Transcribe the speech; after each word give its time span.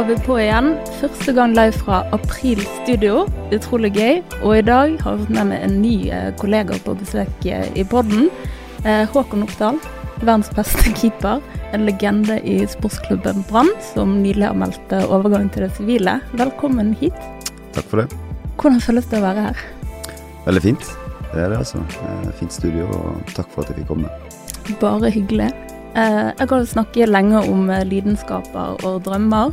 var 0.00 0.06
vi 0.08 0.16
på 0.24 0.36
igjen. 0.40 0.68
Første 0.96 1.32
gang 1.36 1.52
live 1.52 1.76
fra 1.76 1.98
April 2.16 2.60
studio. 2.78 3.26
Utrolig 3.52 3.90
gøy. 3.92 4.20
Og 4.38 4.54
i 4.56 4.62
dag 4.64 4.94
har 5.04 5.16
vi 5.18 5.26
fått 5.26 5.32
med 5.34 5.48
meg 5.50 5.64
en 5.66 5.74
ny 5.82 5.92
eh, 6.08 6.30
kollega 6.40 6.78
på 6.86 6.94
besøk 6.96 7.44
eh, 7.44 7.66
i 7.76 7.82
podden. 7.84 8.30
Eh, 8.88 9.02
Håkon 9.12 9.44
Oppdal, 9.44 9.76
verdens 10.22 10.48
beste 10.56 10.94
keeper. 11.02 11.42
En 11.76 11.84
legende 11.84 12.38
i 12.48 12.62
sportsklubben 12.64 13.42
Brann, 13.50 13.68
som 13.90 14.14
nylig 14.22 14.46
har 14.46 14.56
meldt 14.56 14.94
overgang 15.02 15.50
til 15.52 15.66
det 15.66 15.68
sivile. 15.76 16.14
Velkommen 16.32 16.94
hit. 17.02 17.18
Takk 17.76 17.90
for 17.90 18.00
det. 18.00 18.06
Hvordan 18.56 18.80
føles 18.80 19.10
det 19.10 19.20
å 19.20 19.26
være 19.26 19.50
her? 19.50 19.66
Veldig 20.46 20.62
fint. 20.64 20.94
Det 21.34 21.42
er 21.44 21.52
det, 21.52 21.58
altså. 21.58 21.82
Fint 22.38 22.56
studio, 22.56 22.86
og 22.88 23.34
takk 23.36 23.52
for 23.52 23.66
at 23.66 23.74
jeg 23.74 23.82
fikk 23.82 23.92
komme. 23.92 24.08
Bare 24.80 25.12
hyggelig. 25.12 25.50
Jeg 25.92 26.48
kan 26.48 26.64
snakke 26.70 27.10
lenge 27.10 27.44
om 27.50 27.68
lidenskaper 27.90 28.80
og 28.86 29.02
drømmer, 29.04 29.52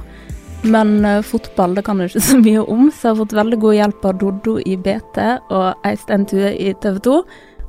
men 0.63 1.05
uh, 1.05 1.21
fotball 1.25 1.75
det 1.77 1.83
kan 1.87 1.99
jeg 2.01 2.11
ikke 2.11 2.23
så 2.31 2.39
mye 2.41 2.63
om, 2.65 2.87
så 2.91 3.09
jeg 3.09 3.13
har 3.13 3.19
fått 3.21 3.37
veldig 3.37 3.59
god 3.63 3.77
hjelp 3.77 4.07
av 4.09 4.17
Doddo 4.23 4.57
i 4.65 4.75
BT 4.77 5.21
og 5.53 5.87
Eistein 5.87 6.25
Tue 6.29 6.51
i 6.55 6.73
TV 6.83 6.99
2, 7.05 7.19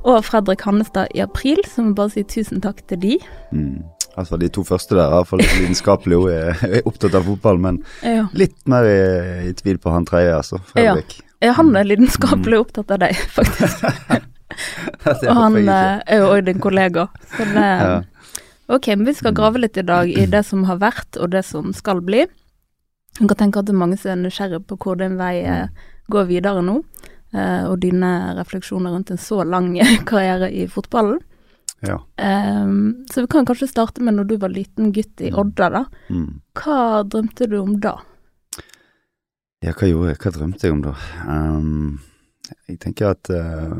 og 0.09 0.19
Fredrik 0.23 0.61
Hannestad 0.63 1.11
i 1.15 1.21
april, 1.23 1.59
så 1.67 1.81
jeg 1.81 1.89
må 1.89 1.95
bare 1.97 2.13
si 2.13 2.23
tusen 2.23 2.61
takk 2.63 2.81
til 2.87 3.01
de. 3.03 3.15
Mm. 3.51 3.81
Altså, 4.19 4.39
de 4.41 4.49
to 4.51 4.63
første 4.67 4.95
der 4.97 5.05
er 5.05 5.17
iallfall 5.19 5.43
lidenskapelig 5.43 6.17
og 6.17 6.29
er, 6.33 6.61
er 6.79 6.87
opptatt 6.89 7.15
av 7.19 7.27
fotball, 7.27 7.59
men 7.61 7.81
Ja. 8.03 8.25
litt 8.33 8.57
mer 8.67 8.87
i, 8.87 8.99
i 9.49 9.53
tvil 9.59 9.79
på 9.79 9.93
han 9.93 10.07
tredje, 10.07 10.35
altså. 10.35 10.61
Fredrik. 10.73 11.19
Ja, 11.43 11.53
han 11.55 11.71
er 11.79 11.87
lidenskapelig 11.87 12.57
opptatt 12.65 12.91
av 12.91 12.99
deg, 13.05 13.15
faktisk. 13.37 13.85
Og 15.29 15.35
han 15.37 15.55
jeg 15.61 15.69
eh, 15.71 16.01
er 16.09 16.23
jo 16.23 16.31
òg 16.33 16.47
din 16.49 16.59
kollega. 16.63 17.07
Så 17.37 17.45
det, 17.53 17.67
Ja. 17.85 17.99
Ok, 18.69 18.85
men 18.93 19.07
vi 19.07 19.15
skal 19.17 19.33
grave 19.33 19.57
litt 19.63 19.77
i 19.81 19.85
dag 19.85 20.09
i 20.11 20.25
det 20.33 20.43
som 20.45 20.65
har 20.67 20.81
vært, 20.81 21.17
og 21.17 21.31
det 21.33 21.45
som 21.47 21.71
skal 21.73 22.03
bli. 22.05 22.25
Jeg 23.19 23.27
kan 23.27 23.39
tenke 23.39 23.59
at 23.59 23.67
det 23.67 23.75
er 23.75 23.81
mange 23.81 23.97
som 23.99 24.13
er 24.13 24.21
nysgjerrige 24.21 24.63
på 24.69 24.77
hvor 24.79 24.99
din 24.99 25.17
vei 25.19 25.41
eh, 25.43 25.87
går 26.11 26.29
videre 26.29 26.61
nå, 26.63 26.77
eh, 27.35 27.65
og 27.67 27.81
dine 27.83 28.11
refleksjoner 28.37 28.95
rundt 28.95 29.11
en 29.11 29.19
så 29.19 29.43
lang 29.43 29.73
karriere 30.09 30.51
i 30.51 30.67
fotballen. 30.71 31.19
Ja. 31.85 31.95
Um, 32.19 33.05
så 33.07 33.23
vi 33.23 33.29
kan 33.31 33.45
kanskje 33.47 33.69
starte 33.71 34.03
med 34.03 34.17
når 34.17 34.25
du 34.27 34.33
var 34.41 34.51
liten 34.51 34.91
gutt 34.91 35.21
i 35.23 35.31
Odda, 35.31 35.69
da. 35.71 35.83
Mm. 36.11 36.41
Hva 36.59 37.03
drømte 37.07 37.47
du 37.47 37.55
om 37.61 37.77
da? 37.79 37.95
ja, 39.63 39.73
hva 39.75 39.87
gjorde 39.87 40.13
jeg? 40.13 40.19
Hva 40.23 40.31
drømte 40.35 40.67
jeg 40.67 40.75
om 40.75 40.83
da? 40.83 40.93
Um, 41.27 41.99
jeg 42.67 42.79
tenker 42.83 43.11
at 43.11 43.29
uh, 43.35 43.75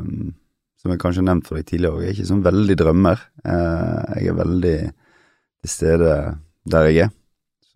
Som 0.79 0.91
jeg 0.93 0.99
kanskje 1.01 1.23
har 1.23 1.29
nevnt 1.31 1.47
for 1.47 1.59
deg 1.59 1.67
tidligere, 1.67 2.03
jeg 2.03 2.11
er 2.11 2.17
ikke 2.17 2.29
sånn 2.29 2.43
veldig 2.45 2.75
drømmer. 2.79 3.23
Uh, 3.43 4.15
jeg 4.15 4.31
er 4.31 4.37
veldig 4.39 4.75
til 4.89 5.71
stede 5.71 6.13
der 6.71 6.87
jeg 6.87 7.07
er. 7.07 7.15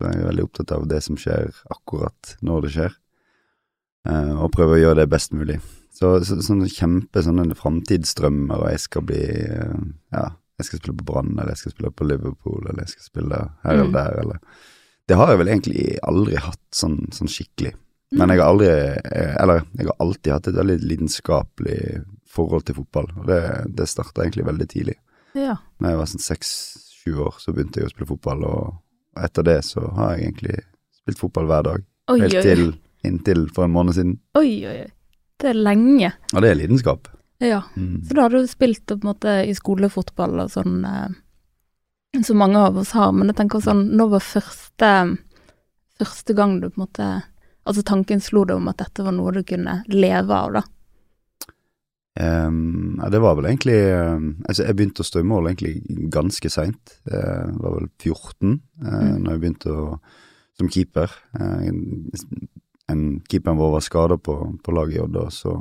Så 0.04 0.10
jeg 0.12 0.20
er 0.20 0.26
veldig 0.28 0.44
opptatt 0.44 0.72
av 0.76 0.84
det 0.90 0.98
som 1.00 1.16
skjer 1.16 1.48
akkurat 1.72 2.34
når 2.44 2.66
det 2.66 2.70
skjer, 2.74 2.96
eh, 4.10 4.32
og 4.36 4.50
prøver 4.52 4.76
å 4.76 4.82
gjøre 4.82 4.98
det 5.00 5.08
best 5.14 5.32
mulig. 5.32 5.56
Så, 5.94 6.10
så 6.26 6.36
sånne 6.42 6.68
kjempe 6.68 7.22
sånne 7.22 7.54
framtidsdrømmer, 7.56 8.64
og 8.64 8.70
jeg 8.72 8.80
skal 8.82 9.04
bli 9.06 9.20
Ja, 10.12 10.24
jeg 10.58 10.66
skal 10.66 10.80
spille 10.80 10.96
på 10.98 11.06
Brann, 11.06 11.32
eller 11.38 11.54
jeg 11.54 11.60
skal 11.62 11.72
spille 11.72 11.92
på 11.94 12.06
Liverpool, 12.08 12.66
eller 12.66 12.82
jeg 12.84 12.92
skal 12.96 13.06
spille 13.08 13.38
her 13.62 13.74
Mm. 13.78 13.80
eller 13.80 13.92
der, 13.94 14.20
eller 14.20 14.38
Det 15.08 15.16
har 15.16 15.28
jeg 15.30 15.38
vel 15.38 15.48
egentlig 15.48 15.98
aldri 16.02 16.36
hatt 16.36 16.60
sånn, 16.72 16.98
sånn 17.12 17.28
skikkelig. 17.30 17.74
Men 18.12 18.28
jeg 18.30 18.38
har 18.38 18.48
aldri 18.52 18.68
Eller 19.40 19.64
jeg 19.78 19.86
har 19.86 19.96
alltid 20.00 20.32
hatt 20.32 20.48
et 20.48 20.54
veldig 20.54 20.78
lidenskapelig 20.82 22.04
forhold 22.28 22.64
til 22.66 22.74
fotball, 22.74 23.08
og 23.16 23.26
det, 23.26 23.40
det 23.76 23.88
starta 23.88 24.22
egentlig 24.22 24.44
veldig 24.46 24.68
tidlig. 24.68 24.96
Ja. 25.34 25.56
Når 25.80 25.88
jeg 25.90 25.98
var 25.98 26.06
sånn 26.06 26.26
seks-sju 26.26 27.14
år, 27.22 27.34
så 27.38 27.52
begynte 27.54 27.80
jeg 27.80 27.86
å 27.86 27.90
spille 27.94 28.10
fotball, 28.10 28.44
og 28.44 28.74
etter 29.22 29.46
det 29.46 29.58
så 29.64 29.80
har 29.96 30.14
jeg 30.14 30.28
egentlig 30.28 30.58
spilt 31.00 31.20
fotball 31.20 31.46
hver 31.50 31.66
dag. 31.66 31.84
Oi, 32.12 32.20
Helt 32.20 32.38
oi, 32.40 32.42
til 32.42 32.64
inntil 33.04 33.48
for 33.52 33.64
en 33.66 33.74
måned 33.74 33.94
siden. 33.96 34.14
oi, 34.38 34.64
oi, 34.66 34.78
oi. 34.84 34.90
Det 35.40 35.50
er 35.50 35.58
lenge. 35.58 36.12
Og 36.32 36.42
det 36.44 36.50
er 36.50 36.58
lidenskap. 36.60 37.08
Ja. 37.42 37.62
Mm. 37.76 38.04
Så 38.06 38.14
da 38.14 38.22
har 38.22 38.30
du 38.30 38.46
spilt 38.48 38.86
på 38.86 38.94
en 38.94 39.08
måte 39.08 39.32
i 39.44 39.54
skolefotball 39.54 40.38
og 40.44 40.52
sånn, 40.54 40.84
eh, 40.86 42.22
som 42.22 42.38
mange 42.38 42.60
av 42.62 42.78
oss 42.78 42.92
har, 42.94 43.12
men 43.12 43.28
jeg 43.32 43.36
tenker 43.42 43.60
sånn, 43.60 43.88
nå 43.98 44.06
var 44.12 44.22
første, 44.22 44.90
første 45.98 46.36
gang 46.38 46.60
du 46.60 46.68
på 46.70 46.78
en 46.78 46.84
måte, 46.86 47.08
altså 47.66 47.82
tanken 47.82 48.22
slo 48.22 48.44
deg 48.46 48.56
om 48.60 48.70
at 48.70 48.78
dette 48.78 49.04
var 49.04 49.12
noe 49.16 49.34
du 49.34 49.42
kunne 49.42 49.80
leve 49.90 50.38
av 50.38 50.54
da? 50.60 50.62
Ehm, 52.20 53.00
ja, 53.02 53.08
det 53.10 53.18
var 53.18 53.34
vel 53.34 53.48
egentlig 53.48 53.74
um, 53.90 54.26
Altså, 54.46 54.62
jeg 54.62 54.76
begynte 54.78 55.02
å 55.02 55.06
stå 55.08 55.18
i 55.18 55.26
mål 55.26 55.48
egentlig 55.50 55.80
ganske 56.14 56.50
seint. 56.52 56.98
Uh, 57.10 57.50
var 57.58 57.80
vel 57.80 57.88
14 57.98 58.52
uh, 58.54 58.60
Mm. 58.84 59.24
når 59.24 59.30
jeg 59.32 59.42
begynte 59.42 59.74
å, 59.74 59.86
som 60.58 60.70
keeper. 60.70 61.10
Uh, 61.34 61.66
en, 61.66 61.80
en 62.92 63.04
keeperen 63.30 63.58
vår 63.58 63.74
var 63.78 63.86
skada 63.86 64.18
på, 64.18 64.36
på 64.62 64.76
laget 64.76 65.18
og 65.18 65.32
så 65.34 65.56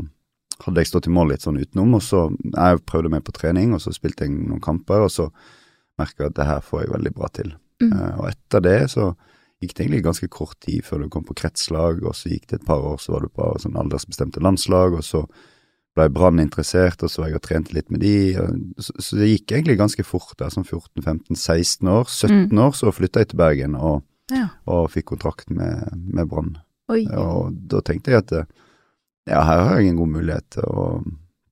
hadde 0.64 0.84
jeg 0.84 0.91
stått 0.91 1.09
i 1.09 1.14
mål 1.14 1.34
litt 1.34 1.44
sånn 1.44 1.58
utenom. 1.58 1.97
Og 1.97 2.03
så 2.06 2.28
Jeg 2.53 2.85
prøvde 2.85 3.09
meg 3.09 3.25
på 3.25 3.34
trening, 3.35 3.74
og 3.74 3.81
så 3.81 3.94
spilte 3.96 4.28
jeg 4.28 4.35
noen 4.35 4.62
kamper, 4.62 5.08
og 5.08 5.12
så 5.12 5.30
merka 5.97 6.25
jeg 6.25 6.34
at 6.34 6.38
det 6.38 6.50
her 6.50 6.66
får 6.66 6.84
jeg 6.84 6.94
veldig 6.94 7.14
bra 7.18 7.30
til. 7.34 7.53
Mm. 7.81 7.94
Uh, 7.94 8.12
og 8.22 8.28
etter 8.30 8.62
det 8.62 8.80
så 8.94 9.14
gikk 9.64 9.74
det 9.74 9.85
egentlig 9.85 10.03
ganske 10.03 10.28
kort 10.28 10.58
tid 10.62 10.84
før 10.85 11.02
du 11.02 11.09
kom 11.09 11.25
på 11.25 11.35
kretslag, 11.40 12.03
og 12.03 12.14
så 12.18 12.30
gikk 12.30 12.50
det 12.52 12.62
et 12.62 12.68
par 12.68 12.84
år, 12.84 13.00
så 13.02 13.16
var 13.16 13.24
du 13.24 13.31
på 13.31 13.47
sånn 13.64 13.80
aldersbestemte 13.80 14.44
landslag, 14.44 14.97
og 15.00 15.06
så 15.08 15.24
ble 15.95 16.07
Brann 16.09 16.39
interessert, 16.41 17.03
og 17.05 17.09
så 17.13 17.27
jeg 17.27 17.35
og 17.37 17.41
trente 17.45 17.73
litt 17.75 17.91
med 17.93 18.01
de, 18.01 18.13
og, 18.41 18.55
så, 18.81 18.93
så 18.99 19.17
det 19.19 19.27
gikk 19.29 19.51
egentlig 19.53 19.77
ganske 19.77 20.03
fort 20.03 20.33
der, 20.39 20.49
sånn 20.49 20.65
14-15-16 20.65 21.89
år. 21.93 22.07
17 22.09 22.57
år 22.63 22.71
så 22.77 22.89
flytta 22.93 23.21
jeg 23.21 23.29
til 23.33 23.37
Bergen 23.43 23.75
og, 23.77 24.01
Ja. 24.31 24.47
og 24.65 24.89
fikk 24.89 25.05
kontrakt 25.11 25.49
med, 25.53 25.91
med 25.93 26.27
Brann. 26.31 26.57
Og 26.89 27.53
da 27.69 27.81
tenkte 27.85 28.11
jeg 28.11 28.23
at 28.23 28.31
eh, 28.39 28.45
ja, 29.29 29.43
her 29.45 29.61
har 29.67 29.79
jeg 29.79 29.89
en 29.93 29.97
god 30.01 30.09
mulighet 30.17 30.49
til 30.57 30.63
å, 30.67 30.87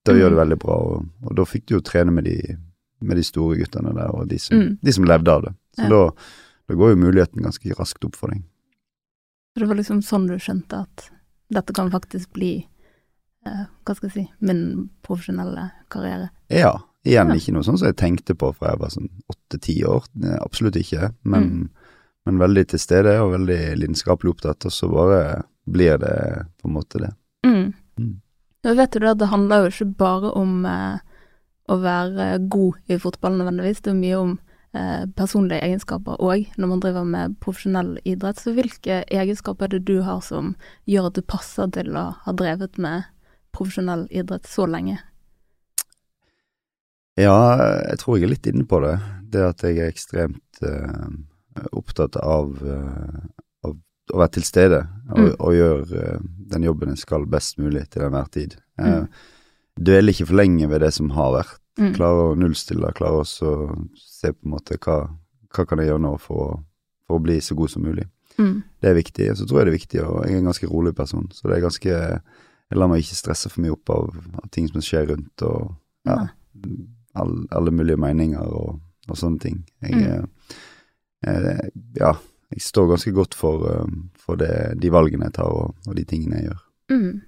til 0.06 0.16
å 0.16 0.20
gjøre 0.24 0.34
det 0.34 0.38
Mm. 0.40 0.44
veldig 0.44 0.60
bra, 0.60 0.76
og, 0.90 1.06
og 1.28 1.36
da 1.38 1.46
fikk 1.46 1.66
du 1.68 1.76
jo 1.78 1.82
trene 1.86 2.12
med 2.12 2.26
de, 2.26 2.58
med 3.02 3.18
de 3.18 3.24
store 3.24 3.58
guttene 3.62 3.94
der, 3.96 4.10
og 4.16 4.28
de 4.28 4.40
som, 4.40 4.58
Mm. 4.58 4.78
de 4.82 4.92
som 4.98 5.06
levde 5.06 5.32
av 5.32 5.42
det. 5.46 5.54
Så 5.78 5.84
Ja. 5.86 5.90
da, 5.90 6.02
da 6.68 6.74
går 6.76 6.90
jo 6.96 7.02
muligheten 7.06 7.44
ganske 7.46 7.78
raskt 7.78 8.06
opp 8.06 8.16
for 8.16 8.30
deg. 8.34 8.42
Så 9.54 9.60
det 9.62 9.68
var 9.68 9.76
liksom 9.76 10.02
sånn 10.02 10.28
du 10.28 10.38
skjønte 10.40 10.82
at 10.88 11.10
dette 11.52 11.74
kan 11.76 11.92
faktisk 11.92 12.32
bli, 12.34 12.66
hva 13.44 13.96
skal 13.96 14.10
jeg 14.10 14.14
si, 14.14 14.26
min 14.40 14.90
profesjonelle 15.06 15.72
karriere. 15.90 16.30
Ja, 16.50 16.76
igjen 17.06 17.30
Ja. 17.32 17.36
ikke 17.36 17.54
noe 17.54 17.64
sånn 17.66 17.78
som 17.80 17.88
jeg 17.88 17.98
tenkte 17.98 18.36
på 18.38 18.52
fra 18.56 18.70
jeg 18.72 18.80
var 18.80 18.90
sånn 18.90 19.10
åtte-ti 19.32 19.84
år, 19.86 20.04
Eh, 20.24 20.38
absolutt 20.42 20.76
ikke, 20.76 21.14
men, 21.24 21.44
Mm. 21.44 21.70
men 22.26 22.38
veldig 22.38 22.68
til 22.68 22.80
stede 22.80 23.20
og 23.22 23.32
veldig 23.34 23.78
lidenskapelig 23.80 24.30
opptatt, 24.36 24.66
og 24.66 24.72
så 24.72 24.90
bare 24.92 25.44
blir 25.68 25.98
det 25.98 26.46
på 26.62 26.68
en 26.70 26.74
måte 26.76 27.00
det. 27.00 27.14
Mm. 27.46 27.74
Mm. 27.98 28.22
Nå 28.64 28.76
vet 28.76 28.92
du 28.92 29.00
da, 29.00 29.14
det 29.16 29.28
handler 29.30 29.64
jo 29.64 29.70
ikke 29.72 29.98
bare 29.98 30.32
om 30.36 30.66
eh, 30.66 31.00
å 31.70 31.82
være 31.82 32.48
god 32.50 32.74
i 32.90 32.98
fotball 32.98 33.38
nødvendigvis, 33.40 33.82
det 33.82 33.92
er 33.92 33.94
mye 34.02 34.20
om 34.20 34.40
eh, 34.74 35.06
personlige 35.18 35.62
egenskaper 35.64 36.18
òg 36.20 36.48
når 36.58 36.68
man 36.68 36.80
driver 36.80 37.04
med 37.04 37.40
profesjonell 37.40 37.98
idrett. 38.06 38.38
Så 38.38 38.54
hvilke 38.54 39.04
egenskaper 39.10 39.64
er 39.66 39.68
det 39.80 39.86
du 39.86 40.02
har 40.02 40.22
som 40.22 40.56
gjør 40.88 41.08
at 41.08 41.14
du 41.16 41.22
passer 41.22 41.68
til 41.72 41.90
å 41.98 42.14
ha 42.24 42.32
drevet 42.34 42.78
med 42.78 43.04
profesjonell 43.54 44.08
idrett 44.12 44.46
så 44.48 44.66
lenge? 44.70 45.00
Ja, 47.20 47.36
jeg 47.90 48.00
tror 48.02 48.18
jeg 48.18 48.26
er 48.28 48.34
litt 48.34 48.48
inne 48.50 48.66
på 48.70 48.80
det. 48.84 48.96
Det 49.32 49.44
at 49.46 49.64
jeg 49.68 49.80
er 49.84 49.92
ekstremt 49.92 50.62
uh, 50.64 51.10
opptatt 51.76 52.16
av, 52.22 52.54
uh, 52.64 53.20
av 53.68 53.76
å 53.76 54.18
være 54.24 54.34
til 54.38 54.48
stede 54.48 54.80
og, 55.12 55.18
Mm. 55.20 55.36
og 55.40 55.54
gjøre 55.58 56.06
uh, 56.16 56.24
den 56.56 56.64
jobben 56.70 56.90
jeg 56.94 57.04
skal 57.04 57.26
best 57.28 57.60
mulig 57.60 57.86
til 57.92 58.08
enhver 58.08 58.32
tid. 58.32 58.58
Eh, 58.80 59.02
Mm. 59.02 59.08
Dveler 59.82 60.12
ikke 60.12 60.26
for 60.28 60.36
lenge 60.36 60.68
ved 60.68 60.82
det 60.84 60.90
som 60.94 61.10
har 61.16 61.32
vært. 61.32 61.60
Mm. 61.80 61.94
Klare 61.96 62.24
å 62.32 62.36
nullstille, 62.36 62.90
klare 62.94 63.22
også 63.24 63.46
å 63.48 63.88
se 63.96 64.34
på 64.34 64.44
en 64.46 64.52
måte 64.52 64.76
hva, 64.84 64.98
hva 65.56 65.64
kan 65.66 65.80
jeg 65.80 65.88
gjøre 65.88 66.02
nå 66.04 66.12
for, 66.20 66.36
å- 66.36 66.64
for 67.08 67.18
å 67.20 67.24
bli 67.24 67.38
så 67.40 67.56
god 67.56 67.70
som 67.72 67.82
mulig. 67.84 68.04
Mm. 68.38 68.64
Det 68.82 68.90
er 68.90 68.98
viktig. 69.00 69.30
Og 69.32 69.38
så 69.38 69.46
tror 69.48 69.60
jeg 69.62 69.66
det 69.66 69.72
er 69.74 69.80
viktig, 69.80 70.02
og 70.04 70.26
jeg 70.26 70.34
er 70.36 70.38
en 70.42 70.50
ganske 70.52 70.68
rolig 70.70 70.94
person, 70.96 71.30
så 71.32 71.48
det 71.48 71.58
er 71.58 71.64
ganske 71.70 72.22
Jeg 72.72 72.80
lar 72.80 72.88
meg 72.92 73.04
ikke 73.04 73.20
stresse 73.20 73.52
for 73.52 73.62
mye 73.66 73.76
opp 73.76 73.92
av, 73.92 74.10
av 74.42 74.50
ting 74.56 74.70
som 74.72 74.82
skjer 74.84 75.10
rundt, 75.12 75.44
og 75.44 75.74
ja, 76.08 76.22
all, 77.20 77.34
alle 77.52 77.74
mulige 77.76 78.00
meninger 78.00 78.42
og, 78.48 78.80
og 79.12 79.18
sånne 79.20 79.40
ting. 79.44 79.64
Jeg, 79.84 79.98
Mm. 80.02 80.30
eh, 81.28 81.66
ja, 82.00 82.14
jeg 82.52 82.62
står 82.66 82.88
ganske 82.96 83.12
godt 83.14 83.36
for, 83.38 83.66
eh, 83.70 83.92
for 84.18 84.40
det, 84.40 84.80
de 84.82 84.90
valgene 84.94 85.28
jeg 85.30 85.36
tar, 85.38 85.52
og, 85.52 85.76
og 85.88 85.96
de 86.00 86.06
tingene 86.08 86.40
jeg 86.40 86.48
gjør. 86.50 86.64
Mm. 86.96 87.22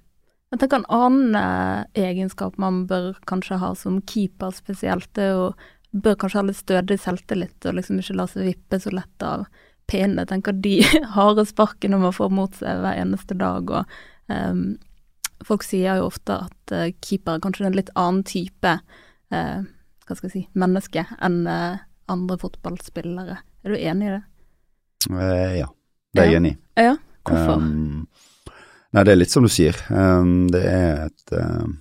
Jeg 0.53 0.59
tenker 0.61 0.79
en 0.79 0.89
annen 0.93 1.35
eh, 1.35 1.83
egenskap 2.09 2.57
man 2.61 2.83
bør 2.89 3.13
kanskje 3.29 3.59
ha 3.61 3.73
som 3.75 3.99
keeper 4.01 4.51
spesielt, 4.55 5.09
det 5.17 5.27
er 5.27 5.35
jo 5.35 5.51
bør 5.93 6.15
kanskje 6.23 6.39
ha 6.39 6.45
litt 6.47 6.57
stødig 6.57 6.97
selvtillit 7.03 7.67
og 7.69 7.75
liksom 7.77 7.99
ikke 8.01 8.15
la 8.17 8.25
seg 8.31 8.47
vippe 8.47 8.79
så 8.81 8.89
lett 8.93 9.25
av 9.25 9.43
pene. 9.89 10.23
Jeg 10.23 10.31
tenker 10.31 10.55
de 10.57 10.79
harde 11.17 11.45
sparkene 11.45 11.99
man 12.01 12.15
får 12.15 12.31
mot 12.33 12.55
seg 12.57 12.81
hver 12.81 12.97
eneste 13.03 13.37
dag, 13.37 13.69
og 13.69 14.33
ehm, 14.33 14.63
folk 15.43 15.63
sier 15.65 15.97
jo 15.99 16.07
ofte 16.09 16.35
at 16.47 16.73
uh, 16.75 16.89
keeper 17.03 17.35
er 17.37 17.43
kanskje 17.43 17.65
en 17.67 17.75
litt 17.77 17.89
annen 17.99 18.23
type 18.27 18.73
uh, 19.33 19.59
hva 20.07 20.15
skal 20.17 20.27
jeg 20.29 20.33
si, 20.35 20.43
menneske 20.59 21.05
enn 21.23 21.41
uh, 21.47 21.77
andre 22.11 22.37
fotballspillere. 22.41 23.37
Er 23.63 23.69
du 23.71 23.77
enig 23.79 24.07
i 24.09 24.13
det? 24.17 24.23
Ja, 25.59 25.67
Det 26.13 26.21
er 26.21 26.25
jeg 26.25 26.33
Ja. 26.33 26.39
enig 26.39 26.51
i. 26.53 26.57
Ja, 26.83 26.95
hvorfor? 27.27 27.55
Um, 27.61 28.07
nei, 28.93 29.03
det 29.03 29.11
er 29.13 29.19
litt 29.19 29.31
som 29.31 29.43
du 29.43 29.49
sier. 29.51 29.75
Um, 29.89 30.47
det 30.51 30.63
er 30.67 31.05
et 31.07 31.33
um, 31.39 31.77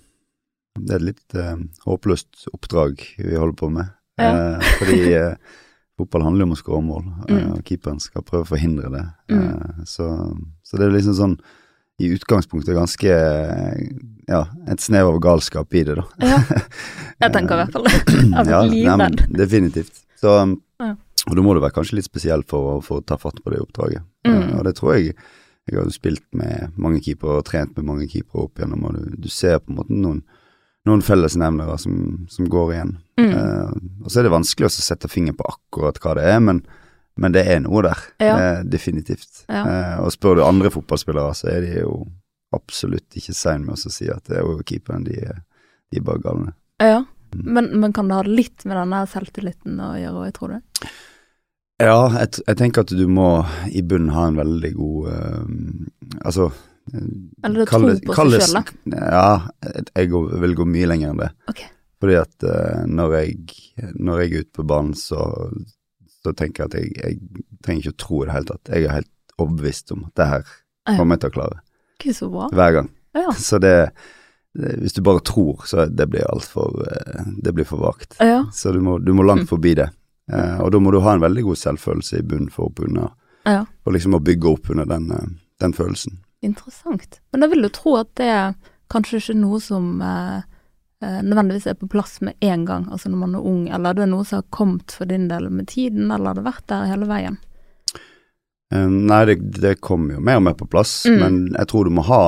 Det 0.79 0.95
er 0.95 1.01
et 1.03 1.09
litt 1.11 1.35
håpløst 1.85 2.47
oppdrag 2.55 3.03
vi 3.19 3.35
holder 3.37 3.57
på 3.59 3.69
med. 3.75 3.91
Ja. 4.19 4.59
Fordi 4.79 5.03
fotball 6.01 6.23
handler 6.25 6.47
jo 6.47 6.47
om 6.49 6.55
å 6.55 6.61
skåre 6.63 6.83
mål, 6.87 7.05
Mm. 7.29 7.51
og 7.53 7.61
keeperen 7.69 8.01
skal 8.01 8.23
prøve 8.25 8.47
å 8.47 8.49
forhindre 8.55 8.89
det. 8.95 9.03
Mm. 9.29 9.85
Så, 9.85 10.07
så 10.65 10.79
det 10.81 10.87
er 10.87 10.95
liksom 10.97 11.15
sånn 11.19 11.35
i 12.01 12.09
utgangspunktet 12.15 12.75
ganske 12.75 13.17
ja, 14.29 14.43
et 14.71 14.81
snev 14.83 15.11
av 15.11 15.19
galskap 15.23 15.75
i 15.75 15.85
det, 15.87 15.97
da. 15.99 16.05
Ja, 16.23 16.41
jeg 17.23 17.35
tenker 17.35 17.57
i 17.57 17.63
hvert 17.63 17.77
fall 17.77 17.89
det. 17.89 17.95
Ja, 18.33 18.45
blir 18.47 18.73
livredd. 18.73 19.25
Definitivt. 19.39 20.03
Så, 20.23 20.35
um, 20.43 20.57
Og 21.31 21.39
da 21.39 21.45
må 21.45 21.55
du 21.55 21.63
være 21.63 21.75
kanskje 21.77 22.01
litt 22.01 22.09
spesiell 22.09 22.43
for, 22.49 22.81
for 22.83 22.99
å 22.99 23.07
ta 23.07 23.19
fatt 23.21 23.39
på 23.43 23.53
det 23.53 23.61
oppdraget. 23.63 24.03
Mm. 24.27 24.35
Eh, 24.35 24.53
og 24.59 24.67
det 24.67 24.77
tror 24.79 24.97
jeg 24.97 25.15
Jeg 25.63 25.77
har 25.79 25.85
jo 25.87 25.95
spilt 25.95 26.25
med 26.35 26.73
mange 26.75 26.99
keepere 26.99 27.39
og 27.39 27.45
trent 27.47 27.77
med 27.77 27.87
mange 27.87 28.09
keepere 28.11 28.49
opp 28.49 28.59
gjennom, 28.59 28.83
og 28.83 28.97
du, 28.97 29.13
du 29.23 29.29
ser 29.31 29.61
på 29.63 29.71
en 29.71 29.77
måte 29.79 29.95
noen, 29.95 30.17
noen 30.91 31.05
fellesnevnere 31.07 31.77
som, 31.79 31.93
som 32.27 32.49
går 32.51 32.73
igjen. 32.75 32.97
Mm. 33.21 33.29
Uh, 33.31 33.77
og 34.03 34.09
så 34.11 34.19
er 34.19 34.27
det 34.27 34.33
vanskelig 34.35 34.67
å 34.67 34.73
sette 34.75 35.11
fingeren 35.13 35.39
på 35.39 35.47
akkurat 35.47 36.01
hva 36.03 36.17
det 36.19 36.25
er, 36.33 36.41
men, 36.43 36.65
men 37.17 37.33
det 37.35 37.47
er 37.47 37.61
noe 37.61 37.83
der. 37.85 37.99
Ja. 38.23 38.35
Eh, 38.39 38.63
definitivt. 38.65 39.45
Ja. 39.49 39.63
Eh, 39.69 39.97
og 40.05 40.13
spør 40.15 40.37
du 40.39 40.45
andre 40.47 40.71
fotballspillere, 40.73 41.35
så 41.37 41.51
er 41.53 41.61
de 41.67 41.73
jo 41.83 41.97
absolutt 42.57 43.17
ikke 43.17 43.35
sein 43.37 43.65
med 43.67 43.75
å 43.79 43.91
si 43.93 44.09
at 44.13 44.25
det 44.29 44.39
er 44.39 44.45
jo 44.47 44.59
keeperen, 44.69 45.05
de, 45.05 45.17
de 45.93 46.01
er 46.01 46.07
bare 46.07 46.23
galne. 46.25 46.55
Ja, 46.81 47.03
Mm. 47.33 47.47
men, 47.57 47.69
men 47.81 47.93
kan 47.97 48.09
det 48.11 48.17
ha 48.19 48.23
litt 48.29 48.67
med 48.69 48.77
denne 48.77 48.99
selvtilliten 49.09 49.79
å 49.81 49.95
gjøre, 49.97 50.27
òg, 50.27 50.33
tror 50.37 50.51
du? 50.53 50.89
Ja, 51.81 51.95
jeg, 52.21 52.43
jeg 52.45 52.59
tenker 52.61 52.85
at 52.85 52.93
du 52.93 53.07
må 53.09 53.29
i 53.73 53.81
bunnen 53.89 54.13
ha 54.13 54.27
en 54.29 54.37
veldig 54.37 54.71
god 54.77 55.07
uh, 55.09 55.47
Altså 56.29 56.51
eh, 56.93 57.07
Eller 57.49 57.65
tro 57.71 57.81
på 58.05 58.19
seg 58.19 58.35
sjøl, 58.37 58.59
da? 58.59 59.01
Ja, 59.17 59.81
jeg- 59.97 60.13
vil 60.45 60.55
gå 60.61 60.67
mye 60.69 60.91
lenger 60.93 61.15
enn 61.15 61.23
det. 61.25 61.31
Ok. 61.49 61.63
Fordi 62.05 62.19
at 62.21 62.45
uh, 62.45 62.85
når, 62.85 63.17
jeg, 63.23 63.57
når 63.97 64.21
jeg 64.27 64.29
er 64.35 64.45
ute 64.45 64.53
på 64.61 64.67
banen, 64.69 64.93
så, 65.01 65.25
så 66.23 66.33
tenker 66.39 66.65
jeg 66.65 66.71
at 66.71 66.75
jeg, 66.79 66.97
jeg 67.03 67.45
trenger 67.65 67.83
ikke 67.87 67.95
å 67.97 68.01
tro 68.05 68.23
i 68.23 68.27
det 68.27 68.35
hele 68.37 68.51
tatt. 68.51 68.73
Jeg 68.73 68.87
er 68.89 68.97
helt 69.01 69.37
overbevist 69.43 69.95
om 69.95 70.05
at 70.09 70.15
det 70.21 70.27
her 70.33 70.51
kommer 70.97 71.17
jeg 71.17 71.25
til 71.25 71.33
å 71.33 71.37
klare. 71.39 71.63
Ikke 71.99 72.15
så 72.17 72.29
bra. 72.33 72.49
Hver 72.53 72.77
gang. 72.79 72.91
Ja. 73.17 73.33
Så 73.37 73.59
det, 73.63 73.75
det 74.57 74.77
Hvis 74.81 74.95
du 74.97 75.03
bare 75.05 75.21
tror, 75.21 75.65
så 75.69 75.85
det 75.87 76.07
blir 76.09 76.25
altfor 76.33 76.73
Det 77.45 77.53
blir 77.53 77.67
for 77.69 77.83
vagt. 77.83 78.17
Ja. 78.21 78.45
Så 78.53 78.73
du 78.73 78.81
må, 78.81 78.99
du 78.99 79.13
må 79.15 79.23
langt 79.27 79.45
Mm. 79.45 79.51
forbi 79.51 79.75
det. 79.75 79.91
Uh, 80.33 80.63
og 80.63 80.71
da 80.73 80.79
må 80.79 80.93
du 80.95 81.01
ha 81.03 81.13
en 81.13 81.21
veldig 81.21 81.43
god 81.45 81.59
selvfølelse 81.59 82.19
i 82.19 82.23
bunnen 82.23 82.49
for 82.51 82.71
å 82.71 83.11
ja. 83.45 83.65
For 83.83 83.93
liksom 83.95 84.15
å 84.15 84.23
bygge 84.23 84.49
opp 84.49 84.71
under 84.71 84.87
den, 84.87 85.11
eh, 85.11 85.29
den 85.61 85.73
følelsen. 85.75 86.21
Interessant. 86.43 87.21
Men 87.33 87.41
da 87.41 87.49
vil 87.51 87.63
du 87.63 87.69
tro 87.69 87.97
at 87.99 88.15
det 88.15 88.29
er 88.31 88.55
kanskje 88.91 89.19
ikke 89.19 89.39
noe 89.41 89.61
som 89.61 90.01
eh, 90.03 90.37
eh, 90.37 90.43
nødvendigvis 91.03 91.67
er 91.67 91.75
på 91.81 91.89
plass 91.91 92.21
med 92.23 92.35
en 92.41 92.65
gang, 92.69 92.85
altså 92.93 93.11
når 93.11 93.19
man 93.25 93.35
er 93.39 93.47
ung, 93.49 93.63
eller 93.75 93.95
det 93.99 94.05
er 94.05 94.11
noe 94.13 94.25
som 94.29 94.39
har 94.43 94.49
kommet 94.55 94.93
for 94.95 95.11
din 95.11 95.29
del 95.31 95.49
med 95.51 95.67
tiden, 95.73 96.11
eller 96.11 96.33
har 96.33 96.39
det 96.41 96.45
vært 96.47 96.67
der 96.71 96.87
hele 96.91 97.09
veien? 97.11 97.39
Eh, 98.73 98.87
nei, 98.89 99.25
det, 99.29 99.35
det 99.61 99.75
kommer 99.85 100.15
jo 100.17 100.23
mer 100.25 100.39
og 100.41 100.47
mer 100.47 100.55
på 100.57 100.69
plass, 100.71 100.95
Mm. 101.07 101.19
men 101.21 101.35
jeg 101.59 101.67
tror 101.69 101.85
du 101.85 101.91
må 101.93 102.05
ha 102.09 102.23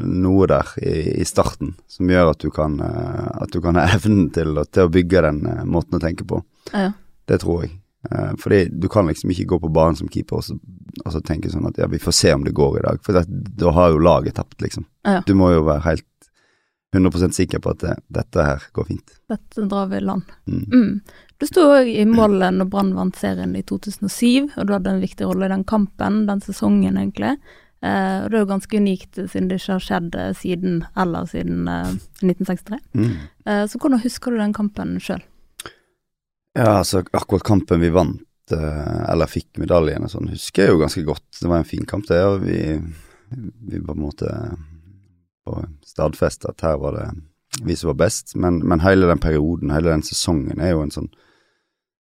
noe 0.00 0.46
der 0.48 0.70
i, 0.80 1.20
i 1.20 1.24
starten 1.28 1.74
som 1.90 2.08
gjør 2.08 2.30
at 2.32 2.40
du 2.40 2.48
kan, 2.54 2.78
eh, 2.80 3.26
at 3.42 3.50
du 3.52 3.60
kan 3.60 3.76
ha 3.76 3.84
evnen 3.98 4.30
til, 4.32 4.54
til 4.72 4.86
å 4.86 4.92
bygge 4.94 5.24
den 5.26 5.42
eh, 5.50 5.64
måten 5.68 5.98
å 5.98 6.00
tenke 6.00 6.24
på. 6.24 6.40
Ja. 6.72 6.92
Det 7.28 7.40
tror 7.42 7.66
jeg. 7.66 7.74
Eh, 8.10 8.30
fordi 8.40 8.62
du 8.72 8.88
kan 8.88 9.10
liksom 9.12 9.30
ikke 9.34 9.44
gå 9.52 9.58
på 9.66 9.72
banen 9.76 9.98
som 9.98 10.08
keeper 10.08 10.40
og 10.40 10.46
så, 10.46 10.56
og 11.04 11.12
så 11.12 11.20
tenke 11.20 11.50
sånn 11.52 11.68
at 11.68 11.76
ja, 11.82 11.86
vi 11.90 12.00
får 12.00 12.16
se 12.16 12.32
om 12.32 12.46
det 12.48 12.54
går 12.56 12.78
i 12.80 12.86
dag, 12.86 13.02
for 13.04 13.18
det, 13.18 13.26
da 13.60 13.74
har 13.76 13.92
jo 13.92 14.00
laget 14.00 14.38
tapt, 14.40 14.56
liksom. 14.64 14.86
Ja. 15.04 15.20
Du 15.28 15.34
må 15.36 15.50
jo 15.52 15.66
være 15.68 15.84
helt 15.90 16.06
100% 16.96 17.36
sikker 17.36 17.62
på 17.62 17.70
at 17.70 17.82
det, 17.84 17.96
dette 18.10 18.44
her 18.44 18.62
går 18.74 18.88
fint. 18.88 19.16
Dette 19.30 19.66
drar 19.70 19.90
vi 19.92 20.00
i 20.00 20.04
land. 20.04 20.30
Mm. 20.50 20.64
Mm. 20.72 20.94
Du 21.40 21.46
sto 21.46 21.64
òg 21.72 21.88
i 21.88 22.04
målet 22.08 22.56
når 22.56 22.68
Brann 22.72 22.92
vant 22.96 23.16
serien 23.16 23.54
i 23.56 23.62
2007, 23.62 24.50
og 24.56 24.66
du 24.66 24.74
hadde 24.74 24.92
en 24.92 25.02
viktig 25.02 25.28
rolle 25.28 25.46
i 25.46 25.52
den 25.54 25.64
kampen, 25.64 26.24
den 26.28 26.42
sesongen 26.44 26.98
egentlig. 27.00 27.36
Eh, 27.80 28.16
og 28.24 28.26
det 28.28 28.36
er 28.36 28.42
jo 28.42 28.48
ganske 28.50 28.80
unikt 28.82 29.20
siden 29.22 29.46
det 29.48 29.60
ikke 29.60 29.76
har 29.78 29.84
skjedd 29.86 30.16
eh, 30.20 30.32
siden, 30.36 30.80
eller 31.00 31.28
siden 31.30 31.70
eh, 31.70 31.94
1963. 32.20 32.80
Mm. 32.92 33.14
Eh, 33.46 33.62
så 33.70 33.80
hvordan 33.80 34.02
husker 34.02 34.34
du 34.34 34.40
den 34.42 34.56
kampen 34.56 34.98
sjøl? 35.00 35.22
Ja, 36.58 36.80
altså 36.80 37.04
akkurat 37.06 37.46
kampen 37.46 37.80
vi 37.80 37.92
vant, 37.94 38.26
eh, 38.52 38.98
eller 39.08 39.30
fikk 39.30 39.62
medaljen 39.62 40.04
og 40.04 40.12
sånn, 40.12 40.32
husker 40.34 40.66
jeg 40.66 40.74
jo 40.74 40.82
ganske 40.82 41.06
godt. 41.06 41.28
Det 41.38 41.48
var 41.48 41.62
en 41.62 41.70
fin 41.70 41.86
kamp, 41.88 42.04
det. 42.10 42.20
Og 42.26 42.44
vi, 42.44 42.60
vi 43.30 43.80
på 43.80 43.94
en 43.94 44.02
måte 44.02 44.34
på 45.46 45.56
stadfeste 45.86 46.48
at 46.50 46.60
her 46.66 46.76
var 46.82 46.92
det 46.98 47.08
vi 47.66 47.74
som 47.76 47.88
var 47.90 47.98
best. 48.06 48.36
Men, 48.36 48.60
men 48.68 48.80
hele 48.80 49.08
den 49.10 49.18
perioden, 49.18 49.70
hele 49.74 49.90
den 49.90 50.02
sesongen, 50.06 50.60
er 50.60 50.70
jo 50.74 50.82
en 50.84 50.90
sånn 50.94 51.08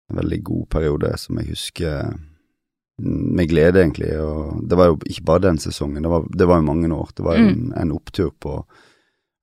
en 0.10 0.18
veldig 0.18 0.40
god 0.44 0.68
periode 0.74 1.10
som 1.22 1.38
jeg 1.38 1.52
husker 1.52 2.08
mm, 2.10 3.34
med 3.38 3.50
glede, 3.52 3.82
egentlig. 3.84 4.12
Og 4.22 4.64
det 4.70 4.78
var 4.78 4.90
jo 4.90 5.00
ikke 5.06 5.26
bare 5.26 5.44
den 5.48 5.58
sesongen, 5.62 6.02
det 6.04 6.10
var, 6.10 6.26
det 6.34 6.48
var 6.50 6.58
jo 6.62 6.66
mange 6.70 6.90
år. 6.96 7.10
Det 7.18 7.26
var 7.26 7.38
en, 7.38 7.74
en 7.78 7.92
opptur 7.94 8.32
på 8.42 8.56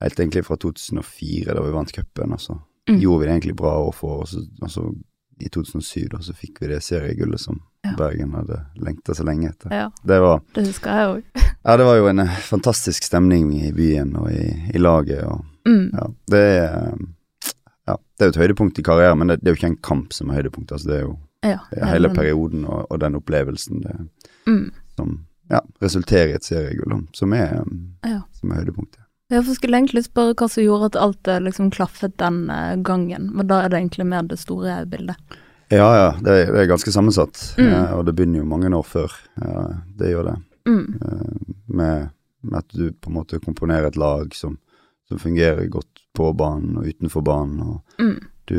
helt 0.03 0.19
egentlig 0.21 0.43
fra 0.45 0.57
2004, 0.57 1.55
da 1.55 1.63
vi 1.63 1.75
vant 1.75 1.93
cupen. 1.95 2.33
Altså 2.39 2.59
Mm. 2.89 3.01
gjorde 3.03 3.19
vi 3.21 3.27
det 3.27 3.33
egentlig 3.33 3.57
bra 3.59 3.71
år 3.83 3.93
for, 3.99 4.21
og 4.23 4.29
så, 4.31 4.39
og 4.63 4.71
så 4.71 4.83
i 5.43 5.49
2007 5.51 6.05
da, 6.13 6.21
så 6.23 6.33
fikk 6.39 6.61
vi 6.63 6.69
det 6.71 6.77
seriegullet 6.87 7.41
som 7.43 7.57
Ja. 7.85 7.97
Bergen 7.99 8.31
hadde 8.35 8.61
lengta 8.79 9.15
så 9.15 9.25
lenge 9.27 9.49
etter. 9.49 9.73
Ja, 9.75 9.89
Det 10.07 10.21
var, 10.23 10.41
det 10.55 10.67
husker 10.69 10.91
jeg 10.95 11.09
òg. 11.17 11.43
Ja, 11.67 11.77
det 11.77 11.85
var 11.85 11.97
jo 11.99 12.07
en 12.09 12.19
eh, 12.23 12.37
fantastisk 12.47 13.05
stemning 13.05 13.53
i 13.59 13.73
byen 13.75 14.15
og 14.17 14.31
i, 14.33 14.47
i 14.75 14.79
laget, 14.79 15.25
og 15.27 15.45
Mm. 15.67 15.91
ja, 15.99 16.05
det 16.31 16.41
er 16.63 16.93
ja, 17.89 17.97
det 18.19 18.23
er 18.23 18.29
jo 18.29 18.35
et 18.37 18.37
høydepunkt 18.39 18.79
i 18.79 18.83
karrieren, 18.87 19.19
men 19.19 19.29
det, 19.33 19.41
det 19.41 19.49
er 19.49 19.55
jo 19.57 19.59
ikke 19.59 19.71
en 19.73 19.81
kamp 19.83 20.13
som 20.15 20.31
er 20.31 20.37
høydepunkt, 20.39 20.71
altså 20.73 20.87
det 20.93 20.97
er 21.01 21.03
jo 21.09 21.17
Ja, 21.43 21.57
det 21.73 21.81
er 21.83 21.87
hele 21.91 22.09
perioden 22.15 22.65
og, 22.67 22.87
og 22.91 23.01
den 23.03 23.15
opplevelsen 23.19 23.83
det, 23.83 23.97
Mm. 24.47 24.71
som 24.97 25.27
ja, 25.51 25.61
resulterer 25.83 26.29
i 26.29 26.37
et 26.39 26.45
seriegull, 26.47 27.01
som 27.15 27.33
er, 27.35 27.65
Ja. 28.07 28.21
som 28.33 28.51
er 28.53 28.63
høydepunktet. 28.63 29.01
Jeg 29.31 29.43
skulle 29.57 29.75
egentlig 29.77 30.05
spørre 30.07 30.35
hva 30.39 30.49
som 30.49 30.63
gjorde 30.63 30.87
at 30.93 30.97
alt 31.03 31.29
eh, 31.29 31.41
liksom 31.43 31.71
klaffet 31.75 32.17
den 32.17 32.49
eh, 32.51 32.77
gangen, 32.77 33.33
men 33.35 33.47
da 33.51 33.65
er 33.65 33.69
det 33.69 33.81
egentlig 33.81 34.07
mer 34.07 34.23
det 34.23 34.39
store 34.39 34.87
bildet. 34.87 35.17
Ja, 35.71 35.89
ja, 35.99 36.11
det 36.23 36.31
er, 36.31 36.53
det 36.53 36.61
er 36.63 36.71
ganske 36.71 36.93
sammensatt, 36.95 37.55
Mm. 37.59 37.75
og 37.99 38.05
det 38.07 38.15
begynner 38.15 38.39
jo 38.39 38.45
mange 38.45 38.71
år 38.71 38.87
før. 38.87 39.11
Ja, 39.43 39.67
det 39.99 40.13
gjør 40.15 40.31
det. 40.31 40.37
Mm. 40.67 40.99
eh, 41.03 41.55
med, 41.67 42.09
med 42.43 42.59
at 42.59 42.69
du 42.75 42.93
på 42.93 43.11
en 43.11 43.15
måte 43.21 43.39
komponerer 43.43 43.87
et 43.89 43.97
lag 43.97 44.35
som, 44.35 44.59
som 45.09 45.19
fungerer 45.19 45.67
godt 45.71 46.03
på 46.17 46.33
banen 46.37 46.79
og 46.81 46.87
utenfor 46.91 47.23
banen, 47.23 47.61
og 47.61 47.83
Mm. 48.03 48.19
du 48.47 48.59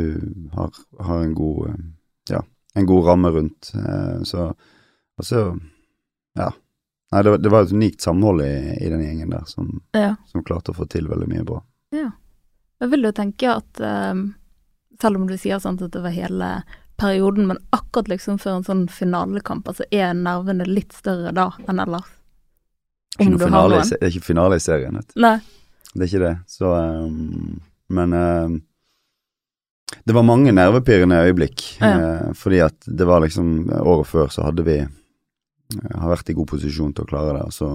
har, 0.53 0.71
har 0.99 1.21
en 1.23 1.33
god 1.35 1.69
eh, 1.69 1.75
ja, 2.29 2.41
en 2.75 2.85
god 2.85 3.05
ramme 3.07 3.29
rundt. 3.31 3.71
eh, 3.75 4.23
Så 4.23 4.53
og 5.17 5.25
så 5.25 5.59
ja. 6.37 6.51
Nei, 7.11 7.21
det, 7.23 7.37
det 7.41 7.49
var 7.49 7.63
et 7.63 7.71
unikt 7.71 8.01
samhold 8.03 8.41
i, 8.43 8.75
i 8.83 8.89
den 8.91 9.01
gjengen 9.01 9.29
der 9.31 9.45
som, 9.47 9.81
Ja. 9.95 10.15
som 10.27 10.43
klarte 10.43 10.71
å 10.73 10.75
få 10.75 10.85
til 10.91 11.07
veldig 11.07 11.27
mye 11.31 11.43
bra. 11.47 11.61
Ja. 11.95 12.11
Jeg 12.81 12.89
vil 12.91 13.07
jo 13.07 13.11
tenke 13.15 13.49
at 13.55 13.79
um, 13.81 14.35
selv 15.01 15.15
om 15.17 15.27
du 15.29 15.37
sier 15.39 15.57
sånn 15.63 15.79
at 15.81 15.91
det 15.95 16.01
var 16.03 16.11
hele 16.13 16.49
perioden, 16.97 17.47
men 17.47 17.57
akkurat 17.75 18.09
liksom 18.11 18.39
før 18.41 18.59
en 18.59 18.65
sånn 18.67 18.85
finalekamp, 18.89 19.67
altså 19.69 19.85
er 19.93 20.13
nervene 20.17 20.65
litt 20.67 20.93
større 20.97 21.33
da 21.35 21.51
enn 21.67 21.79
ellers? 21.83 22.07
Om 23.19 23.37
du 23.37 23.43
har 23.47 23.49
noen? 23.69 23.81
det 23.89 24.01
er 24.03 24.11
ikke 24.13 24.27
finale 24.29 24.57
i 24.59 24.61
serien, 24.61 24.97
vet. 24.99 25.15
Nei. 25.17 25.37
Det 25.93 26.03
er 26.03 26.09
ikke 26.11 26.25
det. 26.25 26.33
Så 26.51 26.69
um, 26.69 27.59
Men 27.89 28.13
ehm, 28.13 28.57
det 30.05 30.13
var 30.13 30.25
mange 30.27 30.51
nervepirrende 30.53 31.23
øyeblikk. 31.25 31.63
Ja. 31.79 31.93
Uh, 32.27 32.33
fordi 32.37 32.59
at 32.65 32.75
det 32.85 33.07
var 33.07 33.23
liksom 33.23 33.69
Året 33.79 34.07
før 34.11 34.27
så 34.33 34.43
hadde 34.45 34.65
vi 34.67 34.77
uh, 34.83 35.97
har 35.97 36.11
vært 36.13 36.29
i 36.29 36.35
god 36.37 36.49
posisjon 36.51 36.93
til 36.93 37.07
å 37.07 37.09
klare 37.09 37.37
det, 37.39 37.45
og 37.49 37.53
så, 37.55 37.71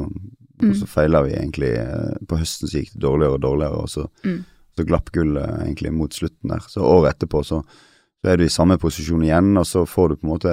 Mm. 0.62 0.75
så 0.79 0.87
feila 0.87 1.25
vi 1.26 1.33
egentlig 1.35 1.73
Uh, 1.81 2.12
På 2.29 2.37
høsten 2.38 2.69
så 2.71 2.79
gikk 2.79 2.93
det 2.93 3.00
dårligere 3.02 3.35
og 3.35 3.41
dårligere, 3.43 3.81
og 3.83 3.88
så, 3.91 4.05
Mm. 4.23 4.45
så 4.76 4.85
glapp 4.87 5.11
gullet 5.11 5.49
egentlig 5.64 5.93
mot 5.93 6.12
slutten 6.14 6.49
der. 6.55 6.61
Så 6.69 6.85
året 6.87 7.17
etterpå 7.17 7.43
så, 7.45 7.64
så 8.23 8.31
er 8.33 8.37
du 8.38 8.45
i 8.45 8.49
samme 8.52 8.79
posisjon 8.79 9.23
igjen, 9.26 9.57
og 9.59 9.67
så 9.67 9.83
får 9.88 10.09
du 10.09 10.17
på 10.17 10.26
en 10.29 10.33
måte 10.37 10.52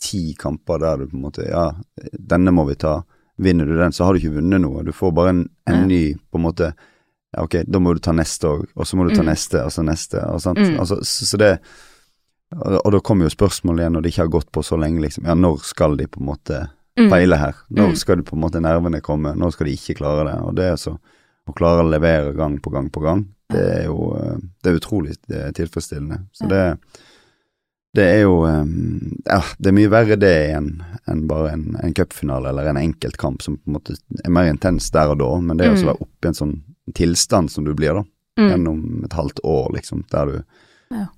ti 0.00 0.34
kamper 0.38 0.78
der 0.80 0.96
du 1.02 1.06
på 1.10 1.16
en 1.18 1.22
måte 1.26 1.44
Ja, 1.48 1.72
denne 2.16 2.52
må 2.54 2.64
vi 2.68 2.74
ta. 2.76 3.02
Vinner 3.40 3.66
du 3.66 3.76
den, 3.78 3.92
så 3.92 4.04
har 4.04 4.12
du 4.14 4.20
ikke 4.20 4.36
vunnet 4.36 4.60
noe. 4.60 4.82
Du 4.84 4.92
får 4.92 5.12
bare 5.16 5.28
en, 5.30 5.48
en 5.66 5.86
ny 5.88 6.14
på 6.30 6.38
en 6.38 6.42
måte 6.44 6.70
ja, 7.36 7.42
ok, 7.44 7.62
da 7.66 7.78
må 7.78 7.92
du 7.94 8.00
ta 8.00 8.12
neste 8.12 8.48
òg, 8.48 8.64
og 8.74 8.86
så 8.86 8.96
må 8.98 9.06
du 9.08 9.14
ta 9.14 9.22
Mm. 9.22 9.28
neste, 9.30 9.60
og 9.64 9.70
så 9.70 9.82
neste, 9.86 10.18
og 10.26 10.40
sant. 10.42 10.58
Mm. 10.58 10.78
Altså, 10.82 10.96
så, 11.06 11.26
så 11.26 11.38
det 11.38 11.58
og, 12.56 12.80
og 12.84 12.92
da 12.92 13.00
kommer 13.06 13.28
jo 13.28 13.30
spørsmålet 13.30 13.84
igjen, 13.84 13.92
når 13.94 14.02
det 14.02 14.10
ikke 14.12 14.24
har 14.24 14.32
gått 14.34 14.50
på 14.52 14.62
så 14.66 14.76
lenge, 14.80 15.00
liksom, 15.04 15.24
ja, 15.30 15.34
når 15.38 15.60
skal 15.62 15.96
de 15.96 16.06
på 16.10 16.20
en 16.20 16.26
måte 16.32 16.68
Mm. 16.98 17.06
feile 17.08 17.36
her? 17.38 17.54
Når 17.70 17.88
Mm. 17.92 17.96
skal 17.96 18.16
de 18.18 18.22
på 18.26 18.34
en 18.34 18.40
måte 18.42 18.60
nervene 18.60 19.00
komme? 19.00 19.30
Når 19.38 19.52
skal 19.54 19.66
de 19.66 19.72
ikke 19.76 19.94
klare 20.02 20.24
det? 20.26 20.40
Og 20.42 20.54
det 20.56 20.64
er 20.72 20.76
så 20.76 20.96
å 21.48 21.54
klare 21.54 21.84
å 21.84 21.88
levere 21.88 22.34
gang 22.36 22.58
på 22.60 22.70
gang 22.72 22.90
på 22.90 23.00
gang, 23.00 23.22
det 23.52 23.62
er 23.80 23.84
jo 23.86 24.10
eh, 24.16 24.36
det 24.62 24.70
er 24.72 24.78
utrolig 24.80 25.16
eh, 25.30 25.50
tilfredsstillende. 25.56 26.20
Så 26.32 26.48
det 26.50 26.64
Det 27.94 28.04
er 28.06 28.20
jo 28.22 28.44
um, 28.46 29.16
Ja, 29.26 29.40
det 29.58 29.66
er 29.72 29.74
mye 29.74 29.90
verre 29.90 30.16
det 30.16 30.30
enn 30.54 30.68
en 31.10 31.24
bare 31.26 31.52
en, 31.56 31.64
en 31.82 31.94
cupfinale 31.94 32.48
eller 32.52 32.68
en 32.70 32.76
enkeltkamp 32.78 33.42
som 33.42 33.56
på 33.58 33.66
en 33.66 33.74
måte 33.80 33.96
er 34.24 34.30
mer 34.30 34.46
intens 34.52 34.90
der 34.94 35.10
og 35.10 35.18
da, 35.18 35.30
men 35.40 35.56
det 35.58 35.66
er 35.66 35.72
også 35.74 35.88
å 35.88 35.88
Mm. 35.88 35.92
være 35.92 36.02
oppe 36.06 36.26
i 36.26 36.28
en 36.30 36.38
sånn 36.38 36.52
tilstand 36.94 37.50
som 37.50 37.64
du 37.64 37.74
blir, 37.74 37.94
da, 37.98 38.04
Mm. 38.38 38.50
gjennom 38.50 39.04
et 39.04 39.12
halvt 39.12 39.40
år, 39.44 39.72
liksom, 39.74 40.04
der 40.10 40.26
du, 40.26 40.36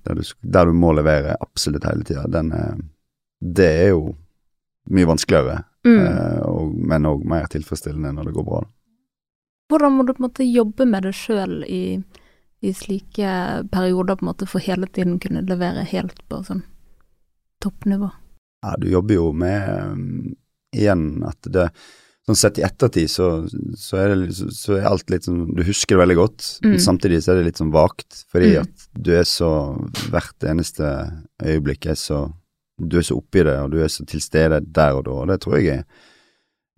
der 0.05 0.15
du, 0.15 0.21
der 0.41 0.65
du 0.65 0.73
må 0.73 0.93
levere 0.97 1.35
absolutt 1.41 1.83
hele 1.85 2.03
tida, 2.03 2.25
den 2.27 2.49
Det 3.43 3.69
er 3.83 3.89
jo 3.89 4.15
mye 4.89 5.05
vanskeligere, 5.05 5.63
Mm. 5.85 5.99
eh, 6.07 6.39
og, 6.47 6.73
men 6.75 7.03
òg 7.05 7.23
mer 7.25 7.45
tilfredsstillende 7.53 8.13
når 8.15 8.25
det 8.25 8.33
går 8.33 8.45
bra. 8.45 8.61
da. 8.61 8.67
Hvordan 9.69 9.91
må 9.97 10.05
du 10.07 10.13
på 10.13 10.23
en 10.23 10.29
måte 10.29 10.43
jobbe 10.53 10.85
med 10.87 11.03
det 11.03 11.13
sjøl 11.13 11.63
i, 11.69 12.03
i 12.63 12.71
slike 12.73 13.31
perioder, 13.73 14.15
på 14.15 14.23
en 14.25 14.29
måte, 14.31 14.47
for 14.47 14.63
hele 14.63 14.87
tiden 14.87 15.17
kunne 15.19 15.41
levere 15.47 15.83
helt 15.89 16.21
på 16.31 16.39
sånn 16.47 16.63
toppnivå? 17.63 18.09
Ja, 18.63 18.75
du 18.79 18.87
jobber 18.91 19.17
jo 19.17 19.25
med 19.35 19.67
um, 19.91 20.07
igjen 20.75 21.09
at 21.27 21.51
det 21.51 21.69
Sånn 22.23 22.37
sett 22.39 22.55
i 22.55 22.63
ettertid 22.63 23.09
så, 23.11 23.25
så, 23.75 23.97
er 23.99 24.13
det, 24.15 24.29
så, 24.31 24.45
så 24.55 24.75
er 24.77 24.85
alt 24.87 25.09
litt 25.11 25.25
sånn 25.27 25.41
Du 25.57 25.59
husker 25.67 25.97
det 25.97 26.03
veldig 26.05 26.15
godt, 26.21 26.45
men 26.63 26.77
Mm. 26.77 26.83
samtidig 26.85 27.17
så 27.25 27.33
er 27.33 27.41
det 27.41 27.49
litt 27.49 27.59
sånn 27.59 27.73
vagt, 27.75 28.21
fordi 28.31 28.53
Mm. 28.53 28.61
at 28.63 28.85
du 28.95 29.09
er 29.11 29.25
så 29.27 29.49
Hvert 30.07 30.45
eneste 30.47 30.87
øyeblikk 31.43 31.89
er 31.91 31.99
så 31.99 32.21
Du 32.79 32.95
er 32.97 33.03
så 33.03 33.17
oppi 33.19 33.43
det, 33.43 33.57
og 33.59 33.71
du 33.75 33.81
er 33.83 33.91
så 33.91 34.05
til 34.07 34.23
stede 34.23 34.61
der 34.63 34.95
og 34.95 35.03
da, 35.03 35.11
og 35.11 35.27
det 35.33 35.41
tror 35.43 35.59
jeg 35.59 35.81
er 35.81 35.83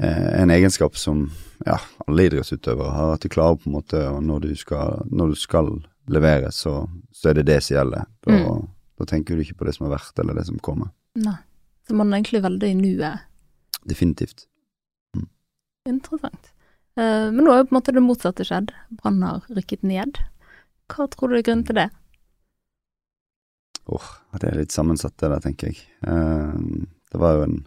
en 0.04 0.52
egenskap 0.52 0.98
som 1.00 1.30
ja, 1.66 1.78
alle 2.08 2.26
idrettsutøvere 2.28 2.92
har, 2.92 3.14
at 3.16 3.22
du 3.24 3.30
klarer 3.32 3.56
på 3.62 3.70
en 3.70 3.78
måte 3.78 4.02
og 4.12 4.18
når 4.28 4.42
du 4.44 4.56
skal, 4.60 5.06
når 5.08 5.30
du 5.32 5.36
skal 5.40 5.70
levere, 6.12 6.50
så, 6.52 6.82
så 7.16 7.30
er 7.32 7.38
det 7.40 7.46
det 7.48 7.62
som 7.64 7.78
gjelder. 7.78 8.04
Da, 8.28 8.36
Mm. 8.36 8.66
da 9.00 9.06
tenker 9.08 9.36
du 9.36 9.42
ikke 9.46 9.56
på 9.62 9.66
det 9.70 9.76
som 9.78 9.86
har 9.88 9.96
vært, 9.98 10.20
eller 10.20 10.36
det 10.36 10.46
som 10.48 10.60
kommer. 10.60 10.92
Nei. 11.16 11.38
Så 11.88 11.96
man 11.96 12.12
er 12.14 12.18
egentlig 12.20 12.42
veldig 12.44 12.70
i 12.72 12.76
nuet. 12.80 13.24
Definitivt. 13.88 14.46
Interessant. 15.86 16.52
Eh, 16.98 17.30
men 17.32 17.44
nå 17.46 17.52
har 17.52 17.60
jo 17.62 17.68
på 17.70 17.76
en 17.76 17.78
måte 17.80 17.94
det 17.94 18.02
motsatte 18.04 18.46
skjedd. 18.48 18.72
Brann 19.02 19.22
har 19.22 19.44
rykket 19.54 19.84
ned. 19.86 20.18
Hva 20.90 21.06
tror 21.14 21.30
du 21.30 21.38
er 21.38 21.44
grunnen 21.46 21.66
til 21.68 21.78
det? 21.78 21.90
Åh, 23.86 24.08
det 24.42 24.50
er 24.50 24.58
litt 24.64 24.74
sammensatt 24.74 25.14
det 25.22 25.30
der, 25.30 25.44
tenker 25.44 25.70
jeg. 25.70 25.84
Eh, 26.08 26.86
det 27.14 27.22
var 27.22 27.38
jo 27.38 27.44
en 27.46 27.60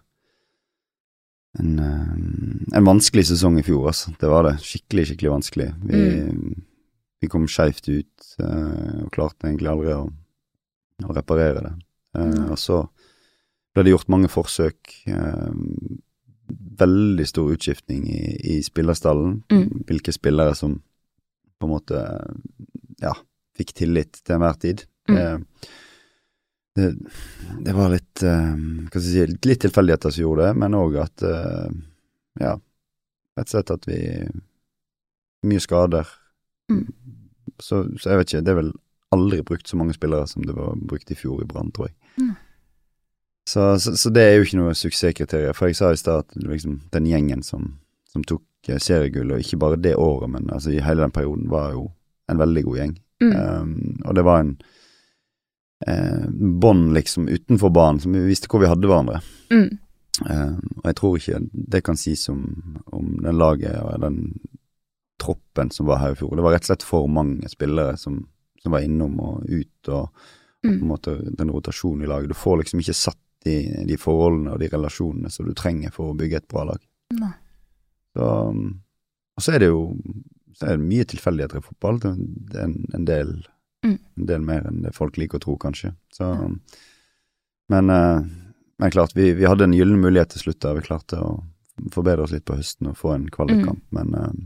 en, 1.56 1.78
eh, 1.78 2.76
en 2.76 2.88
vanskelig 2.88 3.26
sesong 3.30 3.58
i 3.58 3.64
fjor, 3.66 3.88
altså. 3.90 4.12
Det 4.20 4.30
var 4.30 4.44
det. 4.46 4.56
Skikkelig, 4.64 5.06
skikkelig 5.08 5.32
vanskelig. 5.32 5.68
Vi, 5.88 6.02
vi 7.22 7.30
kom 7.30 7.48
skeivt 7.50 7.88
ut, 7.88 8.26
uh, 8.42 9.04
og 9.04 9.12
klarte 9.14 9.48
egentlig 9.48 9.70
aldri 9.72 9.94
å, 9.96 10.04
å 11.08 11.16
reparere 11.16 11.64
det. 11.64 11.72
Uh, 12.16 12.26
mm. 12.28 12.44
og 12.52 12.60
så 12.60 12.82
ble 13.74 13.86
det 13.86 13.94
gjort 13.94 14.12
mange 14.12 14.30
forsøk. 14.32 14.92
Uh, 15.08 15.50
veldig 16.78 17.26
stor 17.28 17.50
utskiftning 17.52 18.06
i, 18.12 18.22
i 18.54 18.60
spillerstallen. 18.64 19.40
Mm. 19.52 19.82
Hvilke 19.88 20.14
spillere 20.14 20.54
som 20.56 20.78
på 21.58 21.66
en 21.66 21.74
måte 21.74 22.04
ja, 23.02 23.12
fikk 23.58 23.74
tillit 23.82 24.20
til 24.22 24.36
enhver 24.36 24.56
tid. 24.62 24.86
Mm. 25.10 25.44
Det, 26.78 27.74
var 27.74 27.92
litt 27.92 28.22
uh, 28.24 28.54
hva 28.54 29.00
skal 29.00 29.02
jeg 29.02 29.28
si, 29.32 29.38
litt 29.48 29.62
tilfeldigheter 29.64 30.14
som 30.14 30.24
gjorde 30.24 30.48
det, 30.48 30.58
men 30.62 30.76
òg 30.78 30.98
at 31.02 31.24
uh, 31.26 31.68
ja, 32.38 32.54
rett 33.38 33.48
og 33.48 33.54
slett 33.54 33.74
at 33.74 33.88
vi 33.88 34.02
Mye 35.46 35.62
skader. 35.62 36.08
Mm. 36.66 36.86
Så, 37.62 37.84
så 37.94 38.10
jeg 38.10 38.18
vet 38.18 38.32
ikke, 38.32 38.40
det 38.42 38.50
er 38.50 38.56
vel 38.58 38.72
aldri 39.14 39.42
brukt 39.46 39.70
så 39.70 39.76
mange 39.78 39.94
spillere 39.94 40.26
som 40.26 40.42
det 40.42 40.56
var 40.56 40.76
brukt 40.90 41.12
i 41.14 41.16
fjor 41.16 41.44
i 41.44 41.46
Brann, 41.46 41.70
tror 41.70 41.86
jeg. 41.86 41.94
Mm. 42.18 42.32
Så, 43.48 43.78
så, 43.80 43.94
så 43.96 44.10
det 44.12 44.24
er 44.26 44.34
jo 44.36 44.44
ikke 44.44 44.58
noe 44.60 44.74
suksesskriterium. 44.76 45.56
For 45.56 45.70
jeg 45.70 45.78
sa 45.78 45.92
i 45.94 46.00
stad 46.00 46.26
at 46.26 46.42
liksom, 46.42 46.80
den 46.92 47.06
gjengen 47.08 47.44
som, 47.46 47.70
som 48.10 48.24
tok 48.28 48.44
eh, 48.68 48.80
seriegull, 48.82 49.32
og 49.32 49.44
ikke 49.44 49.60
bare 49.62 49.80
det 49.80 49.94
året, 49.96 50.28
men 50.34 50.50
altså 50.52 50.74
i 50.74 50.82
hele 50.84 51.06
den 51.06 51.14
perioden, 51.14 51.46
var 51.48 51.72
jo 51.72 51.86
en 52.28 52.42
veldig 52.42 52.64
god 52.66 52.80
gjeng. 52.82 52.98
Mm. 53.24 53.32
Um, 53.32 54.02
og 54.04 54.18
det 54.18 54.26
var 54.28 54.42
en 54.42 54.52
eh, 55.86 56.24
bånd 56.30 56.94
liksom 56.94 57.28
utenfor 57.28 57.70
banen, 57.70 58.00
som 58.00 58.12
vi 58.12 58.24
visste 58.26 58.50
hvor 58.50 58.62
vi 58.62 58.70
hadde 58.70 58.88
hverandre. 58.88 59.20
Mm. 59.52 59.78
Eh, 60.30 60.54
og 60.78 60.88
jeg 60.88 60.98
tror 60.98 61.18
ikke 61.18 61.42
det 61.74 61.82
kan 61.86 62.00
sies 62.00 62.28
om, 62.32 62.42
om 62.86 63.14
den 63.22 63.38
laget 63.38 63.76
og 63.82 64.00
den 64.02 64.18
troppen 65.18 65.70
som 65.74 65.86
var 65.86 66.02
her 66.02 66.14
i 66.14 66.18
fjor. 66.18 66.34
Det 66.36 66.44
var 66.46 66.54
rett 66.54 66.66
og 66.66 66.72
slett 66.72 66.86
for 66.86 67.08
mange 67.10 67.50
spillere 67.50 67.96
som, 67.98 68.20
som 68.62 68.74
var 68.74 68.86
innom 68.86 69.18
og 69.22 69.46
ut, 69.46 69.90
og, 69.90 70.08
og 70.08 70.12
på 70.62 70.72
en 70.72 70.78
Mm. 70.78 70.88
måte 70.90 71.12
den 71.38 71.50
rotasjonen 71.54 72.02
i 72.02 72.08
laget. 72.10 72.32
Du 72.32 72.34
får 72.34 72.56
liksom 72.58 72.80
ikke 72.82 72.94
satt 72.98 73.20
de, 73.46 73.84
de 73.86 73.96
forholdene 73.96 74.50
og 74.50 74.58
de 74.58 74.68
relasjonene 74.72 75.30
som 75.30 75.46
du 75.46 75.54
trenger 75.54 75.92
for 75.94 76.10
å 76.10 76.16
bygge 76.18 76.40
et 76.40 76.48
bra 76.50 76.64
lag. 76.66 76.80
Nei. 77.14 77.30
Så, 78.16 78.26
og 78.26 79.44
så 79.44 79.54
er 79.54 79.62
det 79.62 79.68
jo 79.70 79.84
så 80.58 80.66
er 80.66 80.78
det 80.78 80.88
mye 80.88 81.06
tilfeldigheter 81.06 81.60
i 81.60 81.64
fotball. 81.64 82.00
Det 82.02 82.58
er 82.58 82.66
en, 82.66 82.78
en, 82.96 83.04
del, 83.06 83.30
Mm. 83.88 83.98
en 84.20 84.28
del 84.28 84.44
mer 84.44 84.68
enn 84.68 84.82
det 84.84 84.94
folk 84.96 85.16
liker 85.20 85.40
å 85.40 85.44
tro, 85.44 85.56
kanskje. 85.60 85.94
Så, 86.14 86.28
men, 87.72 87.90
eh, 87.94 88.20
men 88.78 88.94
klart, 88.94 89.16
vi, 89.16 89.32
vi 89.38 89.48
hadde 89.48 89.68
en 89.68 89.76
gyllen 89.76 90.00
mulighet 90.02 90.34
til 90.34 90.46
slutt 90.46 90.60
der. 90.64 90.76
Vi 90.78 90.86
klarte 90.86 91.20
å 91.22 91.32
forbedre 91.94 92.26
oss 92.26 92.34
litt 92.34 92.46
på 92.48 92.58
høsten 92.58 92.90
og 92.90 92.98
få 92.98 93.14
en 93.14 93.28
kvalikkamp, 93.32 93.82
men 93.94 94.14
eh, 94.18 94.38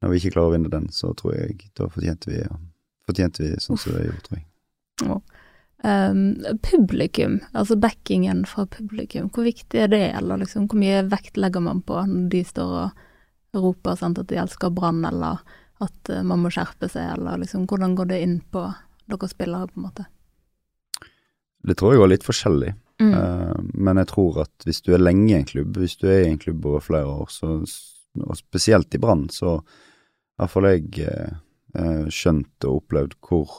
når 0.00 0.12
vi 0.12 0.20
ikke 0.20 0.34
klarer 0.36 0.52
å 0.52 0.54
vinne 0.56 0.72
den, 0.72 0.88
så 0.94 1.12
tror 1.16 1.36
jeg 1.36 1.70
da 1.76 1.88
fortjente 1.92 2.32
vi, 2.32 2.40
fortjente 3.08 3.44
vi 3.44 3.52
sånn 3.60 3.80
som 3.80 3.96
det 3.96 4.06
gjorde, 4.06 4.24
tror 4.26 4.40
jeg. 4.40 4.46
Um, 5.80 6.22
publikum, 6.60 7.38
altså 7.56 7.76
backingen 7.80 8.42
fra 8.48 8.66
publikum, 8.68 9.30
hvor 9.32 9.46
viktig 9.48 9.80
er 9.80 9.92
det, 9.92 10.02
eller 10.18 10.42
liksom 10.42 10.66
hvor 10.68 10.80
mye 10.80 11.06
vekt 11.08 11.40
legger 11.40 11.64
man 11.64 11.80
på 11.84 12.02
når 12.04 12.26
de 12.34 12.42
står 12.44 12.74
og 12.82 13.60
roper 13.64 13.96
sant, 13.96 14.20
at 14.20 14.28
de 14.28 14.40
elsker 14.40 14.72
Brann, 14.76 15.00
eller 15.08 15.40
at 15.80 16.12
eh, 16.12 16.22
man 16.26 16.42
må 16.44 16.52
skjerpe 16.52 16.88
seg, 16.90 17.16
eller 17.16 17.40
liksom 17.42 17.66
hvordan 17.70 17.96
går 17.98 18.12
det 18.12 18.22
inn 18.24 18.38
på 18.52 18.64
dere 19.10 19.28
spillere, 19.30 19.70
på 19.70 19.80
en 19.80 19.86
måte? 19.88 20.06
Det 21.66 21.76
tror 21.76 21.94
jeg 21.94 22.02
var 22.02 22.12
litt 22.12 22.26
forskjellig. 22.26 22.74
Mm. 23.00 23.14
Uh, 23.14 23.60
men 23.80 24.00
jeg 24.00 24.10
tror 24.12 24.42
at 24.44 24.66
hvis 24.68 24.82
du 24.84 24.92
er 24.94 25.02
lenge 25.02 25.30
i 25.32 25.38
en 25.38 25.48
klubb, 25.48 25.76
hvis 25.80 25.96
du 26.00 26.08
er 26.10 26.24
i 26.24 26.30
en 26.30 26.40
klubb 26.40 26.66
over 26.68 26.84
flere 26.84 27.08
år, 27.08 27.30
så, 27.32 27.60
og 28.20 28.36
spesielt 28.38 28.94
i 28.96 29.00
Brann, 29.00 29.28
så 29.32 29.58
har 29.60 30.46
iallfall 30.46 30.70
jeg 30.70 31.04
eh, 31.04 32.06
skjønt 32.08 32.64
og 32.64 32.78
opplevd 32.78 33.16
hvor 33.28 33.50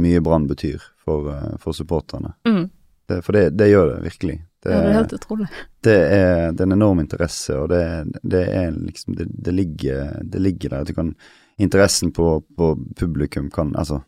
mye 0.00 0.22
Brann 0.24 0.46
betyr 0.48 0.80
for, 1.04 1.28
uh, 1.28 1.56
for 1.60 1.76
supporterne. 1.76 2.32
Mm. 2.48 2.68
Det, 3.06 3.20
for 3.24 3.36
det, 3.36 3.50
det 3.60 3.68
gjør 3.70 3.94
det 3.94 3.98
virkelig. 4.06 4.36
Det, 4.64 4.72
ja, 4.72 4.80
det 4.80 4.90
er 4.90 4.96
helt 4.96 5.12
utrolig. 5.14 5.48
det 5.86 5.96
er, 5.96 6.38
det 6.52 6.64
er 6.64 6.66
en 6.66 6.76
enorm 6.78 7.02
interesse, 7.04 7.54
og 7.60 7.68
det, 7.70 7.82
det 8.24 8.42
er 8.48 8.72
liksom 8.74 9.18
det, 9.18 9.28
det, 9.30 9.52
ligger, 9.54 10.16
det 10.24 10.40
ligger 10.42 10.72
der. 10.72 10.80
At 10.80 10.90
du 10.90 10.96
kan 10.96 11.12
Interessen 11.58 12.12
på, 12.12 12.42
på 12.56 12.74
publikum 12.96 13.50
kan 13.50 13.74
Altså, 13.76 14.02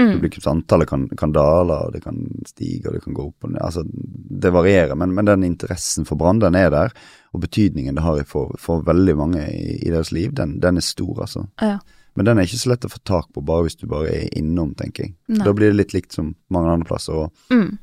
Mm. 0.00 0.12
publikumsantallet 0.14 0.88
kan, 0.88 1.08
kan 1.18 1.32
dale, 1.32 1.74
og 1.84 1.92
det 1.92 2.00
kan 2.02 2.16
stige, 2.46 2.86
og 2.88 2.94
det 2.94 3.02
kan 3.04 3.12
gå 3.12 3.24
opp 3.26 3.44
og 3.44 3.50
ned. 3.50 3.60
Altså, 3.60 3.82
det 3.84 4.52
varierer, 4.54 4.94
men, 4.96 5.10
men 5.12 5.26
den 5.28 5.42
interessen 5.44 6.06
for 6.08 6.16
Brann, 6.16 6.38
den 6.40 6.54
er 6.56 6.70
der. 6.70 6.94
Og 7.34 7.40
betydningen 7.42 7.94
det 7.98 8.02
har 8.04 8.22
for, 8.24 8.54
for 8.58 8.80
veldig 8.86 9.16
mange 9.18 9.42
i, 9.50 9.74
i 9.82 9.90
deres 9.90 10.12
liv, 10.12 10.32
den, 10.32 10.54
den 10.62 10.76
er 10.80 10.86
stor, 10.86 11.20
altså. 11.26 11.42
Ja. 11.60 11.78
Men 12.16 12.24
den 12.30 12.38
er 12.38 12.48
ikke 12.48 12.62
så 12.62 12.70
lett 12.72 12.86
å 12.88 12.92
få 12.94 13.02
tak 13.04 13.28
på 13.34 13.44
bare 13.44 13.66
hvis 13.66 13.76
du 13.76 13.86
bare 13.90 14.08
er 14.22 14.28
innom, 14.40 14.72
tenker 14.78 15.04
jeg. 15.04 15.14
Nei. 15.28 15.44
Da 15.44 15.52
blir 15.52 15.68
det 15.74 15.76
litt 15.82 15.92
likt 15.98 16.16
som 16.16 16.32
mange 16.48 16.72
andre 16.72 16.88
plasser. 16.88 17.12
Og, 17.26 17.32
Mm. 17.52 17.76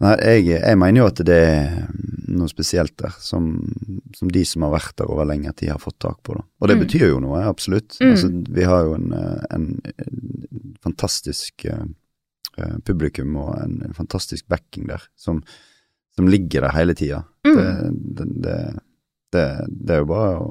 Nei, 0.00 0.14
jeg, 0.24 0.46
jeg 0.60 0.78
mener 0.80 1.02
jo 1.02 1.06
at 1.10 1.20
det 1.28 1.38
er 1.46 1.88
noe 2.30 2.48
spesielt 2.48 2.94
der, 3.02 3.14
som, 3.20 3.48
som 4.16 4.30
de 4.30 4.44
som 4.46 4.62
har 4.62 4.70
vært 4.76 4.94
der 5.00 5.10
over 5.10 5.26
lenge, 5.26 5.50
at 5.50 5.58
de 5.60 5.70
har 5.72 5.80
fått 5.82 5.98
tak 6.02 6.20
på. 6.26 6.36
Da. 6.38 6.44
Og 6.62 6.68
det 6.70 6.76
Mm. 6.78 6.84
betyr 6.84 7.06
jo 7.08 7.18
noe, 7.24 7.40
absolutt. 7.48 7.96
Mm. 8.00 8.10
Altså, 8.14 8.28
vi 8.54 8.66
har 8.70 8.84
jo 8.86 8.94
en, 8.94 9.12
en, 9.50 9.66
en 10.06 10.76
fantastisk 10.84 11.64
eh, 11.66 12.76
publikum 12.86 13.34
og 13.40 13.56
en, 13.58 13.80
en 13.88 13.94
fantastisk 13.96 14.46
backing 14.48 14.86
der, 14.88 15.02
som, 15.18 15.42
som 16.16 16.28
ligger 16.30 16.62
der 16.68 16.76
hele 16.76 16.94
tida. 16.94 17.24
Mm. 17.46 17.56
Det, 17.56 18.28
det, 18.46 18.58
det, 19.34 19.44
det, 19.68 19.94
er 19.96 20.04
jo 20.04 20.08
bare 20.12 20.30
å 20.38 20.48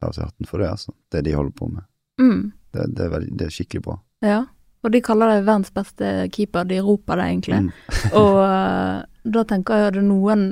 ta 0.00 0.10
av 0.10 0.16
seg 0.18 0.26
hatten 0.26 0.46
for 0.50 0.58
det, 0.62 0.68
altså. 0.74 0.92
Det 1.12 1.22
de 1.26 1.36
holder 1.38 1.54
på 1.56 1.70
med. 1.70 1.86
Mm. 2.20 2.42
Det, 2.74 2.90
det, 2.96 3.06
er, 3.06 3.14
veldig, 3.14 3.32
det 3.38 3.46
er 3.46 3.54
skikkelig 3.56 3.82
bra. 3.86 3.96
Ja. 4.26 4.42
Og 4.86 4.92
de 4.94 5.00
kaller 5.02 5.32
deg 5.34 5.44
verdens 5.48 5.72
beste 5.74 6.10
keeper, 6.30 6.64
de 6.70 6.78
roper 6.86 7.18
det 7.18 7.26
egentlig. 7.32 7.58
Mm. 7.66 7.70
Og 8.22 8.38
eh, 8.46 8.98
da 9.36 9.42
tenker 9.50 9.80
jeg 9.80 9.88
at 9.90 9.96
det 9.96 10.02
er 10.04 10.06
noen 10.06 10.44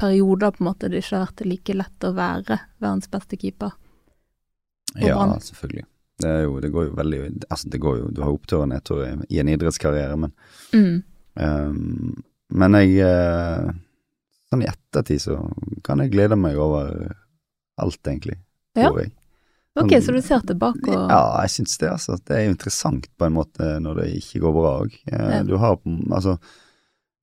perioder 0.00 0.54
på 0.56 0.62
en 0.64 0.68
måte 0.72 0.88
det 0.90 1.02
ikke 1.04 1.18
har 1.18 1.26
vært 1.28 1.42
like 1.46 1.74
lett 1.76 2.06
å 2.08 2.14
være 2.16 2.56
verdens 2.82 3.10
beste 3.12 3.36
keeper. 3.38 3.74
Ja, 4.96 5.18
brand. 5.18 5.42
selvfølgelig. 5.44 5.84
Det, 6.22 6.30
jo, 6.46 6.54
det 6.62 6.68
går 6.70 6.84
jo 6.86 6.92
veldig 6.94 7.18
Altså, 7.50 7.68
det 7.72 7.78
går 7.82 7.96
jo 7.98 8.04
Du 8.14 8.20
har 8.22 8.30
opptur 8.30 8.60
og 8.62 8.68
nedtur 8.70 9.00
i, 9.02 9.08
i 9.34 9.40
en 9.42 9.48
idrettskarriere, 9.50 10.14
men 10.22 10.30
Mm. 10.70 11.00
um, 11.42 12.22
Men 12.54 12.76
jeg 12.78 13.00
eh, 13.02 13.72
Sånn 14.52 14.62
i 14.62 14.68
ettertid 14.70 15.18
så 15.24 15.40
kan 15.82 15.98
jeg 16.04 16.12
glede 16.14 16.38
meg 16.38 16.54
over 16.62 17.10
alt, 17.82 17.98
egentlig. 18.06 18.36
Ja. 18.78 18.86
Tror 18.92 19.00
jeg. 19.02 19.10
Ok, 19.76 19.90
Sånn- 19.90 20.02
så 20.06 20.12
du 20.14 20.20
ser 20.22 20.40
tilbake 20.46 20.86
og 20.94 21.10
Ja, 21.10 21.40
jeg 21.42 21.50
syns 21.50 21.78
det, 21.78 21.88
altså. 21.90 22.16
Det 22.24 22.30
er 22.36 22.44
jo 22.46 22.52
interessant 22.54 23.08
på 23.18 23.26
en 23.26 23.32
måte 23.34 23.80
når 23.82 23.96
det 24.02 24.04
ikke 24.20 24.40
går 24.44 24.52
bra 24.54 24.72
òg. 24.84 25.46
Du 25.48 25.56
har 25.58 25.76
på- 25.76 26.12
Altså, 26.12 26.38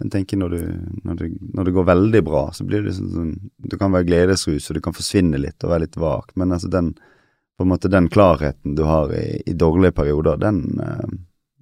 Jeg 0.02 0.10
tenker 0.10 0.38
når, 0.38 0.50
du, 0.50 0.62
når, 1.06 1.16
det, 1.16 1.28
når 1.54 1.64
det 1.66 1.74
går 1.76 1.86
veldig 1.86 2.24
bra, 2.26 2.50
så 2.52 2.66
blir 2.66 2.82
det 2.84 2.94
sånn, 2.96 3.12
sånn 3.14 3.50
Du 3.70 3.78
kan 3.78 3.92
være 3.92 4.08
gledesrus, 4.08 4.70
og 4.72 4.74
du 4.74 4.82
kan 4.82 4.94
forsvinne 4.94 5.38
litt 5.40 5.64
og 5.64 5.70
være 5.70 5.82
litt 5.82 5.96
vag, 5.96 6.24
men 6.36 6.50
altså 6.52 6.70
den 6.72 6.94
på 7.60 7.62
en 7.62 7.68
måte 7.70 7.88
den 7.92 8.10
klarheten 8.10 8.76
du 8.76 8.84
har 8.84 9.12
i, 9.14 9.44
i 9.46 9.54
dårlige 9.54 9.92
perioder, 9.94 10.40
den, 10.40 10.80
eh, 10.82 11.06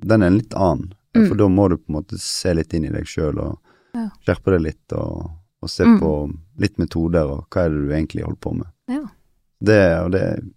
den 0.06 0.24
er 0.24 0.28
en 0.28 0.38
litt 0.38 0.54
annen. 0.56 0.94
Mm. 1.14 1.28
For 1.28 1.36
da 1.36 1.48
må 1.50 1.68
du 1.70 1.76
på 1.78 1.90
en 1.90 1.96
måte 2.02 2.18
se 2.18 2.54
litt 2.54 2.74
inn 2.74 2.86
i 2.86 2.90
deg 2.96 3.04
sjøl 3.04 3.38
og 3.38 3.60
Ja. 3.94 4.10
skjerpe 4.26 4.52
deg 4.56 4.62
litt, 4.62 4.94
og, 4.94 5.30
og 5.62 5.70
se 5.70 5.84
Mm. 5.84 6.00
på 6.00 6.34
litt 6.60 6.78
metoder, 6.78 7.28
og 7.30 7.50
hva 7.50 7.66
er 7.66 7.70
det 7.70 7.88
du 7.90 7.94
egentlig 7.94 8.24
holder 8.24 8.40
på 8.40 8.54
med. 8.56 8.68
Ja. 8.88 9.04
Det, 9.62 10.00
og 10.06 10.12
det 10.12 10.54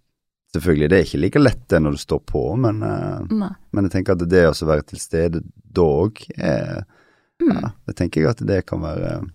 Selvfølgelig, 0.53 0.89
det 0.89 0.97
er 0.99 1.05
ikke 1.07 1.19
like 1.23 1.39
lett 1.41 1.61
det 1.73 1.79
når 1.81 1.95
du 1.95 2.01
står 2.03 2.19
på, 2.29 2.41
men, 2.61 2.83
eh, 2.85 3.47
men 3.73 3.87
jeg 3.87 3.91
tenker 3.95 4.13
at 4.13 4.25
det 4.29 4.43
å 4.51 4.67
være 4.69 4.85
til 4.91 4.99
stede 5.01 5.41
da 5.73 5.81
òg, 5.81 6.21
er 6.37 6.83
Mm. 7.41 7.57
ja, 7.61 7.69
det 7.89 7.95
tenker 7.97 8.21
jeg 8.21 8.29
at 8.29 8.41
det 8.45 8.59
kan 8.69 8.79
være 8.79 9.25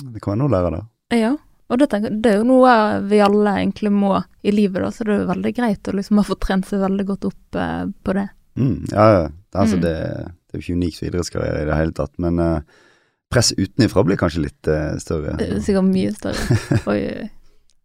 Det 0.00 0.20
kan 0.22 0.32
være 0.32 0.38
noe 0.40 0.48
å 0.48 0.52
lære 0.54 0.70
der. 0.72 0.86
Ja, 1.20 1.34
og 1.68 1.78
det, 1.78 1.90
tenker, 1.92 2.10
det 2.24 2.30
er 2.32 2.38
jo 2.40 2.46
noe 2.48 3.00
vi 3.04 3.20
alle 3.22 3.52
egentlig 3.60 3.92
må 3.92 4.14
i 4.42 4.50
livet, 4.50 4.80
da, 4.82 4.88
så 4.90 5.04
det 5.04 5.12
er 5.14 5.20
jo 5.20 5.28
veldig 5.28 5.52
greit 5.54 5.90
å 5.90 5.94
liksom 5.94 6.18
ha 6.18 6.24
fått 6.26 6.40
trent 6.40 6.66
seg 6.66 6.80
veldig 6.82 7.06
godt 7.06 7.28
opp 7.28 7.54
eh, 7.60 7.84
på 8.02 8.14
det. 8.16 8.24
Mm, 8.58 8.80
ja, 8.90 9.06
ja. 9.12 9.28
Altså, 9.54 9.76
Mm. 9.76 9.82
det, 9.84 9.92
det 9.94 10.56
er 10.56 10.58
jo 10.58 10.64
ikke 10.64 10.78
unikt 10.80 10.98
for 10.98 11.06
idrettskarriere 11.10 11.62
i 11.62 11.68
det 11.68 11.76
hele 11.78 11.92
tatt, 11.92 12.12
men 12.18 12.40
uh, 12.40 12.60
press 13.30 13.52
utenfra 13.52 14.02
blir 14.08 14.16
kanskje 14.18 14.42
litt 14.48 14.68
eh, 14.72 14.96
større. 14.98 15.36
Det 15.38 15.50
er 15.52 15.60
sikkert 15.60 15.88
mye 15.92 16.12
større. 16.16 16.58
Oi. 16.90 17.30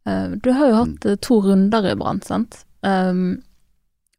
Eh, 0.08 0.28
du 0.42 0.50
har 0.56 0.68
jo 0.72 0.76
hatt 0.80 1.06
eh, 1.06 1.20
to 1.22 1.42
runder 1.46 1.86
i 1.92 1.96
Brann, 2.00 2.22
sant? 2.26 2.64
Um, 2.86 3.42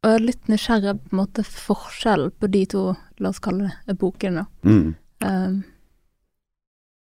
og 0.01 0.09
jeg 0.09 0.17
er 0.17 0.25
litt 0.25 0.49
nysgjerrig 0.49 0.95
på 0.97 1.13
en 1.13 1.19
måte 1.21 1.43
forskjell 1.45 2.29
på 2.41 2.49
de 2.53 2.63
to, 2.73 2.87
la 3.21 3.29
oss 3.29 3.41
kalle 3.43 3.69
det, 3.69 3.95
epokene. 3.95 4.47
Mm. 4.65 4.95
Um, 5.25 5.61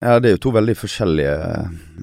Ja, 0.06 0.20
det 0.20 0.30
er 0.30 0.36
jo 0.36 0.42
to 0.44 0.52
veldig 0.54 0.76
forskjellige 0.78 1.36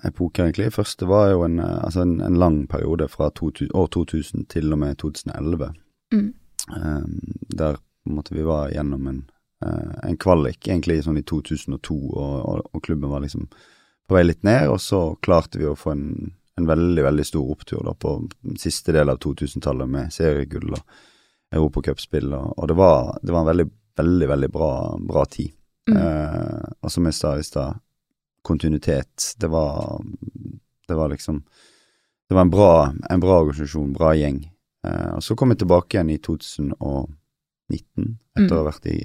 epoker, 0.08 0.46
egentlig. 0.46 0.72
Første 0.74 1.06
var 1.06 1.28
jo 1.30 1.44
en, 1.46 1.58
eh, 1.60 1.84
altså 1.84 2.02
en, 2.02 2.16
en 2.24 2.38
lang 2.40 2.56
periode 2.68 3.06
fra 3.08 3.28
to, 3.30 3.52
år 3.74 3.86
2000 3.94 4.46
til 4.50 4.72
og 4.72 4.78
med 4.78 4.96
2011, 4.96 5.74
mm, 6.12 6.32
Um, 6.70 7.18
der 7.50 7.74
på 7.74 8.10
en 8.10 8.14
måte 8.14 8.34
vi 8.34 8.42
var 8.46 8.70
gjennom 8.70 9.06
en, 9.10 9.30
eh, 9.66 9.94
en 10.08 10.16
kvalik, 10.16 10.68
egentlig 10.68 11.00
sånn 11.02 11.18
i 11.18 11.24
2002, 11.26 11.96
og, 12.12 12.36
og, 12.48 12.60
og 12.72 12.82
klubben 12.82 13.10
var 13.10 13.24
liksom 13.24 13.48
på 13.50 14.14
vei 14.14 14.22
litt 14.22 14.44
ned, 14.46 14.68
og 14.70 14.78
så 14.80 15.00
klarte 15.26 15.58
vi 15.58 15.66
å 15.66 15.74
få 15.74 15.90
en, 15.90 16.06
en 16.60 16.66
veldig, 16.68 17.02
veldig 17.04 17.24
stor 17.26 17.50
opptur 17.54 17.80
da 17.86 17.94
på 17.96 18.10
siste 18.60 18.92
del 18.92 19.08
av 19.08 19.18
2000-tallet 19.24 19.88
med 19.88 20.12
seriegull 20.12 20.74
og 20.76 20.82
europacupspill, 21.52 22.32
og, 22.36 22.52
og 22.58 22.68
det, 22.68 22.76
var, 22.76 23.18
det 23.22 23.32
var 23.32 23.40
en 23.44 23.50
veldig, 23.52 23.66
veldig, 24.00 24.28
veldig 24.28 24.50
bra, 24.52 24.70
bra 25.08 25.24
tid. 25.32 25.52
mm, 25.88 25.96
Eh, 25.96 26.68
og 26.82 26.90
som 26.92 27.08
jeg 27.08 27.14
sa 27.18 27.34
i 27.38 27.42
stad, 27.44 27.80
kontinuitet. 28.42 29.32
Det 29.38 29.48
var, 29.50 30.00
det 30.88 30.94
var 30.98 31.08
liksom 31.12 31.42
Det 32.28 32.34
var 32.34 32.42
en 32.46 32.50
bra, 32.50 32.92
en 33.10 33.20
bra 33.20 33.40
organisasjon, 33.42 33.92
bra 33.92 34.14
gjeng. 34.16 34.38
Eh, 34.86 35.10
og 35.16 35.22
så 35.22 35.34
kom 35.36 35.50
jeg 35.52 35.58
tilbake 35.64 35.96
igjen 35.98 36.10
i 36.14 36.18
2019, 36.18 38.16
etter 38.36 38.48
Mm. 38.48 38.56
å 38.56 38.62
ha 38.62 38.70
vært 38.70 38.86
i, 38.88 38.96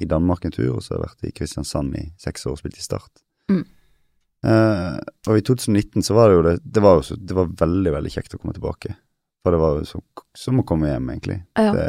i 0.00 0.04
Danmark 0.08 0.44
en 0.44 0.52
tur, 0.54 0.70
og 0.76 0.82
så 0.82 0.94
har 0.94 1.00
jeg 1.00 1.08
vært 1.08 1.28
i 1.28 1.32
Kristiansand 1.36 1.96
i 2.00 2.06
seks 2.18 2.46
år 2.46 2.52
og 2.56 2.62
spilt 2.62 2.78
i 2.80 2.84
Start. 2.84 3.20
Mm. 3.50 3.64
Eh, 4.46 4.96
og 5.28 5.36
i 5.36 5.42
2019 5.44 6.02
så 6.06 6.14
var 6.16 6.30
det 6.30 6.36
jo 6.38 6.42
det 6.46 6.52
Det 6.64 6.80
var 6.80 7.00
jo 7.02 7.16
det 7.20 7.34
var 7.36 7.50
veldig, 7.60 7.92
veldig 7.92 8.12
kjekt 8.14 8.34
å 8.34 8.38
komme 8.40 8.54
tilbake. 8.56 8.94
For 9.44 9.52
det 9.52 9.60
var 9.60 9.78
jo 9.80 9.84
så, 9.88 10.00
som 10.36 10.60
å 10.60 10.64
komme 10.68 10.88
hjem, 10.88 11.10
egentlig. 11.14 11.38
ja. 11.56 11.72
Det, 11.76 11.88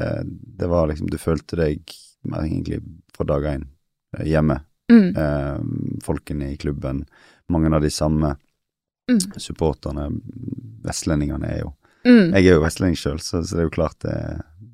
det 0.59 0.67
var 0.71 0.87
liksom 0.91 1.07
Du 1.11 1.17
følte 1.19 1.59
deg 1.59 1.81
egentlig 2.27 2.81
fra 3.15 3.25
dag 3.27 3.47
én 3.55 3.65
eh, 4.17 4.27
hjemme. 4.33 4.59
Mm, 4.91 5.13
Uh, 5.15 5.59
folkene 6.03 6.49
i 6.51 6.57
klubben, 6.59 7.05
mange 7.47 7.69
av 7.71 7.81
de 7.81 7.89
samme 7.89 8.33
mm, 9.07 9.37
supporterne. 9.39 10.09
Vestlendingene 10.83 11.47
er 11.47 11.61
jo 11.61 11.69
mm, 12.03 12.33
Jeg 12.35 12.41
er 12.49 12.57
jo 12.57 12.63
vestlending 12.65 12.97
sjøl, 12.99 13.21
så, 13.23 13.39
så 13.39 13.55
det 13.55 13.61
er 13.63 13.69
jo 13.69 13.73
klart 13.77 13.95
det, 14.03 14.15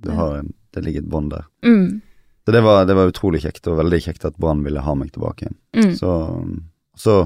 du 0.01 0.09
har 0.17 0.39
en, 0.39 0.49
det 0.73 0.81
ligger 0.87 1.03
et 1.05 1.11
bånd 1.11 1.29
der. 1.35 1.45
mm, 1.61 2.01
Så 2.47 2.55
det 2.55 2.63
var, 2.65 2.85
det 2.89 2.95
var 2.97 3.11
utrolig 3.11 3.43
kjekt, 3.45 3.67
og 3.69 3.77
veldig 3.77 3.99
kjekt 4.07 4.25
at 4.25 4.37
Brann 4.41 4.63
ville 4.65 4.81
ha 4.81 4.95
meg 4.97 5.11
tilbake 5.13 5.45
igjen. 5.45 5.59
mm, 5.77 5.93
Så, 6.01 6.11
så 6.97 7.17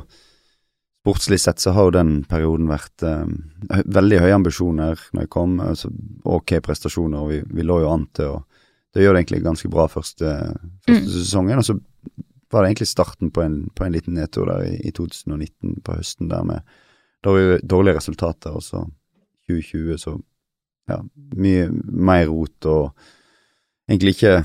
sportslig 1.02 1.40
sett 1.42 1.60
så 1.60 1.72
har 1.74 1.88
jo 1.88 1.94
den 1.96 2.12
perioden 2.30 2.68
vært 2.70 3.04
eh, 3.04 3.26
veldig 3.86 4.20
høye 4.22 4.36
ambisjoner 4.38 5.00
når 5.14 5.24
jeg 5.26 5.30
kom. 5.34 5.60
Altså, 5.64 5.90
ok 6.26 6.60
prestasjoner, 6.62 7.20
og 7.24 7.30
vi, 7.34 7.40
vi 7.58 7.66
lå 7.66 7.80
jo 7.82 7.90
an 7.94 8.08
til 8.14 8.36
å 8.38 8.40
Det 8.94 9.06
gjør 9.06 9.14
det 9.16 9.20
egentlig 9.22 9.44
ganske 9.46 9.70
bra 9.72 9.86
første, 9.88 10.32
første 10.84 11.02
Mm. 11.02 11.06
sesongen. 11.08 11.58
Og 11.62 11.64
så 11.64 11.78
var 12.52 12.62
det 12.66 12.70
egentlig 12.74 12.88
starten 12.92 13.30
på 13.32 13.42
en, 13.42 13.70
på 13.74 13.86
en 13.86 13.94
liten 13.94 14.14
nedtur 14.14 14.46
der 14.50 14.66
i, 14.68 14.74
i 14.84 14.92
2019 14.92 15.78
på 15.86 15.96
høsten 15.96 16.28
der 16.28 16.44
med 16.44 16.60
dårlige, 17.24 17.62
dårlige 17.64 17.96
resultater. 17.96 18.52
Og 18.52 18.62
så 18.62 18.82
2020 19.48 19.98
så 19.98 20.18
ja, 20.90 20.98
mye 21.40 21.70
mer 21.88 22.28
rot 22.28 22.66
og 22.68 22.92
egentlig 23.90 24.18
ikke 24.18 24.44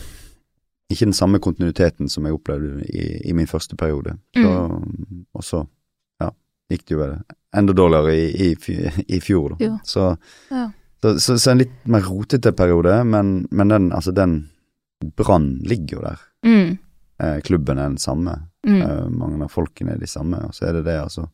ikke 0.95 1.09
den 1.09 1.13
samme 1.19 1.41
kontinuiteten 1.43 2.07
som 2.09 2.25
jeg 2.29 2.37
opplevde 2.37 2.85
i, 2.87 3.07
i 3.27 3.33
min 3.35 3.49
første 3.51 3.75
periode. 3.75 4.15
Så, 4.37 4.53
Og 5.35 5.43
så 5.45 5.65
gikk 6.71 6.87
det 6.89 6.97
jo 6.97 7.07
enda 7.57 7.73
dårligere 7.73 8.15
i, 8.17 8.51
i, 8.53 8.91
i 9.17 9.21
fjor, 9.21 9.57
da. 9.61 9.79
Så, 9.85 10.17
ja. 10.51 10.65
så, 11.03 11.13
så, 11.23 11.37
så 11.39 11.51
en 11.53 11.59
litt 11.63 11.77
mer 11.89 12.03
rotete 12.05 12.53
periode, 12.57 12.99
men, 13.05 13.47
men 13.51 13.69
den, 13.73 13.93
altså 13.93 14.13
den 14.17 14.49
Brann 15.17 15.59
ligger 15.65 15.99
jo 15.99 16.03
der. 16.09 16.21
mm, 16.47 16.79
Eh, 17.19 17.39
klubben 17.41 17.79
er 17.79 17.87
den 17.89 17.99
samme. 17.99 18.33
mm, 18.67 18.81
Eh, 18.83 19.07
mange 19.09 19.45
av 19.45 19.49
folkene 19.49 19.95
er 19.95 19.99
de 20.03 20.07
samme. 20.07 20.37
Og 20.45 20.53
så 20.53 20.67
er 20.69 20.73
det 20.77 20.83
det, 20.85 20.99
altså 21.01 21.29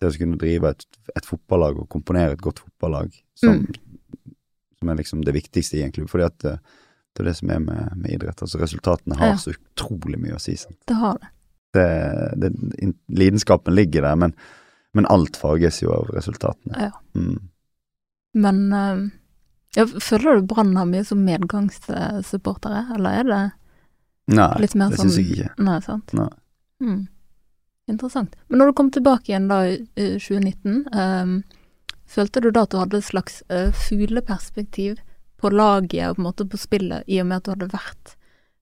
Det 0.00 0.06
å 0.12 0.18
kunne 0.20 0.36
drive 0.38 0.68
et, 0.70 0.84
et 1.16 1.24
fotballag 1.26 1.78
og 1.80 1.88
komponere 1.88 2.32
et 2.36 2.42
godt 2.44 2.60
fotballag 2.62 3.10
som, 3.34 3.64
Mm. 3.64 4.34
som 4.78 4.88
er 4.92 4.94
liksom 5.00 5.24
det 5.24 5.34
viktigste 5.34 5.78
i 5.78 5.82
en 5.82 5.90
klubb. 5.92 6.08
Fordi 6.12 6.24
at 6.28 6.38
det, 6.44 6.52
det 7.16 7.24
er 7.24 7.28
det 7.30 7.36
som 7.40 7.50
er 7.50 7.58
med, 7.58 7.96
med 7.96 8.10
idrett. 8.12 8.42
Altså 8.42 8.60
Resultatene 8.60 9.16
har 9.18 9.32
Ja. 9.32 9.36
så 9.36 9.54
utrolig 9.56 10.20
mye 10.20 10.36
å 10.36 10.40
si. 10.40 10.54
Sant? 10.56 10.78
det 10.86 10.94
har 11.00 11.18
det. 11.18 11.32
Det, 11.74 11.88
det, 12.40 12.94
lidenskapen 13.08 13.74
ligger 13.74 14.02
der, 14.06 14.14
men, 14.16 14.34
men 14.94 15.06
alt 15.12 15.36
farges 15.36 15.82
jo 15.82 15.92
av 15.92 16.10
resultatene. 16.14 16.88
Ja. 16.88 16.92
Mm. 17.18 17.48
Men 18.36 18.72
eh, 18.72 19.02
ja, 19.76 19.86
føler 19.86 20.40
du 20.40 20.46
Brann 20.48 20.76
har 20.76 20.88
mye 20.88 21.04
som 21.04 21.24
medgangssupportere, 21.24 22.86
eller 22.96 23.20
er 23.20 23.28
det 23.30 23.42
Nei, 24.36 24.48
litt 24.64 24.74
mer 24.74 24.92
det 24.92 25.00
sånn 25.00 25.12
syns 25.12 25.20
jeg 25.20 25.34
ikke. 25.36 25.50
Nei, 25.62 25.76
sant? 25.84 26.14
Nei. 26.16 26.30
Mm. 26.82 27.02
Interessant. 27.86 28.34
Men 28.48 28.60
når 28.60 28.72
du 28.72 28.76
kom 28.80 28.88
tilbake 28.94 29.30
igjen 29.30 29.46
da 29.50 29.60
i 29.68 29.76
i 29.94 30.08
2019, 30.18 30.80
um, 30.90 31.36
følte 32.10 32.42
du 32.42 32.50
da 32.50 32.64
at 32.66 32.72
du 32.74 32.80
hadde 32.80 32.98
et 32.98 33.06
slags 33.06 33.42
uh, 33.52 33.70
fugleperspektiv 33.86 34.98
på 35.36 35.52
laget 35.52 36.08
og 36.08 36.16
på 36.16 36.22
en 36.22 36.26
måte 36.26 36.48
på 36.50 36.58
spillet, 36.60 37.06
i 37.06 37.20
og 37.22 37.28
med 37.30 37.38
at 37.38 37.46
du 37.46 37.52
hadde 37.54 37.70
vært, 37.74 38.16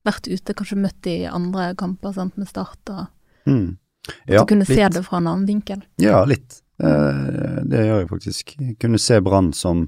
vært 0.05 0.29
ute, 0.29 0.57
kanskje 0.59 0.81
møtt 0.83 1.09
i 1.09 1.19
andre 1.31 1.71
kamper 1.81 2.13
sant, 2.17 2.37
med 2.37 2.51
Start, 2.51 2.83
og 2.91 3.07
Mm. 3.45 3.77
At 4.09 4.31
Ja, 4.31 4.41
du 4.43 4.47
kunne 4.51 4.67
se 4.69 4.89
det 4.89 5.05
fra 5.07 5.17
en 5.21 5.27
annen 5.31 5.47
vinkel? 5.49 5.83
Ja, 6.03 6.25
litt. 6.29 6.61
Eh, 6.83 7.61
det 7.65 7.85
gjør 7.87 8.01
jeg 8.03 8.09
faktisk. 8.11 8.55
Jeg 8.61 8.79
kunne 8.83 8.99
se 8.99 9.21
Brann 9.25 9.53
som, 9.55 9.85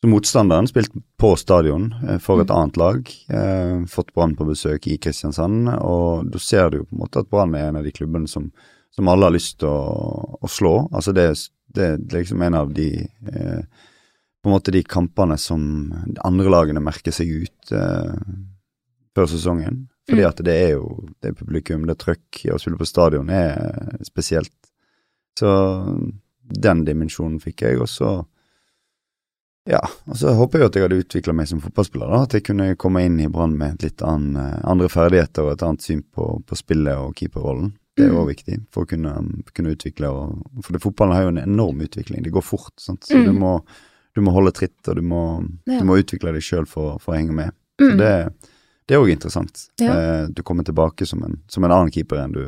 som 0.00 0.10
motstanderen, 0.14 0.66
spilt 0.70 0.94
på 1.20 1.34
stadion 1.38 1.90
eh, 2.08 2.18
for 2.18 2.40
et 2.42 2.48
Mm. 2.48 2.56
annet 2.56 2.76
lag. 2.80 3.12
Eh, 3.28 3.84
fått 3.86 4.14
Brann 4.14 4.34
på 4.36 4.46
besøk 4.48 4.86
i 4.88 4.96
Kristiansand, 4.98 5.68
og 5.78 6.30
da 6.32 6.38
ser 6.38 6.70
du 6.70 6.78
jo 6.78 6.84
på 6.88 6.96
en 6.96 7.02
måte 7.04 7.20
at 7.20 7.30
Brann 7.30 7.54
er 7.54 7.68
en 7.68 7.76
av 7.76 7.84
de 7.84 7.92
klubbene 7.92 8.28
som, 8.28 8.50
som 8.90 9.08
alle 9.08 9.24
har 9.28 9.32
lyst 9.36 9.58
til 9.60 9.68
å, 9.68 10.38
å 10.42 10.48
slå. 10.48 10.88
Altså 10.92 11.12
det, 11.14 11.28
det 11.74 11.84
er 11.84 11.98
liksom 12.20 12.42
en 12.42 12.54
av 12.54 12.72
de 12.74 12.88
eh, 13.04 13.62
på 14.42 14.48
en 14.48 14.54
måte 14.54 14.70
de 14.72 14.82
kampene 14.86 15.36
som 15.36 15.90
de 16.06 16.16
andre 16.24 16.48
lagene 16.48 16.80
merker 16.80 17.12
seg 17.12 17.28
ut 17.42 17.72
eh, 17.74 18.14
før 19.14 19.26
sesongen. 19.26 19.87
Fordi 20.08 20.22
Mm. 20.22 20.28
at 20.28 20.36
det 20.44 20.54
er 20.56 20.70
jo 20.72 21.08
det 21.20 21.28
er 21.30 21.34
publikum, 21.36 21.86
det 21.86 21.90
er 21.98 22.04
trøkk, 22.04 22.44
å 22.54 22.58
spille 22.58 22.78
på 22.80 22.86
stadion 22.88 23.28
er 23.30 23.98
spesielt. 24.02 24.50
Så 25.38 25.50
den 26.48 26.84
dimensjonen 26.84 27.38
fikk 27.40 27.60
jeg, 27.62 27.78
og 27.80 27.86
så 27.88 28.24
ja, 29.68 29.82
og 30.08 30.16
så 30.16 30.32
håper 30.32 30.58
jeg 30.62 30.66
at 30.70 30.76
jeg 30.78 30.84
hadde 30.86 31.00
utvikla 31.02 31.34
meg 31.36 31.48
som 31.50 31.60
fotballspiller, 31.60 32.08
da, 32.08 32.22
at 32.24 32.32
jeg 32.38 32.44
kunne 32.46 32.70
komme 32.80 33.02
inn 33.04 33.18
i 33.20 33.26
Brann 33.28 33.52
med 33.60 33.82
litt 33.84 34.00
annen, 34.00 34.38
eh, 34.40 34.62
andre 34.64 34.88
ferdigheter 34.88 35.44
og 35.44 35.52
et 35.52 35.64
annet 35.66 35.84
syn 35.84 36.00
på, 36.16 36.28
på 36.48 36.56
spillet 36.56 36.96
og 36.96 37.12
keeperrollen. 37.20 37.74
Det 37.98 38.06
er 38.06 38.14
Mm. 38.14 38.28
viktig 38.30 38.56
for 38.72 38.84
å 38.84 38.88
kunne, 38.88 39.12
kunne 39.52 39.74
utvikle, 39.74 40.08
og, 40.08 40.40
for 40.64 40.72
det, 40.72 40.80
fotballen 40.80 41.12
har 41.14 41.22
jo 41.26 41.28
en 41.34 41.42
enorm 41.44 41.80
utvikling, 41.84 42.22
det 42.24 42.32
går 42.32 42.42
fort, 42.46 42.72
sant? 42.80 43.02
så 43.04 43.18
Mm. 43.18 43.24
du, 43.26 43.32
må, 43.32 43.52
du 44.14 44.20
må 44.22 44.32
holde 44.32 44.52
tritt, 44.52 44.88
og 44.88 44.94
du 44.96 45.02
må, 45.02 45.44
Ja. 45.66 45.80
du 45.80 45.84
må 45.84 45.98
utvikle 46.00 46.32
deg 46.32 46.40
sjøl 46.40 46.66
for, 46.66 46.98
for 46.98 47.12
å 47.12 47.18
henge 47.18 47.34
med. 47.34 47.52
Så 47.78 47.92
Mm. 47.92 47.98
det, 47.98 48.32
det 48.88 48.96
er 48.96 49.02
òg 49.02 49.10
interessant. 49.12 49.66
Ja. 49.82 49.92
Eh, 49.94 50.26
du 50.32 50.42
kommer 50.42 50.64
tilbake 50.64 51.06
som 51.06 51.22
en, 51.26 51.38
som 51.52 51.64
en 51.66 51.74
annen 51.74 51.92
keeper 51.92 52.22
enn 52.22 52.32
du, 52.32 52.42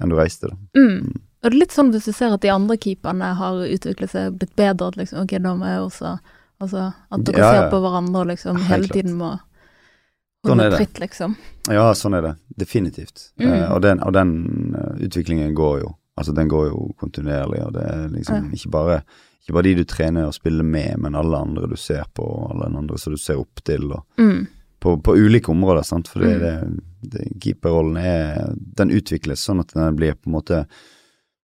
enn 0.00 0.12
du 0.12 0.16
reiste, 0.18 0.48
da. 0.52 0.56
Mm. 0.78 1.10
Og 1.40 1.48
det 1.48 1.54
er 1.54 1.56
litt 1.58 1.72
sånn 1.74 1.90
hvis 1.90 2.04
du 2.06 2.12
ser 2.12 2.34
at 2.36 2.42
de 2.44 2.50
andre 2.52 2.76
keeperne 2.78 3.30
har 3.38 3.62
utviklet 3.64 4.12
seg, 4.12 4.34
blitt 4.38 4.52
bedre, 4.60 4.90
at 4.92 4.98
liksom, 5.00 5.22
ok, 5.24 5.38
da 5.42 5.54
må 5.58 5.66
jeg 5.70 5.86
også 5.88 6.18
Altså 6.60 6.82
at 7.08 7.22
dere 7.24 7.38
Ja, 7.40 7.50
ser 7.56 7.70
på 7.72 7.78
hverandre 7.80 8.20
og 8.20 8.26
liksom 8.28 8.58
hele 8.68 8.84
klart. 8.84 8.92
tiden 8.92 9.14
må 9.16 9.30
Sånn 10.44 10.58
holde 10.60 10.66
det. 10.74 10.76
tritt, 10.82 10.98
liksom. 11.00 11.36
Ja, 11.72 11.86
sånn 11.96 12.16
er 12.18 12.22
det. 12.26 12.32
Definitivt. 12.60 13.30
Mm. 13.40 13.46
Eh, 13.48 13.72
og 13.72 13.80
den, 13.84 14.02
og 14.04 14.12
den 14.12 14.34
uh, 14.76 14.92
utviklingen 15.00 15.54
går 15.56 15.78
jo. 15.86 15.94
Altså, 16.20 16.34
den 16.36 16.48
går 16.52 16.66
jo 16.68 16.82
kontinuerlig, 17.00 17.62
og 17.64 17.72
det 17.78 17.86
er 17.88 18.06
liksom 18.12 18.50
ikke 18.52 18.72
bare 18.76 18.98
ikke 19.40 19.56
bare 19.56 19.68
de 19.70 19.74
du 19.80 19.84
trener 19.88 20.26
og 20.28 20.34
spiller 20.36 20.64
med, 20.68 20.98
men 21.00 21.16
alle 21.16 21.40
andre 21.40 21.64
du 21.72 21.76
ser 21.80 22.04
på, 22.12 22.24
og 22.28 22.50
alle 22.52 22.68
andre 22.76 22.98
som 23.00 23.16
du 23.16 23.20
ser 23.20 23.40
opp 23.40 23.64
til, 23.64 23.88
og 23.96 24.04
Mm. 24.20 24.46
På, 24.80 24.96
på 25.04 25.14
ulike 25.16 25.50
områder, 25.52 25.82
sant. 25.86 26.08
For 26.08 26.20
Mm. 26.24 26.40
det, 26.40 27.10
det, 27.12 27.26
keeperrollen 27.40 27.96
er 28.00 28.54
Den 28.76 28.90
utvikles 28.90 29.40
sånn 29.44 29.60
at 29.60 29.72
den 29.74 29.96
blir 29.96 30.14
på 30.14 30.28
en 30.30 30.34
måte 30.38 30.66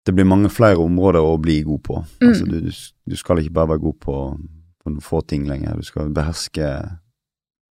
Det 0.07 0.15
blir 0.17 0.25
mange 0.29 0.49
flere 0.53 0.79
områder 0.81 1.21
å 1.21 1.39
bli 1.41 1.63
god 1.63 1.83
på. 1.85 1.97
Mm. 2.23 2.29
Altså, 2.29 2.45
du, 2.49 2.61
du, 2.61 2.73
du 3.13 3.17
skal 3.17 3.39
ikke 3.43 3.53
bare 3.59 3.69
være 3.75 3.83
god 3.85 3.99
på, 4.01 4.15
på 4.83 4.91
noen 4.93 5.05
få 5.05 5.21
ting 5.29 5.45
lenger. 5.49 5.77
Du 5.77 5.85
skal 5.85 6.09
beherske 6.17 6.69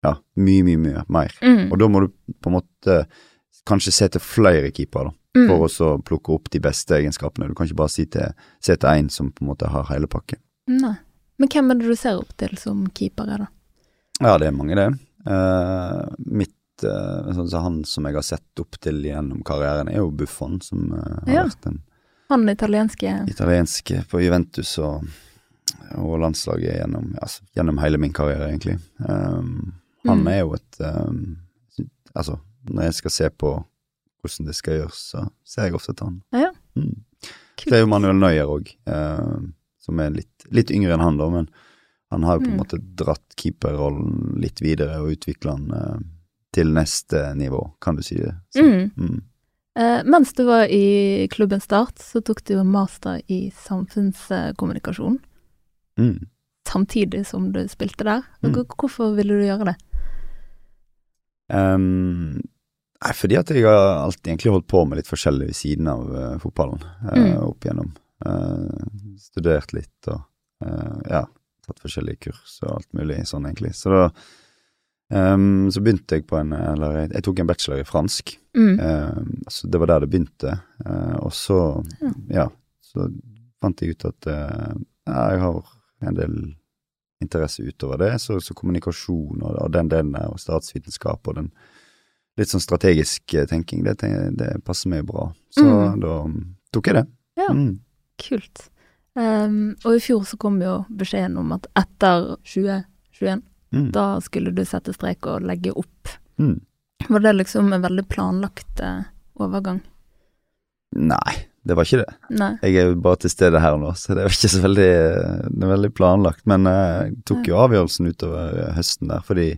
ja, 0.05 0.11
mye, 0.37 0.63
mye, 0.63 0.77
mye 0.77 1.03
mer. 1.09 1.33
Mm. 1.41 1.71
Og 1.71 1.79
da 1.81 1.87
må 1.89 2.03
du 2.05 2.11
på 2.37 2.51
en 2.51 2.57
måte 2.59 2.97
kanskje 3.67 3.91
se 3.95 4.07
til 4.13 4.21
flere 4.23 4.69
keepere, 4.71 5.09
da, 5.09 5.13
Mm. 5.37 5.49
for 5.51 5.67
å 5.85 5.87
plukke 6.01 6.33
opp 6.33 6.47
de 6.49 6.57
beste 6.59 6.95
egenskapene. 6.97 7.45
Du 7.47 7.53
kan 7.53 7.67
ikke 7.67 7.77
bare 7.77 7.91
si 7.93 8.05
til, 8.09 8.31
se 8.63 8.73
til 8.75 8.89
én 8.89 9.09
som 9.13 9.27
på 9.31 9.43
en 9.43 9.49
måte 9.51 9.67
har 9.69 9.83
hele 9.91 10.07
pakken. 10.09 10.39
Nei. 10.67 10.95
Men 11.37 11.49
hvem 11.53 11.69
er 11.69 11.77
det 11.77 11.85
du 11.91 11.95
ser 11.95 12.17
opp 12.17 12.31
til 12.41 12.55
som 12.57 12.87
keepere, 12.89 13.37
da? 13.43 13.47
Ja, 14.25 14.37
det 14.41 14.47
er 14.47 14.55
mange, 14.57 14.73
det. 14.79 14.87
Eh, 15.25 16.05
mitt 16.17 16.83
eh, 16.83 17.31
sånn 17.33 17.49
Han 17.63 17.79
som 17.85 18.05
jeg 18.05 18.13
har 18.15 18.21
sett 18.25 18.59
opp 18.61 18.77
til 18.83 19.01
gjennom 19.03 19.43
karrieren, 19.43 19.89
er 19.89 19.97
jo 20.03 20.11
Buffon, 20.11 20.59
som 20.61 20.91
eh, 20.93 21.17
har 21.25 21.33
Ja. 21.33 21.43
vært 21.47 21.65
en 21.71 21.81
Han 22.29 22.49
italienske 22.49 23.13
italiensk 23.31 23.91
på 24.11 24.21
Juventus 24.21 24.77
og, 24.83 25.05
og 25.95 26.19
landslaget 26.19 26.77
gjennom, 26.81 27.13
altså, 27.21 27.41
gjennom 27.55 27.77
hele 27.79 27.97
min 27.97 28.13
karriere, 28.13 28.49
egentlig. 28.51 28.79
Um, 28.99 29.73
han 30.05 30.19
Mm. 30.23 30.27
er 30.27 30.39
jo 30.39 30.53
et 30.53 30.79
um, 30.81 31.37
Altså, 32.15 32.39
når 32.69 32.83
jeg 32.83 32.93
skal 32.93 33.11
se 33.11 33.29
på 33.29 33.49
hvordan 34.21 34.45
det 34.47 34.55
skal 34.55 34.73
gjøres, 34.79 35.01
så 35.11 35.29
ser 35.45 35.63
jeg 35.67 35.73
ofte 35.75 35.93
til 35.93 36.07
han. 36.07 36.21
Ja. 36.33 36.49
Mm. 36.75 36.95
Det 37.63 37.73
er 37.73 37.79
jo 37.83 37.87
Manuel 37.91 38.15
Neuer 38.17 38.47
òg, 38.49 38.71
som 39.79 39.99
er 39.99 40.09
litt, 40.15 40.47
litt 40.51 40.71
yngre 40.71 40.93
enn 40.95 41.03
han, 41.03 41.17
da, 41.17 41.27
men 41.29 41.47
han 42.11 42.23
har 42.23 42.37
jo 42.37 42.45
på 42.45 42.51
en 42.51 42.55
Mm. 42.55 42.61
måte 42.61 42.77
dratt 42.95 43.35
keeperrollen 43.35 44.37
litt 44.41 44.61
videre 44.61 44.99
og 45.01 45.11
utvikla 45.17 45.55
den 45.57 45.71
eh, 45.73 45.97
til 46.53 46.71
neste 46.73 47.33
nivå, 47.35 47.73
kan 47.81 47.95
du 47.95 48.01
si 48.03 48.15
det. 48.15 48.35
Så, 48.55 48.63
Mm. 48.63 48.91
mm. 48.97 49.21
Eh, 49.77 50.03
mens 50.05 50.33
du 50.33 50.43
var 50.45 50.65
i 50.71 51.27
klubben 51.29 51.61
Start, 51.61 51.99
så 51.99 52.21
tok 52.23 52.43
du 52.45 52.63
master 52.63 53.21
i 53.27 53.51
samfunnskommunikasjon. 53.51 55.19
Mm. 55.99 56.25
Samtidig 56.67 57.25
som 57.27 57.51
du 57.51 57.67
spilte 57.67 58.03
der. 58.03 58.23
Mm. 58.41 58.65
Hvorfor 58.65 59.15
ville 59.15 59.37
du 59.37 59.45
gjøre 59.45 59.65
det? 59.65 59.75
Um, 61.53 62.41
nei, 63.03 63.13
fordi 63.15 63.37
at 63.39 63.51
jeg 63.53 63.63
har 63.63 64.01
alltid 64.03 64.33
egentlig 64.33 64.51
holdt 64.51 64.67
på 64.67 64.83
med 64.87 64.99
litt 64.99 65.07
forskjellig 65.07 65.47
ved 65.51 65.55
siden 65.55 65.87
av 65.87 66.09
uh, 66.11 66.37
fotballen 66.41 66.81
uh, 67.07 67.45
opp 67.47 67.63
igjennom. 67.63 67.93
Uh, 68.25 68.81
studert 69.21 69.73
litt 69.77 70.09
og 70.11 70.23
ja, 71.05 71.21
tatt 71.67 71.83
forskjellige 71.83 72.19
kurs 72.27 72.57
og 72.63 72.75
alt 72.79 72.93
mulig 72.97 73.19
sånn, 73.29 73.45
egentlig. 73.49 73.73
Så 73.77 73.91
da 73.93 74.03
um, 75.13 75.67
så 75.71 75.81
begynte 75.83 76.17
jeg 76.19 76.27
på 76.27 76.37
en 76.39 76.53
Eller 76.57 77.01
jeg, 77.03 77.11
jeg 77.15 77.23
tok 77.27 77.39
en 77.43 77.47
bachelor 77.51 77.81
i 77.83 77.87
fransk. 77.87 78.35
Mm. 78.57 78.79
Ehm, 78.79 79.33
så 79.51 79.67
det 79.71 79.79
var 79.79 79.91
der 79.93 80.05
det 80.05 80.09
begynte. 80.13 80.55
Uh, 80.85 81.15
og 81.27 81.33
så, 81.35 81.59
Ja. 82.01 82.13
ja, 82.41 82.47
så 82.81 83.09
fant 83.61 83.81
jeg 83.81 83.95
ut 83.95 84.05
at 84.09 84.27
uh, 84.31 84.75
jeg 85.07 85.39
har 85.43 85.61
en 86.07 86.15
del 86.17 86.37
interesse 87.21 87.63
utover 87.65 87.97
det, 87.97 88.11
så, 88.21 88.35
så 88.39 88.53
kommunikasjon 88.53 89.41
og, 89.41 89.55
og 89.63 89.71
den 89.73 89.87
delen 89.89 90.11
der, 90.13 90.27
og 90.29 90.37
statsvitenskap 90.39 91.25
og 91.27 91.35
den 91.39 91.47
litt 92.37 92.51
sånn 92.51 92.61
strategisk 92.61 93.33
eh, 93.33 93.47
tenking, 93.49 93.81
det, 93.81 93.95
det 94.37 94.51
passer 94.63 94.91
meg 94.93 95.07
bra. 95.09 95.31
Så 95.49 95.63
Mm. 95.65 95.99
da 96.03 96.11
tok 96.75 96.85
jeg 96.91 96.95
det. 96.99 97.05
Ja. 97.41 97.47
Mm. 97.49 97.79
Kult. 98.21 98.67
Um, 99.17 99.75
og 99.81 99.95
i 99.97 100.01
fjor 100.03 100.25
så 100.29 100.37
kom 100.37 100.59
jo 100.61 100.83
beskjeden 100.93 101.39
om 101.41 101.55
at 101.55 101.65
etter 101.79 102.35
2021, 102.45 103.41
Mm. 103.73 103.89
da 103.91 104.21
skulle 104.23 104.53
du 104.55 104.61
sette 104.63 104.93
strek 104.95 105.25
og 105.27 105.43
legge 105.43 105.73
opp. 105.75 106.11
Mm. 106.39 106.61
Var 107.09 107.19
det 107.25 107.33
liksom 107.35 107.73
en 107.75 107.81
veldig 107.83 108.05
planlagt 108.07 108.79
eh, 108.79 109.01
overgang? 109.43 109.81
Nei, 110.95 111.33
det 111.67 111.75
var 111.75 111.83
ikke 111.83 111.99
det. 112.05 112.13
Nei. 112.39 112.53
Jeg 112.63 112.77
er 112.79 112.87
jo 112.93 113.01
bare 113.03 113.19
til 113.25 113.33
stede 113.33 113.59
her 113.59 113.75
nå, 113.81 113.91
så 113.99 114.15
det 114.15 114.23
jo 114.23 114.31
ikke 114.31 114.51
så 114.53 114.61
veldig, 114.63 114.87
det 115.51 115.71
veldig 115.73 115.91
planlagt. 115.99 116.45
Men 116.47 116.69
eh, 116.71 116.93
jeg 117.09 117.17
tok 117.27 117.49
jo 117.51 117.59
avgjørelsen 117.65 118.07
utover 118.13 118.55
eh, 118.63 118.71
høsten 118.79 119.11
der, 119.11 119.25
fordi 119.27 119.49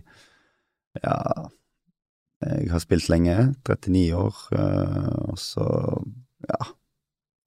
ja 1.04 1.16
Jeg 2.40 2.70
har 2.72 2.80
spilt 2.82 3.06
lenge, 3.12 3.36
39 3.68 4.02
år, 4.16 4.36
og 5.28 5.36
så 5.38 5.64
ja. 6.48 6.58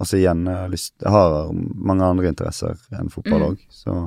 Altså 0.02 0.18
igjen, 0.18 0.46
jeg 0.50 0.56
har, 0.58 0.70
lyst, 0.74 0.94
jeg 1.02 1.12
har 1.12 1.52
mange 1.54 2.04
andre 2.04 2.28
interesser 2.32 2.80
enn 2.98 3.10
fotball 3.14 3.52
Mm. 3.54 3.58
så 3.70 3.98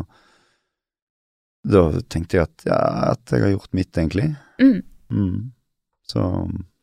da 1.66 1.81
tenkte 2.12 2.37
jeg 2.38 2.46
at 2.46 2.64
ja, 2.68 2.79
at 3.12 3.33
jeg 3.33 3.42
har 3.42 3.51
gjort 3.57 3.72
mitt, 3.75 3.90
egentlig. 3.99 4.29
Mm. 4.62 4.83
Mm. 5.11 5.53
Så, 6.07 6.22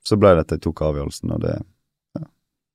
så 0.04 0.18
ble 0.20 0.34
det 0.36 0.44
at 0.44 0.52
jeg 0.58 0.62
tok 0.66 0.82
avgjørelsen, 0.90 1.32
og 1.32 1.40
det 1.46 1.54
ja. 1.56 2.24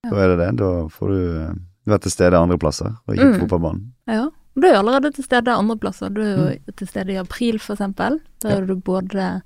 Ja. 0.04 0.10
Da 0.10 0.16
er 0.24 0.28
det 0.32 0.38
det. 0.40 0.50
Da 0.62 0.70
får 0.94 1.08
du 1.12 1.18
eh, 1.42 1.54
være 1.90 2.02
til 2.06 2.14
stede 2.14 2.38
andre 2.40 2.56
plasser, 2.58 2.94
og 3.06 3.14
ikke 3.14 3.26
på 3.26 3.34
Mm. 3.34 3.40
fotballbanen. 3.42 3.82
Ja. 4.08 4.28
Du 4.58 4.66
er 4.66 4.72
jo 4.74 4.78
allerede 4.80 5.12
til 5.14 5.24
stede 5.24 5.52
andre 5.54 5.76
plasser. 5.78 6.08
Du 6.10 6.20
er 6.22 6.30
jo 6.36 6.46
Mm. 6.48 6.72
til 6.76 6.88
stede 6.88 7.12
i 7.12 7.16
april, 7.20 7.58
for 7.58 7.74
eksempel. 7.76 8.20
Da 8.42 8.48
er 8.56 8.64
du 8.66 8.74
både 8.76 9.42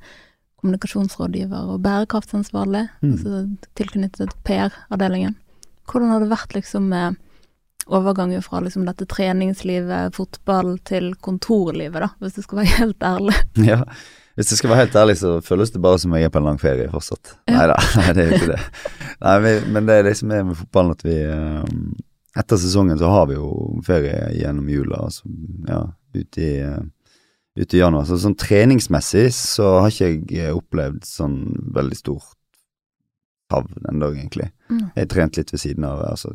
kommunikasjonsrådgiver 0.63 1.69
og 1.75 1.83
bærekraftsansvarlig, 1.83 2.89
Mm. 3.03 3.13
altså 3.13 3.57
tilknyttet 3.75 4.31
PR-avdelingen. 4.45 5.35
Hvordan 5.91 6.15
har 6.15 6.23
det 6.23 6.33
vært 6.33 6.57
liksom 6.57 6.89
med 6.93 7.21
overgangen 7.87 8.43
fra 8.43 8.61
liksom 8.63 8.85
dette 8.87 9.07
treningslivet, 9.11 10.15
fotball, 10.17 10.77
til 10.87 11.13
kontorlivet, 11.21 12.05
da, 12.05 12.11
hvis 12.23 12.39
du 12.39 12.43
skal 12.45 12.63
være 12.63 12.77
helt 12.81 13.07
ærlig? 13.07 13.39
Ja. 13.67 13.83
Hvis 14.33 14.49
jeg 14.55 14.63
skal 14.63 14.71
være 14.73 14.85
helt 14.87 14.95
ærlig, 14.97 15.17
så 15.21 15.35
føles 15.45 15.75
det 15.75 15.83
bare 15.85 15.99
som 16.01 16.15
jeg 16.17 16.25
er 16.25 16.33
på 16.33 16.41
en 16.41 16.47
lang 16.49 16.61
ferie 16.61 16.89
fortsatt. 16.93 17.35
Ja. 17.51 17.59
Neida, 17.59 17.77
nei 17.99 18.13
det 18.17 18.23
er 18.23 18.31
jo 18.31 18.39
ikke 18.39 18.55
det. 18.55 18.87
Nei, 19.23 19.53
men 19.75 19.89
det 19.89 19.99
er 19.99 20.09
det 20.09 20.17
som 20.19 20.33
er 20.33 20.47
med 20.49 20.59
fotballen, 20.59 20.97
at 20.97 21.07
vi 21.07 21.19
eh, 21.27 21.77
Etter 22.41 22.57
sesongen 22.57 22.97
så 22.97 23.11
har 23.13 23.27
vi 23.29 23.35
jo 23.37 23.51
ferie 23.85 24.31
gjennom 24.33 24.69
jula, 24.73 25.03
altså 25.05 25.29
ja, 25.69 25.83
ute 26.17 26.41
i, 26.41 26.55
ut 27.61 27.75
i 27.77 27.83
januar. 27.83 28.07
Så 28.09 28.17
sånn 28.23 28.39
treningsmessig 28.41 29.27
så 29.37 29.67
har 29.83 29.93
ikke 29.93 30.09
jeg 30.09 30.47
eh, 30.47 30.55
opplevd 30.57 31.05
sånn 31.05 31.37
veldig 31.77 31.99
stort 31.99 32.33
havn 33.53 33.85
ennå, 33.93 34.15
egentlig. 34.17 34.49
Mm. 34.73 34.85
Jeg 34.97 35.03
har 35.05 35.11
trent 35.15 35.37
litt 35.37 35.53
ved 35.53 35.61
siden 35.61 35.85
av, 35.85 36.01
altså 36.11 36.33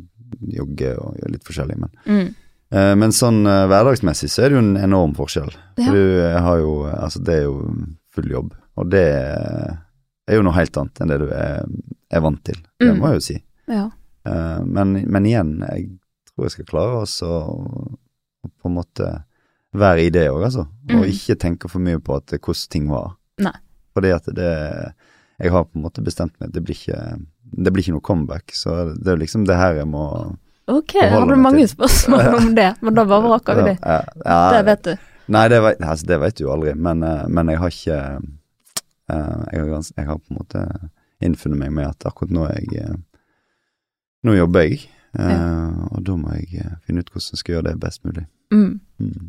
jogge 0.53 0.91
og 1.01 1.15
gjøre 1.17 1.31
litt 1.33 1.43
forskjellig, 1.47 1.77
men 1.81 1.89
Mm. 2.05 2.35
Eh, 2.69 2.95
Men 2.99 3.11
sånn 3.15 3.45
eh, 3.47 3.65
hverdagsmessig 3.71 4.27
så 4.29 4.43
er 4.43 4.49
det 4.49 4.57
jo 4.57 4.63
en 4.65 4.75
enorm 4.77 5.13
forskjell. 5.15 5.53
Ja. 5.77 5.85
For 5.85 5.93
du 5.95 6.19
eh, 6.19 6.39
har 6.43 6.57
jo 6.59 6.73
Altså, 6.91 7.21
det 7.23 7.35
er 7.37 7.43
jo 7.45 7.75
full 8.11 8.27
jobb, 8.29 8.53
og 8.75 8.89
det 8.91 9.05
er 10.27 10.35
jo 10.35 10.43
noe 10.43 10.53
helt 10.57 10.75
annet 10.77 10.99
enn 11.01 11.07
det 11.13 11.19
du 11.21 11.29
er, 11.31 11.63
er 12.11 12.19
vant 12.25 12.43
til. 12.43 12.57
Det 12.79 12.89
Mm. 12.91 12.99
må 12.99 13.07
jeg 13.13 13.15
jo 13.21 13.25
si. 13.27 13.37
Ja. 13.67 13.85
Eh, 14.25 14.63
Men, 14.65 14.93
men 15.09 15.23
igjen, 15.25 15.59
jeg 15.63 15.89
tror 16.35 16.45
jeg 16.45 16.51
skal 16.51 16.65
klare 16.65 17.01
oss 17.01 17.21
å, 17.23 17.31
på 18.61 18.67
en 18.69 18.75
måte 18.75 19.23
være 19.77 20.03
i 20.07 20.09
det 20.09 20.27
òg, 20.29 20.43
altså. 20.43 20.67
Og 20.89 21.05
Mm. 21.05 21.11
ikke 21.11 21.35
tenke 21.39 21.69
for 21.69 21.79
mye 21.79 21.99
på 21.99 22.15
at 22.17 22.25
hvordan 22.39 22.69
ting 22.69 22.89
var. 22.89 23.15
Nei. 23.39 23.53
Fordi 23.95 24.11
at 24.15 24.25
det 24.35 24.93
Jeg 25.39 25.51
har 25.51 25.63
på 25.65 25.75
en 25.77 25.83
måte 25.83 26.01
bestemt 26.03 26.33
meg, 26.41 26.51
det 26.51 26.63
blir 26.65 26.73
ikke 26.75 27.25
det 27.51 27.71
blir 27.73 27.83
ikke 27.85 27.95
noe 27.95 28.05
comeback, 28.05 28.53
så 28.55 28.93
det 28.95 29.13
er 29.13 29.19
liksom 29.21 29.45
det 29.47 29.57
her 29.59 29.79
jeg 29.81 29.87
må 29.89 30.03
Ok, 30.67 30.97
jeg 30.99 31.11
hadde 31.13 31.35
mange 31.39 31.61
til. 31.63 31.69
spørsmål 31.77 32.33
om 32.41 32.49
det, 32.57 32.73
men 32.83 32.95
da 32.97 33.05
bare 33.07 33.23
vraker 33.23 33.55
vi 33.61 33.69
det. 33.69 33.77
Ja, 33.79 34.01
ja, 34.25 34.39
Det 34.57 34.65
vet 34.67 34.83
du. 34.83 35.05
Nei, 35.31 35.47
det 35.51 35.61
vet, 35.63 35.81
altså, 35.83 36.05
det 36.07 36.19
vet 36.19 36.37
du 36.37 36.43
jo 36.43 36.51
aldri, 36.51 36.73
men, 36.75 37.03
eh, 37.03 37.23
men 37.27 37.49
jeg 37.51 37.59
har 37.59 37.71
ikke 37.71 37.99
eh, 38.03 39.43
jeg, 39.53 39.61
har, 39.63 39.91
jeg 39.97 40.05
har 40.07 40.17
på 40.19 40.33
en 40.33 40.39
måte 40.41 40.63
innfunnet 41.23 41.59
meg 41.59 41.71
med 41.75 41.87
at 41.87 42.05
akkurat 42.07 42.31
nå 42.35 42.45
er 42.47 42.59
jeg 42.59 42.83
eh, 42.83 42.95
Nå 44.27 44.33
jobber 44.33 44.65
jeg, 44.65 44.79
og 45.13 45.99
da 46.03 46.15
må 46.17 46.33
jeg 46.35 46.65
finne 46.83 46.99
ut 47.03 47.11
hvordan 47.13 47.31
jeg 47.31 47.39
skal 47.39 47.53
gjøre 47.53 47.67
det 47.69 47.79
best 47.79 48.01
mulig. 48.03 48.23
Mm. 48.51 48.79
Mm. 48.99 49.27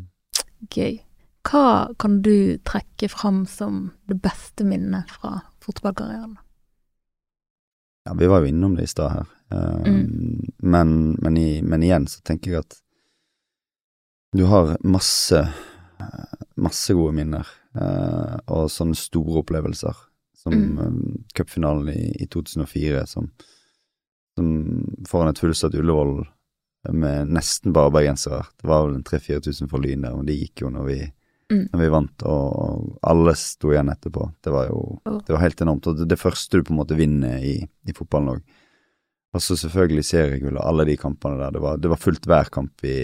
Gøy. 0.73 0.97
Hva 1.45 1.93
kan 2.01 2.17
du 2.25 2.57
trekke 2.67 3.07
fram 3.07 3.45
som 3.47 3.91
det 4.09 4.17
beste 4.25 4.65
minnet 4.67 5.07
fra 5.13 5.37
fotballkarrieren? 5.63 6.35
Ja, 8.09 8.15
vi 8.17 8.27
var 8.31 8.41
jo 8.41 8.49
innom 8.49 8.73
det 8.77 8.87
i 8.89 8.93
stad 8.95 9.11
her, 9.13 9.27
Uh, 9.49 9.81
Mm. 9.85 10.41
men, 10.61 10.91
men, 11.21 11.37
i, 11.41 11.61
men 11.65 11.81
igjen 11.81 12.03
så 12.07 12.19
tenker 12.21 12.51
jeg 12.51 12.59
at 12.61 12.75
du 14.37 14.43
har 14.45 14.75
masse 14.85 15.39
masse 16.55 16.93
gode 16.93 17.15
minner, 17.17 17.47
uh, 17.73 18.37
og 18.45 18.69
sånne 18.69 18.93
store 18.97 19.41
opplevelser, 19.41 19.97
som 20.37 20.53
Mm. 20.53 20.77
eh, 20.79 21.23
cupfinalen 21.33 21.89
i, 21.89 22.11
i 22.23 22.27
2004, 22.27 23.05
som, 23.09 23.31
som 24.37 24.51
foran 25.09 25.29
et 25.33 25.39
fullsatt 25.41 25.73
Ullevål 25.75 26.13
med 26.93 27.27
nesten 27.33 27.73
bare 27.73 27.91
bergensere. 27.91 28.45
Det 28.61 28.67
var 28.69 28.85
vel 28.85 28.95
en 28.99 29.03
3000-4000 29.03 29.67
for 29.69 29.81
Lyn 29.81 30.05
der, 30.05 30.13
og 30.13 30.25
det 30.29 30.37
gikk 30.39 30.61
jo 30.61 30.69
når 30.69 30.85
vi 30.91 30.99
Mm. 31.49 31.65
vi 31.81 31.87
vant, 31.89 32.23
og 32.29 32.97
alle 33.09 33.33
sto 33.35 33.71
igjen 33.73 33.89
etterpå. 33.89 34.27
Det 34.45 34.51
var 34.53 34.67
jo 34.69 34.81
oh. 35.01 35.19
det 35.25 35.33
var 35.33 35.41
helt 35.41 35.61
enormt. 35.65 35.87
Og 35.89 35.97
det, 35.97 36.05
det 36.11 36.19
første 36.21 36.57
du 36.59 36.63
på 36.67 36.75
en 36.75 36.81
måte 36.81 36.97
vinner 36.99 37.39
i, 37.41 37.55
i 37.89 37.95
fotballen 37.97 38.35
òg. 38.35 38.43
Og 39.33 39.41
så 39.45 39.57
selvfølgelig 39.57 40.03
seriegull 40.05 40.57
og 40.57 40.65
alle 40.65 40.85
de 40.89 40.97
kampene 40.97 41.37
der. 41.41 41.51
Det 41.53 41.61
var, 41.61 41.77
det 41.81 41.89
var 41.89 42.01
fullt 42.01 42.25
hver 42.29 42.49
kamp 42.53 42.85
i 42.85 42.97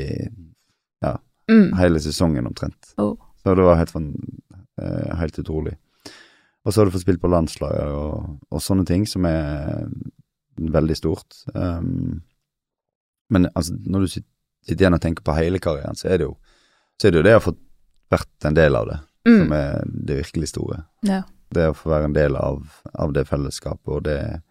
Mm. 1.46 1.76
hele 1.78 2.00
sesongen 2.02 2.48
omtrent. 2.50 2.94
Oh. 2.98 3.12
Så 3.38 3.54
det 3.54 3.62
var 3.62 3.76
helt, 3.78 3.92
eh, 4.82 5.12
helt 5.20 5.36
utrolig. 5.38 5.76
Og 6.66 6.74
så 6.74 6.80
har 6.82 6.86
du 6.88 6.92
fått 6.96 7.04
spilt 7.04 7.22
på 7.22 7.30
landslaget 7.30 7.92
og, 7.94 8.40
og 8.50 8.64
sånne 8.66 8.82
ting 8.90 9.04
som 9.06 9.28
er 9.30 9.86
veldig 10.58 10.96
stort. 10.98 11.38
Um, 11.54 12.24
men 13.30 13.46
altså, 13.54 13.76
når 13.78 14.00
du 14.02 14.08
sit- 14.16 14.26
sitter 14.66 14.88
igjen 14.88 14.98
og 14.98 15.04
tenker 15.06 15.22
på 15.22 15.36
hele 15.38 15.62
karrieren, 15.62 15.94
så 15.94 16.10
er 16.10 16.18
det 16.18 16.26
jo, 16.32 16.34
så 16.98 17.08
er 17.08 17.14
det, 17.14 17.22
jo 17.22 17.28
det 17.30 17.36
å 17.38 17.44
få 17.46 17.54
vært 18.12 18.46
en 18.50 18.54
del 18.58 18.76
av 18.76 18.88
det, 18.88 19.00
som 19.26 19.48
Mm. 19.48 19.52
er 19.54 19.84
det 20.06 20.18
virkelig 20.24 20.48
store. 20.50 20.84
Ja. 21.02 21.24
Det 21.54 21.70
å 21.70 21.76
få 21.78 21.90
være 21.90 22.06
en 22.06 22.14
del 22.14 22.36
av, 22.36 22.62
av 22.94 23.14
det 23.14 23.26
fellesskapet 23.28 23.88
og 23.88 24.04
det, 24.04 24.42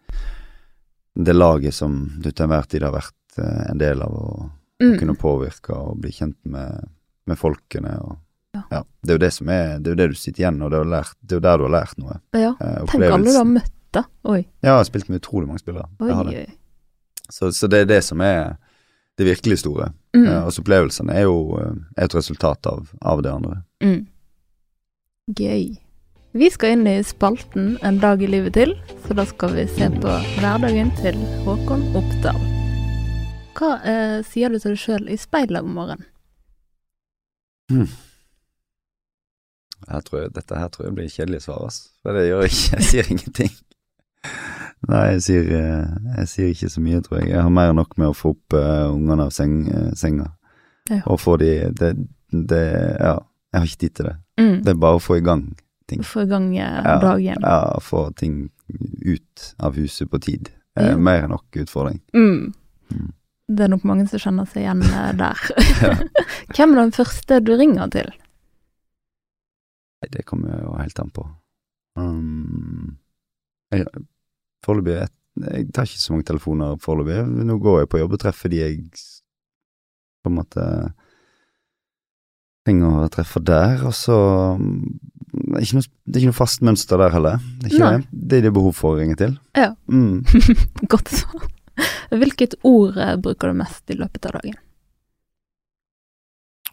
det 1.15 1.33
laget 1.35 1.73
som 1.73 2.11
du 2.19 2.31
til 2.31 2.45
enhver 2.45 2.67
tid 2.67 2.83
har 2.83 2.91
vært 2.95 3.39
eh, 3.39 3.71
en 3.71 3.77
del 3.81 4.01
av, 4.01 4.13
og 4.13 4.51
Mm. 4.83 4.97
kunne 4.99 5.15
påvirke 5.15 5.69
og 5.71 6.01
bli 6.01 6.11
kjent 6.11 6.35
med, 6.43 6.89
med 7.27 7.37
folkene. 7.39 7.93
Og, 8.03 8.17
Ja. 8.71 8.81
Det 9.03 9.09
er 9.09 9.13
jo 9.15 9.23
det 9.23 9.33
som 9.33 9.47
er, 9.49 9.79
det 9.79 9.87
er 9.87 9.95
jo 9.95 9.99
det 10.01 10.07
du 10.09 10.15
sitter 10.15 10.43
igjen 10.43 10.61
og 10.63 10.71
det, 10.71 10.81
lært, 10.87 11.13
det 11.23 11.31
er 11.31 11.39
jo 11.39 11.43
der 11.45 11.57
du 11.57 11.63
har 11.63 11.71
lært 11.81 11.97
noe. 11.97 12.19
ja. 12.33 12.49
Eh, 12.59 12.85
Tenk 12.91 13.03
alle 13.11 13.23
du 13.31 13.37
har 13.37 13.45
møtt, 13.45 13.71
da. 13.93 14.03
Oi. 14.25 14.41
Ja, 14.61 14.69
jeg 14.69 14.75
har 14.75 14.83
spilt 14.83 15.07
med 15.09 15.21
utrolig 15.21 15.47
mange 15.47 15.59
spillere. 15.63 15.87
Oi, 16.01 16.11
oi. 16.11 16.45
Så, 17.31 17.51
så 17.55 17.69
det 17.71 17.81
er 17.81 17.85
det 17.85 18.03
som 18.03 18.19
er 18.21 18.57
det 19.17 19.23
virkelig 19.23 19.59
store. 19.59 19.91
Mm. 20.15 20.27
Eh, 20.27 20.43
og 20.43 20.59
opplevelsene 20.59 21.15
er 21.15 21.25
jo 21.27 21.57
eh, 21.61 21.73
er 21.97 22.07
et 22.07 22.15
resultat 22.15 22.67
av, 22.69 22.91
av 23.01 23.23
det 23.23 23.31
andre. 23.31 23.57
Mm. 23.83 24.05
Gøy. 25.39 25.75
Vi 26.35 26.49
skal 26.51 26.75
inn 26.75 26.87
i 26.91 26.97
spalten 27.07 27.77
En 27.81 28.01
dag 28.01 28.19
i 28.21 28.27
livet 28.27 28.57
til, 28.57 28.73
så 29.05 29.15
da 29.15 29.23
skal 29.25 29.55
vi 29.55 29.63
se 29.71 29.87
på 30.01 30.17
hverdagen 30.41 30.91
til 30.99 31.17
Håkon 31.45 31.85
Oppdal. 31.95 32.41
Hva 33.55 33.71
eh, 33.87 34.17
sier 34.27 34.51
du 34.51 34.59
til 34.59 34.75
deg 34.75 34.81
sjøl 34.81 35.07
i 35.07 35.17
speilet 35.19 35.63
om 35.63 35.77
morgenen? 35.77 36.11
Her 39.85 40.01
tror 40.05 40.27
dette 40.33 40.59
her 40.59 40.69
tror 40.73 40.89
jeg 40.89 40.97
blir 40.97 41.09
kjedelig 41.13 41.45
svar, 41.45 41.63
ass. 41.69 41.79
For 42.03 42.17
det 42.17 42.27
gjør 42.27 42.43
jeg 42.43 42.51
ikke. 42.51 42.75
Jeg 42.75 42.89
sier 42.89 43.11
ingenting. 43.15 43.55
Nei, 44.87 45.03
jeg 45.15 45.21
sier, 45.25 45.47
eh, 45.57 45.93
jeg 46.19 46.27
sier 46.29 46.49
ikke 46.53 46.69
så 46.69 46.81
mye, 46.85 47.01
tror 47.01 47.19
jeg. 47.21 47.29
Jeg 47.31 47.41
har 47.41 47.49
mer 47.53 47.71
enn 47.71 47.79
nok 47.79 47.95
med 47.97 48.11
å 48.11 48.15
få 48.17 48.35
opp 48.35 48.53
uh, 48.53 48.91
ungene 48.93 49.25
av 49.25 49.31
seng, 49.33 49.55
uh, 49.71 49.91
senga. 49.97 50.27
Ja. 50.91 50.99
Og 51.09 51.17
få 51.23 51.37
de 51.41 51.71
det, 51.73 51.95
det 52.29 52.63
Ja, 53.01 53.15
jeg 53.51 53.59
har 53.61 53.65
ikke 53.69 53.81
tid 53.85 53.95
til 53.97 54.05
det. 54.11 54.15
Mm. 54.37 54.57
Det 54.65 54.73
er 54.75 54.81
bare 54.83 54.99
å 54.99 55.01
få 55.01 55.17
i 55.17 55.23
gang 55.25 55.47
ting. 55.89 56.03
Få 56.05 56.25
i 56.25 56.29
gang 56.29 56.51
eh, 56.57 56.81
Ja. 56.85 56.99
dagen. 57.01 57.41
Ja, 57.41 57.79
få 57.81 58.11
ting 58.17 58.49
ut 59.01 59.55
av 59.59 59.75
huset 59.79 60.09
på 60.11 60.19
tid. 60.21 60.49
Eh, 60.77 60.91
Ja. 60.91 60.97
Mer 60.97 61.23
enn 61.23 61.29
nok 61.33 61.45
utfordring. 61.63 62.01
Mm. 62.13 62.53
Mm. 62.91 63.13
Det 63.47 63.63
er 63.63 63.69
nok 63.69 63.83
mange 63.85 64.07
som 64.09 64.19
kjenner 64.19 64.45
seg 64.49 64.63
igjen 64.65 64.81
der. 65.17 65.41
Hvem 66.55 66.73
er 66.75 66.81
den 66.83 66.91
første 66.93 67.39
du 67.45 67.55
ringer 67.57 67.89
til? 67.93 68.09
Nei, 70.01 70.09
det 70.11 70.25
kommer 70.25 70.59
jo 70.61 70.75
helt 70.77 70.99
an 70.99 71.09
på. 71.15 71.25
Um, 71.95 72.97
jeg, 73.71 73.85
foreløpig 74.65 74.97
jeg, 74.97 75.67
tar 75.75 75.87
ikke 75.87 76.01
så 76.01 76.13
mange 76.13 76.27
telefoner 76.27 76.77
foreløpig. 76.83 77.23
Nå 77.47 77.57
går 77.63 77.81
jeg 77.83 77.91
på 77.91 78.01
jobb 78.01 78.15
og 78.17 78.21
treffer 78.21 78.51
de 78.51 78.61
jeg 78.61 78.77
på 80.25 80.31
en 80.31 80.37
måte 80.39 80.67
trenger 82.65 83.03
å 83.03 83.09
treffe 83.13 83.41
der, 83.45 83.83
og 83.85 83.93
så 83.93 84.15
um, 84.57 84.79
det 85.35 85.59
er, 85.61 85.73
noe, 85.75 85.89
det 86.07 86.17
er 86.17 86.23
ikke 86.23 86.31
noe 86.31 86.37
fast 86.37 86.63
mønster 86.65 87.01
der 87.01 87.13
heller. 87.13 87.43
Det 87.61 87.73
er 87.75 87.99
det. 87.99 88.07
Det 88.09 88.39
er 88.39 88.47
det 88.47 88.53
behov 88.55 88.73
for 88.77 88.95
å 88.95 89.01
ringe 89.01 89.17
til. 89.19 89.35
Ja. 89.57 89.73
Mm. 89.91 90.23
Godt 90.93 91.11
svar. 91.11 91.45
Hvilket 92.15 92.55
ord 92.63 92.97
eh, 93.01 93.17
bruker 93.19 93.51
du 93.51 93.59
mest 93.59 93.91
i 93.91 93.97
løpet 93.99 94.29
av 94.29 94.37
dagen? 94.37 94.57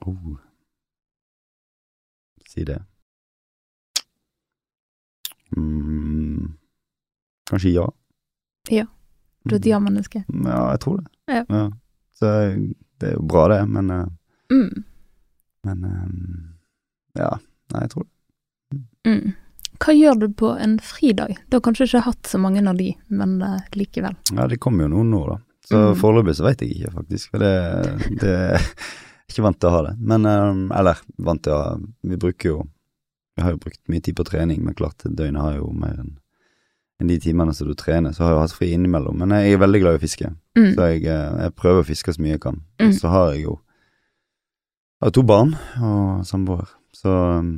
Oh. 0.07 0.38
Si 2.48 2.64
det. 2.68 2.78
Mm. 5.57 6.12
Kanskje 7.53 7.75
ja. 7.77 7.85
Ja. 8.73 8.87
Du 9.45 9.55
er 9.57 9.59
et 9.61 9.67
ja-menneske. 9.69 10.23
Ja, 10.29 10.59
jeg 10.73 10.81
tror 10.85 11.01
det. 11.03 11.11
Ja. 11.51 11.62
Så 12.17 12.31
det 13.03 13.09
er 13.11 13.15
jo 13.17 13.23
bra, 13.29 13.49
det, 13.53 13.61
men, 13.69 13.91
eh, 13.91 14.07
Mm. 14.53 14.85
men 15.67 15.85
eh, 15.88 17.21
Ja, 17.23 17.31
nei, 17.75 17.81
jeg 17.87 17.91
tror 17.93 18.05
det. 18.07 18.81
Mm. 19.09 19.33
Hva 19.83 19.93
gjør 19.97 20.19
du 20.21 20.27
på 20.38 20.53
en 20.62 20.77
fridag? 20.79 21.37
Du 21.51 21.57
har 21.57 21.61
kanskje 21.67 21.88
ikke 21.88 22.05
hatt 22.07 22.29
så 22.31 22.38
mange 22.38 22.62
av 22.69 22.77
de, 22.79 22.93
men 23.09 23.41
eh, 23.43 23.61
likevel. 23.77 24.15
Ja, 24.33 24.47
det 24.47 24.61
kommer 24.62 24.87
jo 24.87 24.93
noen 24.95 25.11
nå, 25.11 25.23
da. 25.29 25.38
Så 25.67 25.79
Mm. 25.79 25.97
foreløpig 25.99 26.35
så 26.38 26.45
veit 26.47 26.61
jeg 26.62 26.77
ikke, 26.77 26.93
faktisk. 26.95 27.31
For 27.31 27.38
det, 27.38 28.19
det 28.21 28.33
er 28.55 28.71
ikke 29.29 29.43
vant 29.47 29.59
til 29.61 29.69
å 29.71 29.75
ha 29.77 29.83
det. 29.88 29.97
Men 29.99 30.27
eh, 30.27 30.79
Eller 30.79 31.03
vant 31.19 31.43
til 31.43 31.53
å 31.55 31.59
ha 31.62 31.77
Vi 32.03 32.17
bruker 32.17 32.49
jo 32.49 32.57
Vi 33.37 33.43
har 33.43 33.51
jo 33.55 33.61
brukt 33.62 33.81
mye 33.88 34.03
tid 34.03 34.15
på 34.19 34.25
trening, 34.29 34.62
men 34.65 34.75
klart 34.75 34.99
døgnet 35.07 35.41
har 35.41 35.55
jo 35.57 35.71
mer 35.73 35.99
enn 36.03 36.17
enn 37.03 37.11
de 37.11 37.19
timene 37.23 37.53
som 37.55 37.67
du 37.69 37.75
trener. 37.79 38.15
Så 38.15 38.23
har 38.25 38.33
jeg 38.37 38.45
hatt 38.47 38.55
fri 38.57 38.71
innimellom. 38.77 39.19
Men 39.19 39.35
jeg 39.37 39.57
er 39.57 39.61
veldig 39.62 39.81
glad 39.83 39.99
i 39.99 40.01
å 40.01 40.05
fiske. 40.07 40.31
Mm. 40.57 40.71
Så 40.77 40.88
jeg, 40.93 41.05
eh, 41.11 41.37
jeg 41.49 41.55
prøver 41.59 41.83
å 41.83 41.88
fiske 41.91 42.15
så 42.15 42.23
mye 42.23 42.37
jeg 42.37 42.45
kan. 42.47 42.62
Mm. 42.81 42.93
Så 42.97 43.11
har 43.12 43.33
jeg 43.35 43.45
jo 43.49 43.59
jeg 45.03 45.09
har 45.09 45.15
to 45.17 45.23
barn 45.27 45.57
og 45.83 46.21
samboer, 46.29 46.69
så 46.95 47.11
um, 47.41 47.49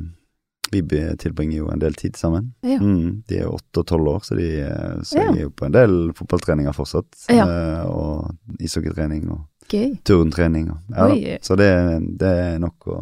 vi 0.73 0.79
tilbringer 0.81 1.59
jo 1.59 1.67
en 1.69 1.77
del 1.83 1.93
tid 1.93 2.15
sammen. 2.17 2.47
Ja. 2.65 2.79
Mm, 2.81 3.19
de 3.29 3.37
er 3.43 3.51
åtte 3.53 3.83
og 3.83 3.85
tolv 3.91 4.07
år, 4.15 4.23
så, 4.25 4.33
de, 4.39 4.47
eh, 4.65 4.95
så 5.05 5.19
Ja. 5.19 5.27
er 5.29 5.41
jo 5.43 5.51
på 5.53 5.67
en 5.67 5.75
del 5.75 5.93
fotballtreninger 6.17 6.73
fortsatt. 6.73 7.05
Ja. 7.29 7.45
eh, 7.45 7.85
Og 7.85 8.33
ishockeytrening 8.59 9.29
og 9.29 9.43
Gøy. 9.69 9.93
turntrening. 10.03 10.71
Og, 10.71 11.13
Så 11.45 11.55
det, 11.55 11.69
det 12.17 12.27
er 12.33 12.57
nok 12.59 12.87
å 12.87 12.97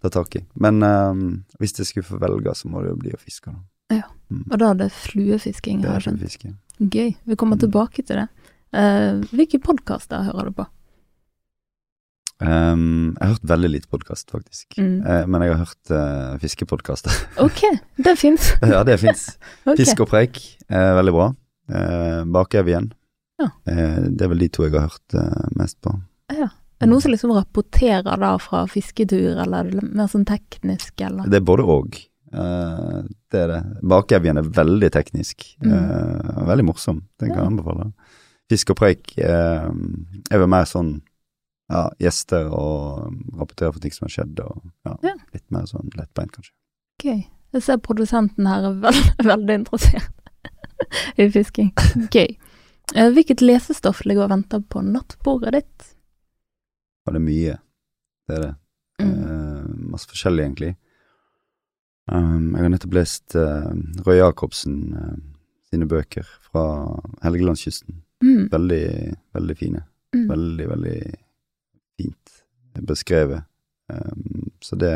ta 0.00 0.08
tak 0.14 0.36
i. 0.36 0.44
Men 0.54 0.78
um, 0.82 1.44
hvis 1.58 1.74
jeg 1.78 1.86
skulle 1.86 2.06
få 2.06 2.20
velge, 2.22 2.54
så 2.54 2.70
må 2.70 2.82
det 2.82 2.90
jo 2.94 2.96
bli 3.02 3.10
å 3.10 3.18
fiske. 3.18 3.50
Da. 3.50 3.58
Og 4.00 4.58
da 4.58 4.70
er 4.72 4.78
det 4.80 4.90
fluefisking, 4.96 5.82
har 5.84 5.98
er 5.98 6.06
jeg 6.06 6.30
skjønt. 6.30 6.54
Gøy. 6.92 7.10
Vi 7.28 7.36
kommer 7.36 7.56
Mm. 7.58 7.64
tilbake 7.66 8.02
til 8.06 8.16
det. 8.22 8.28
Uh, 8.72 9.20
hvilke 9.36 9.58
podkaster 9.60 10.22
hører 10.24 10.48
du 10.48 10.52
på? 10.62 10.64
Um, 12.42 13.12
jeg 13.20 13.22
har 13.22 13.34
hørt 13.36 13.44
veldig 13.52 13.68
lite 13.70 13.88
podkast, 13.92 14.30
faktisk. 14.32 14.74
Mm. 14.78 15.02
Uh, 15.06 15.26
men 15.30 15.44
jeg 15.44 15.52
har 15.54 15.60
hørt 15.62 15.92
uh, 15.94 16.38
fiskepodkaster. 16.42 17.12
Ok, 17.44 17.60
det 18.02 18.16
fins. 18.18 18.48
ja, 18.62 18.80
det 18.88 18.96
fins. 19.02 19.28
okay. 19.66 19.76
Fisk 19.84 20.00
og 20.02 20.08
preik, 20.10 20.40
eh, 20.72 20.90
veldig 20.98 21.14
bra. 21.14 21.28
Uh, 21.70 22.24
Bakevjen. 22.34 22.90
Ja. 23.38 23.50
Uh, 23.68 24.08
det 24.10 24.26
er 24.26 24.32
vel 24.32 24.42
de 24.42 24.48
to 24.56 24.66
jeg 24.66 24.74
har 24.74 24.88
hørt 24.88 25.14
eh, 25.18 25.44
mest 25.60 25.78
på. 25.84 25.94
Er 26.32 26.48
det 26.82 26.88
noen 26.90 27.02
som 27.04 27.12
liksom 27.12 27.30
rapporterer 27.36 28.18
da 28.18 28.32
fra 28.42 28.64
fisketur, 28.66 29.36
eller 29.38 29.62
er 29.62 29.70
det 29.70 29.84
mer 29.94 30.08
sånn 30.10 30.24
teknisk, 30.26 30.96
eller? 30.98 31.28
Det 31.30 31.38
er 31.38 31.46
både 31.46 31.62
og. 31.70 32.00
Eh, 32.32 32.98
det 33.32 33.40
er 33.44 33.48
det. 33.50 33.60
Bakevjen 33.92 34.38
er 34.40 34.50
veldig 34.56 34.90
teknisk. 34.94 35.44
Mm. 35.64 35.72
Uh, 35.72 36.42
veldig 36.48 36.64
morsom. 36.68 37.02
Den 37.20 37.28
kan 37.32 37.38
Ja. 37.38 37.44
jeg 37.44 37.52
anbefale. 37.52 37.92
Fisk 38.50 38.70
og 38.70 38.76
preik 38.80 39.12
uh, 39.18 39.70
er 40.30 40.38
vel 40.42 40.48
mer 40.48 40.64
sånn 40.68 41.02
ja, 41.72 41.86
gjester 42.00 42.50
og 42.52 43.12
rapporterer 43.38 43.72
for 43.72 43.80
ting 43.80 43.92
som 43.94 44.04
har 44.04 44.12
skjedd, 44.12 44.40
og 44.44 44.60
ja, 44.84 44.96
Ja. 45.02 45.14
litt 45.32 45.44
mer 45.50 45.64
sånn 45.70 45.88
lettbeint, 45.96 46.32
kanskje. 46.32 46.52
Gøy. 47.02 47.22
Jeg 47.52 47.62
ser 47.62 47.76
produsenten 47.84 48.46
her 48.48 48.64
er 48.70 48.74
veld, 48.80 49.12
veldig 49.32 49.54
interessert 49.54 50.12
i 51.20 51.28
fisking. 51.32 51.72
Gøy. 52.12 52.36
Hvilket 52.92 53.40
lesestoff 53.40 54.02
ligger 54.04 54.24
og 54.26 54.30
venter 54.34 54.60
på 54.68 54.82
nattbordet 54.84 55.52
ditt? 55.54 55.86
Og 57.06 57.14
det 57.14 57.20
er 57.22 57.24
mye. 57.24 57.54
Det 58.28 58.36
er 58.36 58.42
det. 58.46 58.54
Mm. 59.00 59.88
Masse 59.92 60.08
forskjellig, 60.10 60.44
egentlig. 60.44 60.74
Um, 62.10 62.54
jeg 62.56 62.62
har 62.64 62.68
nettopp 62.72 62.94
lest 62.94 63.34
uh, 63.38 63.70
Røe 64.06 64.16
Jacobsen 64.18 64.78
uh, 64.96 65.14
sine 65.70 65.86
bøker 65.86 66.26
fra 66.50 66.64
Helgelandskysten. 67.22 68.00
Mm. 68.24 68.48
Veldig, 68.50 69.16
veldig 69.34 69.56
fine. 69.58 69.84
Mm. 70.14 70.26
Veldig, 70.28 70.66
veldig 70.68 70.96
fint 72.00 72.42
beskrevet. 72.88 73.44
Um, 73.92 74.50
så 74.62 74.76
det 74.78 74.94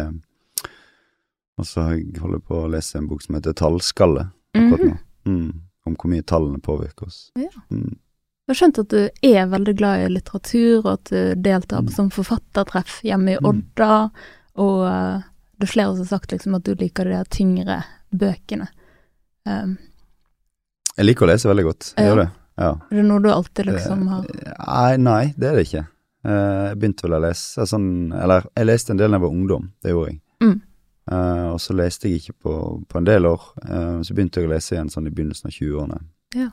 Og 1.59 1.65
så 1.67 1.81
holder 1.87 2.37
jeg 2.37 2.45
på 2.49 2.59
å 2.63 2.69
lese 2.71 2.99
en 2.99 3.07
bok 3.09 3.23
som 3.25 3.35
heter 3.39 3.55
Tallskalle 3.57 4.27
akkurat 4.55 4.81
Mhm. 4.83 4.91
nå. 4.91 4.99
Mm, 5.27 5.61
om 5.87 5.95
hvor 5.97 6.11
mye 6.11 6.23
tallene 6.23 6.61
påvirker 6.61 7.07
oss. 7.07 7.31
Ja. 7.37 7.49
Mm. 7.71 7.97
Jeg 8.47 8.53
har 8.55 8.55
skjønt 8.55 8.79
at 8.79 8.89
du 8.89 9.09
er 9.23 9.47
veldig 9.51 9.75
glad 9.77 10.05
i 10.05 10.09
litteratur, 10.13 10.85
og 10.85 10.93
at 10.93 11.05
du 11.11 11.35
deltar 11.43 11.81
på 11.83 11.89
Mm. 11.91 11.97
sånn 11.97 12.11
forfattertreff 12.13 13.01
hjemme 13.03 13.33
i 13.35 13.39
Mm. 13.41 13.49
Odda, 13.49 14.11
og 14.57 14.87
eh, 14.87 15.23
det 15.59 15.67
er 15.69 15.73
flere 15.73 15.93
som 15.95 16.03
har 16.05 16.11
sagt 16.19 16.33
liksom 16.33 16.55
at 16.59 16.65
du 16.67 16.75
liker 16.75 17.05
de 17.09 17.21
tyngre 17.33 17.83
bøkene. 18.13 18.69
Um, 19.47 19.77
Jeg 20.97 21.07
liker 21.07 21.27
å 21.27 21.31
lese 21.31 21.49
veldig 21.49 21.65
godt. 21.65 21.93
Jeg 21.97 22.05
Ja. 22.07 22.11
gjør 22.15 22.23
det. 22.25 22.31
Ja. 22.59 22.71
er 22.91 22.97
det 22.97 23.05
noe 23.05 23.21
du 23.21 23.29
alltid 23.29 23.67
liksom 23.67 24.07
har 24.09 24.25
Eh, 24.25 24.55
Nei, 24.67 24.97
nei, 24.97 25.35
det 25.37 25.49
er 25.51 25.57
det 25.57 25.67
ikke. 25.67 25.87
Eh, 26.25 26.69
Jeg 26.71 26.79
begynte 26.79 27.03
vel 27.05 27.13
å 27.19 27.21
lese 27.29 27.67
sånn 27.69 28.13
Eller 28.17 28.47
jeg 28.57 28.67
leste 28.67 28.91
en 28.91 28.97
del 28.97 29.11
da 29.11 29.17
jeg 29.19 29.23
var 29.27 29.31
ungdom, 29.37 29.73
det 29.83 29.91
gjorde 29.93 30.11
jeg. 30.13 30.21
Mm. 30.41 30.61
Uh, 31.09 31.53
og 31.55 31.61
så 31.61 31.73
leste 31.77 32.09
jeg 32.09 32.19
ikke 32.21 32.35
på, 32.43 32.85
på 32.89 32.99
en 32.99 33.05
del 33.05 33.27
år. 33.27 33.41
Uh, 33.63 34.03
så 34.03 34.13
begynte 34.15 34.41
jeg 34.41 34.49
å 34.49 34.53
lese 34.55 34.75
igjen 34.75 34.89
sånn 34.91 35.07
i 35.07 35.11
begynnelsen 35.15 35.47
av 35.47 35.53
20-årene. 35.55 36.01
Ja. 36.35 36.49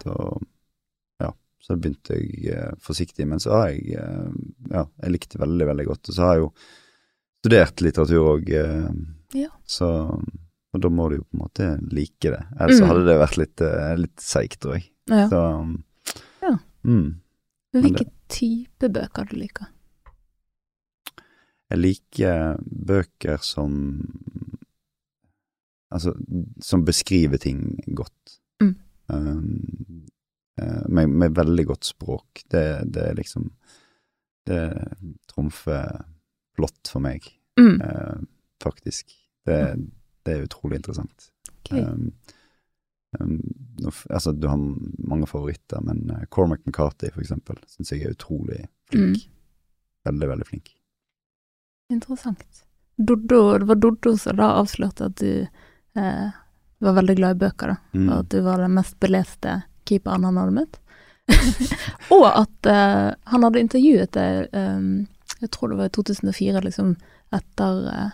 Ja, 1.24 1.32
så 1.64 1.76
begynte 1.80 2.14
jeg 2.20 2.54
uh, 2.54 2.76
forsiktig. 2.80 3.26
Men 3.28 3.40
så 3.40 3.50
har 3.56 3.70
jeg 3.72 3.96
eh, 3.98 4.30
Ja, 4.70 4.86
jeg 5.02 5.12
likte 5.16 5.40
veldig, 5.42 5.66
veldig 5.72 5.86
godt. 5.88 6.10
Og 6.10 6.16
så 6.16 6.22
har 6.22 6.36
jeg 6.36 6.44
jo 6.44 6.52
studert 7.44 7.82
litteratur 7.84 8.24
òg, 8.38 8.50
Ja. 9.36 9.50
så 9.68 9.90
Og 10.74 10.82
da 10.82 10.90
må 10.90 11.06
du 11.12 11.18
jo 11.20 11.24
på 11.30 11.36
en 11.38 11.42
måte 11.44 11.66
like 11.94 12.32
det. 12.34 12.40
Ellers 12.60 12.80
Mm. 12.82 12.88
hadde 12.88 13.04
det 13.06 13.18
vært 13.20 13.38
litt, 13.38 13.62
eh, 13.62 13.96
litt 13.96 14.16
seigt, 14.18 14.60
tror 14.60 14.74
jeg. 14.80 14.88
Ja. 15.08 15.28
Så 15.30 15.42
Ja. 16.42 16.58
Mm. 16.84 17.20
Men 17.74 17.82
men 17.82 17.84
hvilke 17.84 18.10
type 18.28 18.90
bøker 18.90 19.30
du 19.30 19.36
liker? 19.38 19.68
Jeg 21.70 21.80
liker 21.80 22.58
bøker 22.64 23.38
som 23.42 24.10
Altså, 25.94 26.16
som 26.60 26.84
beskriver 26.84 27.38
ting 27.38 27.80
godt. 27.94 28.40
Mm. 28.64 28.76
Um, 29.10 30.06
eh, 30.60 30.82
med, 30.90 31.08
med 31.10 31.36
veldig 31.36 31.66
godt 31.68 31.84
språk. 31.86 32.42
Det, 32.50 32.92
det 32.92 33.04
er 33.12 33.14
liksom 33.14 33.52
Det 34.48 34.74
trumfer 35.30 36.04
plott 36.58 36.90
for 36.92 37.04
meg, 37.04 37.26
Mm. 37.60 37.82
uh, 37.86 38.18
faktisk. 38.64 39.12
Det, 39.46 39.58
det 40.26 40.34
er 40.34 40.46
utrolig 40.48 40.80
interessant. 40.80 41.28
Okay. 41.60 41.84
Um, 41.84 42.08
um, 43.20 43.36
altså, 44.10 44.32
du 44.34 44.48
har 44.50 44.58
mange 44.98 45.28
favoritter, 45.30 45.82
men 45.86 46.10
uh, 46.10 46.24
Cormac 46.34 46.64
McCarthy, 46.66 47.12
for 47.14 47.22
eksempel, 47.22 47.60
syns 47.70 47.92
jeg 47.94 48.08
er 48.08 48.16
utrolig 48.16 48.64
flink. 48.90 49.22
Mm. 49.22 49.30
Veldig, 50.10 50.30
veldig 50.34 50.48
flink. 50.50 50.74
Interessant. 51.94 52.64
Doddo, 52.98 53.58
det 53.58 53.66
var 53.70 53.76
Doddo 53.76 54.18
som 54.18 54.38
da 54.38 54.50
avslørte 54.60 55.08
at 55.10 55.16
du 55.22 55.46
eh, 56.00 56.30
var 56.84 56.98
veldig 56.98 57.16
glad 57.16 57.36
i 57.38 57.40
bøker, 57.46 57.74
da. 57.74 57.78
Mm. 57.98 58.08
Og 58.10 58.16
at 58.20 58.30
du 58.34 58.42
var 58.46 58.62
den 58.62 58.76
mest 58.76 58.98
beleste 59.02 59.62
keeperen 59.88 60.26
han 60.28 60.38
hadde 60.42 60.56
møtt. 60.58 60.80
og 62.16 62.26
at 62.28 62.70
eh, 62.70 63.10
han 63.32 63.46
hadde 63.48 63.64
intervjuet 63.64 64.12
deg, 64.18 64.50
eh, 64.52 64.82
jeg 65.44 65.52
tror 65.52 65.70
det 65.74 65.78
var 65.82 65.92
i 65.92 65.94
2004, 65.98 66.62
liksom 66.64 66.96
etter, 67.36 67.82
eh, 67.92 68.10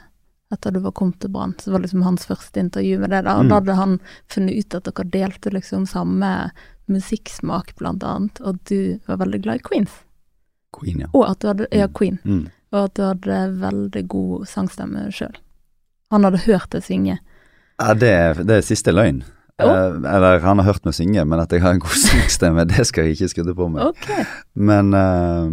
etter 0.54 0.74
du 0.74 0.80
var 0.82 0.92
kommet 0.98 1.20
til 1.22 1.30
Brann. 1.34 1.54
Så 1.62 1.72
var 1.72 1.84
liksom 1.84 2.02
hans 2.06 2.26
første 2.26 2.60
intervju 2.62 3.00
med 3.00 3.10
det. 3.14 3.24
Da, 3.28 3.38
Mm. 3.40 3.50
da 3.50 3.56
hadde 3.60 3.76
han 3.78 4.00
funnet 4.28 4.58
ut 4.60 4.76
at 4.76 4.84
dere 4.90 5.06
delte 5.14 5.52
liksom 5.54 5.86
samme 5.88 6.52
musikksmak, 6.90 7.76
blant 7.78 8.04
annet, 8.04 8.40
og 8.42 8.58
du 8.66 9.00
var 9.08 9.18
veldig 9.22 9.42
glad 9.44 9.60
i 9.62 9.66
Queens. 9.70 9.92
Queen, 10.76 11.00
ja. 11.06 11.08
Og 11.14 11.28
at 11.30 11.40
du 11.42 11.48
hadde, 11.48 11.68
ja, 11.72 11.88
Mm. 11.88 11.94
Queen. 11.94 12.20
Mm. 12.26 12.48
Og 12.74 12.84
at 12.86 12.94
du 12.96 13.02
hadde 13.04 13.60
veldig 13.62 14.08
god 14.08 14.48
sangstemme 14.48 15.08
sjøl. 15.12 15.36
Han 16.12 16.24
hadde 16.24 16.44
hørt 16.46 16.70
deg 16.72 16.82
synge. 16.84 17.20
Ja, 17.80 17.94
det, 17.94 18.46
det 18.46 18.58
er 18.58 18.62
siste 18.66 18.92
løgn. 18.92 19.24
Eh, 19.60 19.66
eller 19.68 20.40
han 20.40 20.58
har 20.62 20.66
hørt 20.66 20.86
meg 20.86 20.94
synge, 20.96 21.26
men 21.28 21.40
at 21.40 21.52
jeg 21.52 21.62
har 21.62 21.74
en 21.74 21.80
god 21.84 21.98
sangstemme, 22.08 22.66
det 22.68 22.86
skal 22.88 23.06
jeg 23.06 23.18
ikke 23.18 23.30
skudde 23.34 23.56
på 23.58 23.70
meg. 23.70 23.90
Okay. 23.94 24.26
Men, 24.56 24.94
eh, 24.94 25.50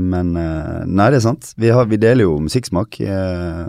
men 0.00 0.36
eh, 0.36 0.84
Nei, 0.86 1.06
det 1.10 1.16
er 1.20 1.24
sant. 1.24 1.54
Vi, 1.56 1.70
har, 1.72 1.86
vi 1.88 1.96
deler 1.96 2.26
jo 2.26 2.38
musikksmak. 2.44 3.00
eh, 3.00 3.66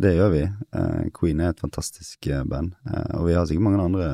det 0.00 0.14
gjør 0.16 0.30
vi. 0.34 0.42
Eh, 0.76 1.04
Queen 1.16 1.40
er 1.40 1.52
et 1.54 1.60
fantastisk 1.62 2.26
eh, 2.30 2.44
band, 2.44 2.74
eh, 2.90 3.16
og 3.18 3.26
vi 3.28 3.34
har 3.36 3.46
sikkert 3.46 3.66
mange 3.68 3.82
andre 3.84 4.08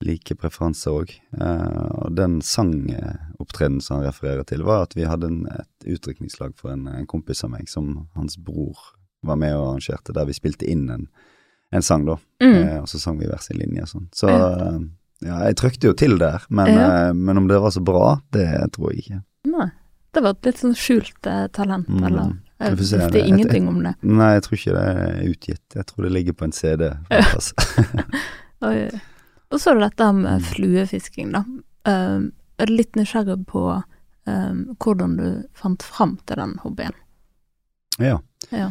like 0.00 0.32
preferanser 0.40 0.94
òg. 0.96 1.10
og 1.36 2.14
den 2.16 2.38
sangopptredenen 2.40 3.82
som 3.84 3.98
han 3.98 4.06
refererer 4.06 4.46
til, 4.48 4.62
var 4.64 4.86
at 4.86 4.94
vi 4.96 5.04
hadde 5.04 5.28
en, 5.28 5.42
et 5.52 5.88
utdrikningslag 5.92 6.54
for 6.56 6.72
en, 6.72 6.86
en 6.88 7.06
kompis 7.06 7.44
av 7.44 7.50
meg, 7.52 7.68
som 7.68 8.06
hans 8.16 8.38
bror 8.40 8.78
var 9.22 9.36
med 9.36 9.52
og 9.58 9.66
arrangerte, 9.74 10.14
der 10.16 10.24
vi 10.24 10.32
spilte 10.38 10.64
inn 10.72 10.86
en, 10.88 11.04
en 11.76 11.84
sang, 11.84 12.06
da. 12.08 12.16
Mm. 12.40 12.54
Eh, 12.62 12.78
og 12.80 12.88
så 12.88 12.98
sang 13.02 13.18
vi 13.20 13.28
hver 13.28 13.42
sin 13.44 13.60
linje 13.60 13.84
og 13.84 13.92
sånn. 13.92 14.08
Så 14.16 14.30
Ja. 14.32 14.48
eh, 14.70 14.80
jeg 15.28 15.56
trykte 15.60 15.90
jo 15.90 15.92
til 15.92 16.16
der, 16.16 16.46
men, 16.48 16.72
Ja. 16.72 16.88
eh, 17.10 17.12
men 17.12 17.36
om 17.36 17.46
det 17.50 17.60
var 17.60 17.70
så 17.76 17.84
bra, 17.84 18.22
det 18.32 18.46
tror 18.72 18.94
jeg 18.94 19.04
ikke. 19.04 19.20
Nei. 19.52 19.68
Det 20.12 20.22
var 20.24 20.30
et 20.34 20.46
litt 20.50 20.58
sånn 20.58 20.74
skjult 20.74 21.26
eh, 21.26 21.46
talent, 21.54 21.86
Mm. 21.88 22.04
eller 22.06 22.32
Jeg 22.60 22.72
får 22.72 22.76
visste 22.80 23.10
Det- 23.12 23.26
ingenting 23.26 23.68
om 23.68 23.82
det. 23.82 23.94
Nei, 24.02 24.32
jeg 24.34 24.42
tror 24.42 24.58
ikke 24.58 24.74
det 24.74 24.86
er 24.90 25.22
utgitt. 25.30 25.74
Jeg 25.76 25.86
tror 25.86 26.02
det 26.04 26.12
ligger 26.12 26.32
på 26.32 26.44
en 26.44 26.52
CD. 26.52 26.90
Og 29.50 29.58
så 29.58 29.70
er 29.70 29.74
det 29.80 29.88
dette 29.90 30.12
med 30.14 30.40
Mm. 30.40 30.44
fluefisking, 30.50 31.32
da. 31.32 31.44
Eh, 31.86 32.20
jeg 32.60 32.68
er 32.68 32.76
litt 32.76 32.92
nysgjerrig 32.96 33.46
på 33.46 33.82
eh, 34.26 34.52
hvordan 34.78 35.16
du 35.16 35.42
fant 35.54 35.82
fram 35.82 36.18
til 36.26 36.36
den 36.36 36.58
hobbyen. 36.62 36.92
ja. 37.98 38.18
Ja. 38.52 38.70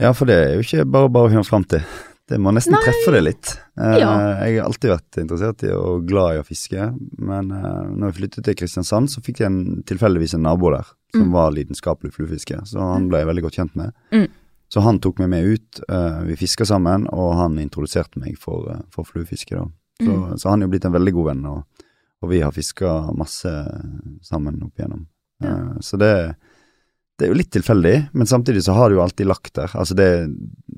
ja, 0.00 0.12
for 0.12 0.24
det 0.26 0.34
er 0.36 0.54
jo 0.54 0.60
ikke 0.62 0.84
bare 0.90 1.08
bare 1.10 1.26
å 1.26 1.30
finne 1.32 1.44
fram 1.46 1.64
til. 1.64 1.80
Det 2.28 2.36
må 2.38 2.52
nesten 2.52 2.74
Nei. 2.76 2.80
treffe 2.84 3.12
det 3.14 3.22
litt. 3.24 3.54
Eh, 3.80 3.98
Ja. 4.02 4.10
Jeg 4.44 4.58
har 4.60 4.66
alltid 4.68 4.90
vært 4.92 5.16
interessert 5.22 5.62
i 5.64 5.70
og 5.72 6.06
glad 6.06 6.36
i 6.36 6.40
å 6.42 6.44
fiske, 6.46 6.88
men 7.18 7.50
eh, 7.50 7.84
når 7.88 8.10
jeg 8.12 8.16
flyttet 8.18 8.44
til 8.44 8.54
Kristiansand, 8.54 9.08
så 9.08 9.22
fikk 9.24 9.40
jeg 9.40 9.46
en, 9.46 9.82
tilfeldigvis 9.88 10.34
en 10.34 10.42
nabo 10.44 10.70
der 10.74 10.84
som 11.14 11.24
Mm. 11.30 11.32
var 11.32 11.50
lidenskapelig 11.52 12.12
fluefisker, 12.12 12.60
så 12.68 12.78
han 12.92 13.08
ble 13.08 13.18
jeg 13.22 13.26
veldig 13.30 13.42
godt 13.46 13.56
kjent 13.56 13.76
med. 13.76 13.92
Mm. 14.12 14.26
Så 14.68 14.82
han 14.84 14.98
tok 15.00 15.18
meg 15.20 15.30
med 15.30 15.44
ut, 15.46 15.80
eh, 15.88 16.22
vi 16.28 16.36
fiska 16.36 16.66
sammen, 16.66 17.06
og 17.10 17.34
han 17.36 17.56
introduserte 17.58 18.18
meg 18.20 18.36
for, 18.36 18.84
for 18.90 19.04
fluefiske. 19.04 19.56
da. 19.56 19.64
Så, 20.04 20.12
Mm. 20.12 20.36
så 20.38 20.50
han 20.50 20.62
er 20.62 20.66
jo 20.66 20.70
blitt 20.70 20.84
en 20.84 20.92
veldig 20.92 21.12
god 21.14 21.26
venn, 21.26 21.46
og, 21.46 21.64
og 22.22 22.28
vi 22.30 22.40
har 22.40 22.52
fiska 22.52 23.10
masse 23.16 23.48
sammen 24.22 24.62
opp 24.62 24.76
igjennom. 24.78 25.06
Ja. 25.42 25.54
Så 25.80 25.96
det, 25.98 26.36
det 27.18 27.26
er 27.26 27.32
jo 27.32 27.38
litt 27.38 27.50
tilfeldig, 27.50 27.94
men 28.14 28.26
samtidig 28.30 28.62
så 28.62 28.74
har 28.76 28.88
det 28.90 28.94
jo 28.98 29.02
alltid 29.02 29.26
lagt 29.26 29.52
der. 29.58 29.72
Altså 29.74 29.94
det 29.98 30.06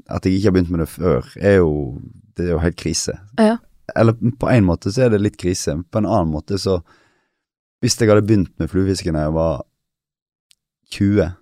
At 0.09 0.25
jeg 0.25 0.39
ikke 0.39 0.49
har 0.49 0.55
begynt 0.57 0.71
med 0.73 0.81
det 0.81 0.89
før, 0.89 1.27
er 1.37 1.59
jo 1.61 2.01
Det 2.37 2.47
er 2.47 2.55
jo 2.55 2.63
helt 2.63 2.77
krise. 2.81 3.13
Ja. 3.39 3.59
Eller 3.97 4.15
på 4.15 4.49
en 4.49 4.65
måte 4.65 4.93
så 4.95 5.03
er 5.05 5.11
det 5.11 5.21
litt 5.21 5.37
krise, 5.37 5.75
på 5.91 5.99
en 6.01 6.07
annen 6.09 6.33
måte 6.33 6.57
så 6.59 6.79
Hvis 7.83 7.99
jeg 8.01 8.09
hadde 8.09 8.25
begynt 8.27 8.55
med 8.59 8.71
fluefiske 8.71 9.13
da 9.13 9.27
jeg 9.27 9.33
var 9.37 9.63
20, 10.91 11.33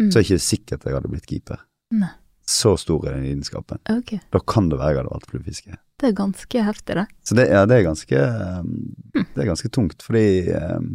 Mm. 0.00 0.08
så 0.10 0.16
er 0.18 0.22
det 0.22 0.30
ikke 0.30 0.40
sikkert 0.40 0.84
jeg 0.86 0.94
hadde 0.96 1.08
blitt 1.12 1.26
keeper. 1.28 1.58
Nei. 1.92 2.08
Så 2.48 2.70
stor 2.80 3.04
er 3.06 3.18
den 3.18 3.26
lidenskapen. 3.26 3.78
Okay. 3.84 4.18
Da 4.32 4.40
kan 4.40 4.70
det 4.70 4.78
være 4.80 4.94
jeg 4.94 4.96
hadde 5.02 5.12
valgt 5.12 5.28
fluefiske. 5.30 5.76
Det 6.00 6.08
er 6.08 6.14
ganske 6.16 6.62
heftig, 6.64 6.94
det. 6.96 7.04
Så 7.22 7.36
det, 7.36 7.44
ja, 7.52 7.66
det 7.68 7.76
er 7.76 7.84
ganske 7.84 8.22
um, 8.64 8.70
Det 9.12 9.42
er 9.44 9.50
ganske 9.50 9.68
tungt, 9.68 10.00
fordi 10.02 10.24
um, 10.56 10.94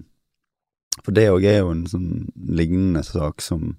For 1.03 1.11
det 1.11 1.27
òg 1.29 1.43
er 1.45 1.59
jo 1.59 1.71
en 1.73 1.85
sånn 1.91 2.09
lignende 2.55 3.03
sak 3.03 3.41
som, 3.43 3.75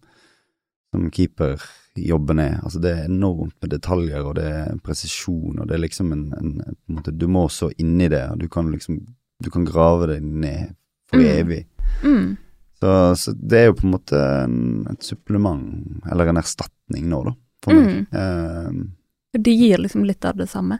som 0.92 1.10
keeper 1.10 1.62
jobber 1.96 2.34
ned. 2.36 2.58
Altså 2.62 2.80
det 2.84 2.90
er 2.92 3.06
enormt 3.08 3.54
med 3.62 3.70
detaljer, 3.72 4.20
og 4.26 4.34
det 4.36 4.44
er 4.44 4.74
presisjon, 4.84 5.58
og 5.58 5.66
det 5.68 5.74
er 5.78 5.80
liksom 5.86 6.12
en, 6.12 6.26
en 6.36 6.50
på 6.60 6.90
en 6.92 6.98
måte, 6.98 7.14
Du 7.16 7.26
må 7.32 7.46
så 7.48 7.70
inn 7.80 7.94
i 8.04 8.08
det, 8.12 8.20
og 8.30 8.38
du 8.42 8.48
kan 8.52 8.68
liksom 8.72 9.00
Du 9.42 9.50
kan 9.52 9.64
grave 9.68 10.06
deg 10.14 10.22
ned 10.24 10.74
for 11.10 11.18
Mm. 11.20 11.26
evig. 11.38 11.66
Mm. 12.02 12.36
Så, 12.80 12.88
så 13.16 13.32
det 13.36 13.58
er 13.58 13.66
jo 13.66 13.74
på 13.78 13.84
en 13.86 13.92
måte 13.94 14.20
en, 14.44 14.86
et 14.90 15.02
supplement, 15.02 16.02
eller 16.10 16.26
en 16.28 16.36
erstatning 16.40 17.06
nå, 17.08 17.22
da, 17.24 17.32
for 17.64 17.72
meg. 17.76 18.06
Uh, 18.12 19.38
det 19.38 19.52
gir 19.56 19.78
liksom 19.78 20.04
litt 20.08 20.24
av 20.24 20.36
det 20.36 20.48
samme. 20.48 20.78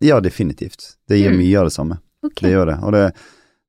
ja, 0.00 0.20
definitivt. 0.20 0.96
Det 1.08 1.18
gir 1.20 1.30
Mm. 1.32 1.38
mye 1.38 1.58
av 1.60 1.66
det 1.66 1.72
samme. 1.72 1.98
Okay. 2.24 2.48
Det 2.48 2.52
gjør 2.56 2.66
det. 2.66 2.78
Og 2.82 2.92
det, 2.92 3.04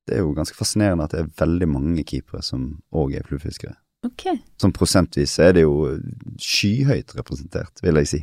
det 0.10 0.18
er 0.18 0.26
jo 0.26 0.34
ganske 0.38 0.58
fascinerende 0.58 1.06
at 1.06 1.14
det 1.14 1.22
er 1.22 1.32
veldig 1.40 1.70
mange 1.70 2.04
keepere 2.08 2.42
som 2.46 2.72
òg 2.92 3.16
er 3.20 3.28
fluefiskere. 3.30 3.76
Okay. 4.08 4.40
Som 4.62 4.74
prosentvis 4.74 5.38
er 5.44 5.54
det 5.58 5.66
jo 5.66 6.00
skyhøyt 6.40 7.16
representert, 7.18 7.82
vil 7.84 8.00
jeg 8.02 8.12
si. 8.12 8.22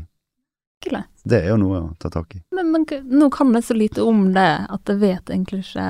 Ikke 0.84 1.02
Det 1.24 1.40
er 1.42 1.50
jo 1.52 1.58
noe 1.60 1.78
å 1.80 1.88
ta 2.00 2.10
tak 2.12 2.36
i. 2.36 2.42
Men, 2.54 2.70
men 2.72 2.84
nå 3.08 3.28
kan 3.32 3.52
jeg 3.56 3.64
så 3.64 3.76
lite 3.76 4.04
om 4.04 4.28
det 4.34 4.50
at 4.72 4.92
jeg 4.92 5.02
vet 5.02 5.32
egentlig 5.32 5.64
ikke 5.64 5.88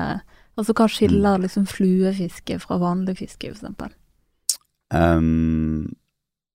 Altså 0.57 0.73
hva 0.73 0.87
Mm. 0.87 0.89
skiller 0.89 1.41
liksom 1.43 1.65
fluefiske 1.69 2.55
fra 2.59 2.79
vanlig 2.81 3.17
fiske, 3.19 3.45
for 3.53 3.59
eksempel? 3.59 3.91
Um, 4.89 5.93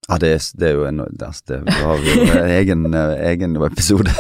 ja, 0.09 0.19
det 0.19 0.33
er, 0.35 0.41
det 0.59 0.69
er 0.69 0.75
jo 0.75 0.87
en 0.89 0.99
det, 0.99 1.23
altså, 1.23 1.43
det, 1.47 1.73
har 1.73 2.01
vi 2.03 2.11
jo 2.11 2.33
en 2.33 2.51
egen, 2.51 2.95
eh, 2.95 3.31
egen 3.31 3.57
episode. 3.63 4.11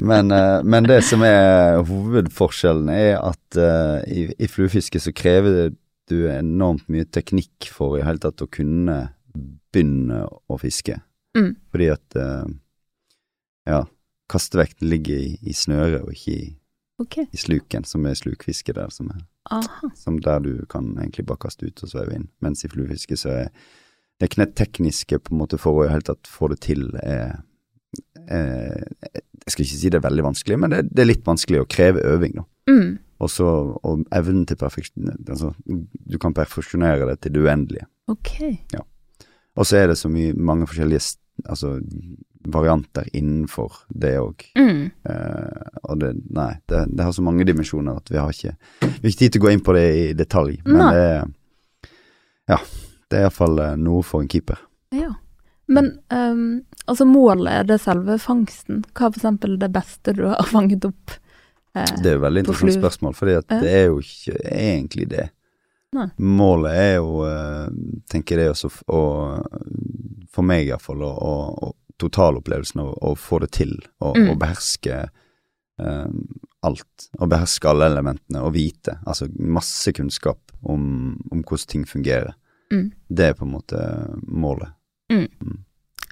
Men, 0.00 0.30
eh, 0.30 0.62
men 0.64 0.88
det 0.88 1.00
som 1.06 1.22
er 1.26 1.80
hovedforskjellen, 1.88 2.90
er 2.90 3.18
at 3.20 3.58
uh, 3.58 4.00
i, 4.10 4.26
i 4.38 4.48
fluefiske 4.50 5.00
så 5.00 5.12
krever 5.14 5.74
du 6.10 6.16
enormt 6.28 6.88
mye 6.92 7.06
teknikk 7.08 7.70
for 7.72 7.98
i 7.98 8.04
hele 8.04 8.20
tatt 8.22 8.42
å 8.44 8.50
kunne 8.50 8.98
begynne 9.74 10.24
å 10.28 10.58
fiske. 10.60 10.98
Mm. 11.38 11.54
Fordi 11.72 11.88
at 11.94 12.18
uh, 12.20 12.44
ja, 13.68 13.84
kastevekten 14.30 14.90
ligger 14.90 15.20
i, 15.20 15.32
i 15.42 15.54
snøret 15.56 16.02
og 16.04 16.12
ikke 16.14 16.34
i, 16.34 16.50
okay. 17.02 17.28
i 17.32 17.40
sluken, 17.40 17.86
som 17.88 18.06
er 18.06 18.18
slukfiske 18.18 18.76
der, 18.76 18.92
som 18.94 19.10
er 19.14 19.24
Aha. 19.52 19.90
som 19.98 20.20
der 20.24 20.40
du 20.40 20.52
kan 20.70 20.94
egentlig 20.98 21.26
bare 21.28 21.42
kaste 21.46 21.68
ut 21.68 21.82
og 21.84 21.90
sveive 21.90 22.16
inn. 22.16 22.28
Mens 22.44 22.64
i 22.64 22.70
fluefiske 22.72 23.18
så 23.20 23.34
er 23.44 23.50
det 24.22 24.30
knetekniske 24.32 25.18
på 25.20 25.34
en 25.34 25.40
måte 25.42 25.58
for 25.60 25.80
å 25.80 25.86
i 25.86 25.92
hele 25.92 26.06
tatt 26.06 26.30
få 26.30 26.48
det 26.52 26.62
til 26.64 26.86
er 27.02 27.42
Jeg 28.24 29.52
skal 29.52 29.64
ikke 29.64 29.78
si 29.78 29.90
det 29.92 29.98
er 30.00 30.06
veldig 30.06 30.24
vanskelig, 30.24 30.58
men 30.60 30.72
det, 30.72 30.84
det 30.90 31.02
er 31.04 31.10
litt 31.10 31.26
vanskelig 31.26 31.62
å 31.62 31.68
kreve 31.68 32.04
øving, 32.14 32.38
da. 32.40 32.46
Mm. 32.70 32.94
Og 33.22 33.30
så 33.30 33.46
og 33.84 34.04
evnen 34.12 34.46
til 34.48 34.58
perfeksjon 34.58 35.12
Altså, 35.30 35.52
du 35.64 36.16
kan 36.20 36.34
perfeksjonere 36.36 37.06
det 37.10 37.18
til 37.22 37.34
det 37.36 37.44
uendelige. 37.44 37.86
Ok. 38.10 38.32
Og 39.54 39.68
så 39.68 39.78
er 39.78 39.92
det 39.92 39.98
så 40.00 40.10
mye, 40.12 40.34
mange 40.34 40.66
forskjellige 40.68 41.16
altså, 41.48 41.76
varianter 42.44 43.06
innenfor 43.14 43.84
det 43.88 44.14
òg. 44.20 44.44
Mm. 44.58 44.90
Eh, 45.08 45.80
og 45.82 46.00
det 46.02 46.12
Nei, 46.34 46.52
det, 46.68 46.84
det 46.92 47.06
har 47.06 47.14
så 47.16 47.24
mange 47.24 47.46
dimensjoner 47.48 48.00
at 48.00 48.10
vi 48.10 48.20
har 48.20 48.32
ikke 48.32 48.54
Vi 48.80 48.90
har 48.90 49.10
ikke 49.12 49.22
tid 49.22 49.36
til 49.36 49.42
å 49.42 49.46
gå 49.46 49.52
inn 49.54 49.64
på 49.64 49.76
det 49.76 49.86
i 49.94 50.06
detalj, 50.18 50.58
men 50.66 50.80
Nei. 50.82 50.92
det 50.94 51.04
er 51.08 51.26
Ja, 52.54 52.58
det 53.08 53.18
er 53.18 53.28
iallfall 53.28 53.60
eh, 53.62 53.76
noe 53.80 54.02
for 54.04 54.24
en 54.24 54.28
keeper. 54.28 54.58
Ja. 54.92 55.14
Men 55.70 55.94
ehm, 56.12 56.64
altså 56.86 57.06
målet 57.08 57.52
er 57.52 57.68
det 57.68 57.80
selve 57.82 58.18
fangsten. 58.22 58.82
Hva 58.92 59.06
er 59.08 59.14
for 59.14 59.20
eksempel 59.20 59.58
det 59.60 59.70
beste 59.74 60.14
du 60.16 60.24
har 60.30 60.42
fanget 60.54 60.84
opp? 60.88 61.16
Eh, 61.76 61.94
Det 62.02 62.12
er 62.12 62.18
jo 62.18 62.24
veldig 62.26 62.44
interessant 62.44 62.76
spørsmål, 62.78 63.16
at 63.38 63.48
det 63.62 63.72
er 63.72 63.86
jo 63.88 63.98
ikke 64.04 64.36
egentlig 64.50 65.08
det. 65.10 65.28
Nei. 65.94 66.08
Målet 66.18 66.74
er 66.74 66.94
jo, 66.96 67.22
eh, 67.28 67.68
tenker 68.10 68.38
jeg 68.42 68.50
også, 68.54 68.70
å, 68.90 69.00
for 70.34 70.42
meg 70.46 70.66
iallfall, 70.66 71.02
og, 71.06 71.62
og 71.68 71.76
totalopplevelsen 72.02 72.80
av 72.82 72.94
å 73.06 73.12
få 73.18 73.38
det 73.44 73.52
til, 73.54 73.76
og, 74.02 74.16
Mm. 74.18 74.30
og 74.32 74.38
beherske 74.42 74.96
um, 75.78 76.24
alt. 76.66 77.06
Og 77.20 77.28
beherske 77.30 77.68
alle 77.70 77.86
elementene, 77.92 78.42
og 78.42 78.52
vite. 78.56 78.96
Altså 79.06 79.28
masse 79.38 79.92
kunnskap 79.94 80.52
om, 80.62 81.14
om 81.30 81.42
hvordan 81.42 81.68
ting 81.70 81.84
fungerer. 81.86 82.34
Mm. 82.72 82.90
Det 83.08 83.28
er 83.28 83.34
på 83.38 83.46
en 83.46 83.52
måte 83.54 83.78
målet. 84.26 84.74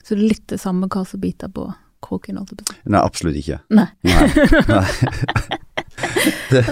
Så 0.03 0.14
det 0.16 0.22
er 0.24 0.28
litt 0.34 0.46
det 0.50 0.61
samme 0.61 0.88
hva 0.90 1.05
som 1.07 1.20
biter 1.22 1.48
på 1.55 1.68
kroken, 2.03 2.40
jeg. 2.42 2.64
Nei, 2.90 2.98
absolutt 3.00 3.36
ikke. 3.38 3.61
Nei. 3.70 3.86
Nei. 4.03 4.26
nei. 4.72 4.84
det, 6.50 6.62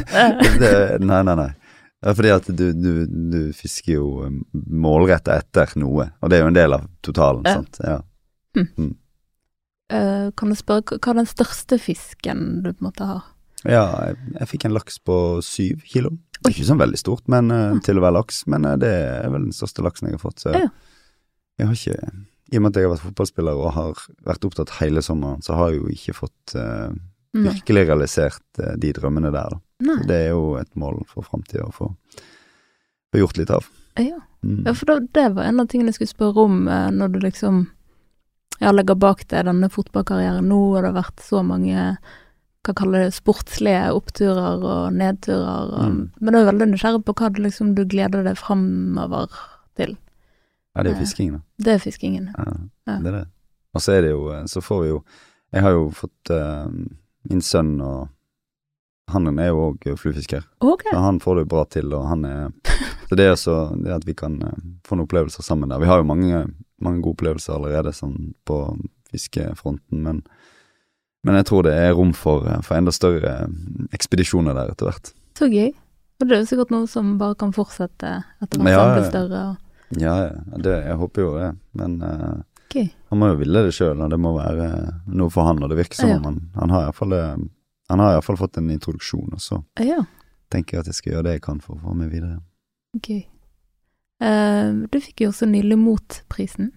det, 0.59 0.73
nei, 1.07 1.21
nei, 1.29 1.37
nei. 1.39 1.51
Det 2.01 2.09
er 2.11 2.17
fordi 2.17 2.31
at 2.33 2.47
du, 2.57 2.65
du, 2.73 2.91
du 3.31 3.41
fisker 3.55 3.99
jo 3.99 4.07
um, 4.25 4.41
målretta 4.55 5.37
etter 5.39 5.75
noe, 5.79 6.09
og 6.25 6.33
det 6.33 6.39
er 6.39 6.43
jo 6.47 6.51
en 6.51 6.57
del 6.57 6.75
av 6.79 6.87
totalen, 7.05 7.45
Ja. 7.47 7.59
sant. 7.61 7.81
Ja. 7.85 7.99
Eh, 9.91 10.31
kan 10.39 10.51
du 10.51 10.57
spørre 10.59 10.99
hva 10.99 11.13
er 11.13 11.19
den 11.21 11.29
største 11.29 11.79
fisken 11.83 12.63
du 12.65 12.71
på 12.73 12.79
en 12.83 12.89
måte 12.91 13.07
har? 13.09 13.23
ja, 13.69 13.83
jeg, 14.09 14.17
jeg 14.39 14.49
fikk 14.49 14.65
en 14.65 14.73
laks 14.73 14.97
på 15.05 15.15
syv 15.45 15.83
kilo. 15.85 16.15
Det 16.41 16.49
er 16.49 16.55
ikke 16.55 16.69
sånn 16.71 16.81
veldig 16.81 16.97
stort 17.03 17.27
men, 17.29 17.51
eh, 17.53 17.75
til 17.85 17.99
å 18.01 18.05
være 18.07 18.17
laks, 18.17 18.39
men 18.49 18.65
uh, 18.65 18.77
det 18.81 18.89
er 18.97 19.29
vel 19.29 19.51
den 19.51 19.53
største 19.57 19.85
laksen 19.85 20.09
jeg 20.09 20.17
har 20.17 20.23
fått. 20.25 20.41
Så 20.47 20.55
Ja. 20.57 20.63
jeg 21.61 21.69
har 21.69 21.77
ikke 21.77 22.13
I 22.51 22.59
og 22.59 22.65
med 22.65 22.73
at 22.73 22.81
jeg 22.81 22.89
har 22.89 22.95
vært 22.95 23.07
fotballspiller 23.07 23.63
og 23.63 23.73
har 23.77 24.05
vært 24.27 24.47
opptatt 24.49 24.75
hele 24.81 25.03
sommeren, 25.07 25.43
så 25.45 25.57
har 25.59 25.71
jeg 25.71 25.81
jo 25.81 25.95
ikke 25.95 26.17
fått 26.19 26.55
uh, 26.59 26.91
virkelig 27.37 27.85
realisert 27.87 28.63
uh, 28.63 28.75
de 28.81 28.93
drømmene 28.97 29.31
der, 29.35 29.55
da. 29.55 29.61
Nei. 29.87 29.99
Så 30.01 30.09
det 30.11 30.17
er 30.27 30.33
jo 30.35 30.47
et 30.61 30.73
mål 30.79 31.03
for 31.09 31.25
framtida 31.25 31.69
å 31.69 31.75
få, 31.75 31.93
få 33.13 33.23
gjort 33.23 33.39
litt 33.41 33.53
av. 33.55 33.69
Ja. 34.01 34.19
Mm. 34.41 34.65
ja, 34.65 34.73
for 34.73 34.89
da, 34.89 34.97
det 35.19 35.27
var 35.37 35.45
en 35.45 35.61
av 35.61 35.69
tingene 35.69 35.93
jeg 35.93 35.99
skulle 36.01 36.15
spørre 36.15 36.49
om 36.49 36.65
uh, 36.69 36.89
når 36.95 37.15
du 37.15 37.21
liksom 37.23 37.63
ja, 38.61 38.73
legger 38.73 38.99
bak 39.01 39.25
deg 39.31 39.47
denne 39.49 39.71
fotballkarrieren 39.73 40.51
nå, 40.51 40.61
og 40.73 40.83
det 40.83 40.91
har 40.91 40.99
vært 41.01 41.25
så 41.25 41.45
mange 41.47 41.93
hva 42.67 42.75
kaller 42.77 43.07
det, 43.07 43.15
sportslige 43.17 43.89
oppturer 43.97 44.65
og 44.69 44.97
nedturer. 44.97 45.73
Og, 45.73 45.87
Mm. 45.91 46.11
Men 46.21 46.35
jeg 46.35 46.43
er 46.43 46.51
veldig 46.53 46.67
nysgjerrig 46.75 47.05
på 47.07 47.15
hva 47.17 47.31
du, 47.33 47.43
liksom, 47.43 47.75
du 47.75 47.85
gleder 47.89 48.25
deg 48.27 48.37
framover 48.37 49.33
til. 49.81 49.97
Ja, 50.77 50.83
det 50.85 50.93
er 50.93 50.95
jo 50.95 51.01
fiskingen, 51.03 51.35
da. 51.41 51.65
Det 51.65 51.73
er 51.75 51.83
fiskingen. 51.83 52.31
Ja. 52.37 52.97
Det 53.01 53.11
er 53.11 53.17
det. 53.21 53.27
Og 53.75 53.83
så 53.83 53.93
er 53.97 54.03
det 54.03 54.11
jo 54.11 54.23
eh, 54.35 54.45
Så 54.51 54.61
får 54.63 54.81
vi 54.83 54.89
jo 54.89 54.97
Jeg 55.55 55.63
har 55.63 55.75
jo 55.75 55.85
fått 55.95 56.31
uh, 56.31 56.67
min 57.31 57.43
sønn, 57.43 57.73
og 57.83 58.09
han 59.11 59.27
er 59.39 59.49
jo 59.51 59.65
òg 59.73 59.89
fluefisker. 59.99 60.45
Ok. 60.63 60.85
Så 60.91 60.99
han 61.03 61.19
får 61.23 61.37
det 61.41 61.43
jo 61.45 61.51
bra 61.51 61.65
til, 61.67 61.91
og 61.95 62.07
han 62.07 62.25
er 62.25 62.53
Så 63.11 63.19
det 63.19 63.27
er 63.27 63.33
også 63.35 63.57
det 63.83 63.93
at 63.97 64.07
vi 64.07 64.15
kan 64.15 64.39
uh, 64.43 64.55
få 64.87 64.95
noen 64.95 65.09
opplevelser 65.09 65.43
sammen 65.43 65.71
der. 65.71 65.83
Vi 65.83 65.91
har 65.91 65.99
jo 65.99 66.07
mange, 66.07 66.45
mange 66.79 67.03
gode 67.03 67.19
opplevelser 67.19 67.57
allerede 67.57 67.93
sånn 67.97 68.33
på 68.47 68.63
fiskefronten, 69.11 70.03
men 70.07 70.23
men 71.21 71.37
jeg 71.37 71.51
tror 71.51 71.67
det 71.67 71.73
er 71.77 71.91
rom 71.93 72.15
for, 72.17 72.47
for 72.65 72.79
enda 72.79 72.93
større 72.97 73.33
ekspedisjoner 73.93 74.55
der 74.57 74.71
etter 74.73 74.89
hvert. 74.89 75.11
Så 75.37 75.51
gøy. 75.53 75.75
Og 76.21 76.29
det 76.29 76.37
er 76.37 76.41
jo 76.41 76.49
sikkert 76.49 76.71
noe 76.73 76.87
som 76.89 77.11
bare 77.21 77.37
kan 77.37 77.53
fortsette 77.53 78.13
etter 78.41 78.63
hvert 78.63 78.73
ja, 78.73 78.87
blir 78.95 79.05
større. 79.11 79.43
og- 79.51 79.67
Ja, 79.99 80.31
det, 80.55 80.77
jeg 80.87 80.97
håper 81.01 81.23
jo 81.25 81.31
det, 81.35 81.49
men 81.75 81.97
uh, 82.03 82.43
okay. 82.69 82.93
Han 83.11 83.19
må 83.19 83.33
jo 83.33 83.41
ville 83.41 83.65
det 83.67 83.73
sjøl, 83.75 83.99
og 83.99 84.13
det 84.13 84.21
må 84.23 84.31
være 84.37 84.69
noe 85.11 85.33
for 85.35 85.49
han, 85.49 85.63
og 85.63 85.73
det 85.73 85.81
virker 85.81 85.99
som 85.99 86.13
om 86.21 86.29
han, 86.29 86.39
han 86.55 86.71
har 86.71 86.87
iallfall 86.87 87.17
Han 87.91 87.99
har 87.99 88.15
iallfall 88.15 88.39
fått 88.39 88.61
en 88.61 88.71
introduksjon, 88.71 89.33
og 89.35 89.43
så 89.43 89.65
Ja, 89.83 90.05
tenker 90.51 90.77
jeg 90.77 90.85
at 90.85 90.91
jeg 90.93 90.99
skal 90.99 91.13
gjøre 91.15 91.27
det 91.27 91.33
jeg 91.39 91.45
kan 91.49 91.61
for 91.65 91.75
å 91.79 91.83
få 91.89 91.95
meg 91.99 92.13
videre. 92.15 92.41
gøy. 93.03 93.25
Uh, 94.21 94.87
du 94.93 95.01
fikk 95.01 95.23
jo 95.25 95.31
også 95.31 95.47
nylig 95.49 95.79
Mot-prisen. 95.81 96.73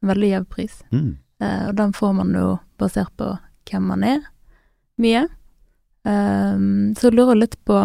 Veldig 0.00 0.28
gjev 0.30 0.44
pris. 0.48 0.78
Mm. 0.90 1.18
Uh, 1.42 1.64
og 1.68 1.74
den 1.76 1.92
får 1.92 2.12
man 2.16 2.34
jo 2.34 2.58
basert 2.80 3.12
på 3.18 3.32
hvem 3.68 3.88
man 3.90 4.04
er, 4.06 4.22
mye. 4.96 5.26
Uh, 6.08 6.94
så 6.96 7.10
jeg 7.10 7.18
lurer 7.18 7.38
litt 7.38 7.58
på 7.68 7.76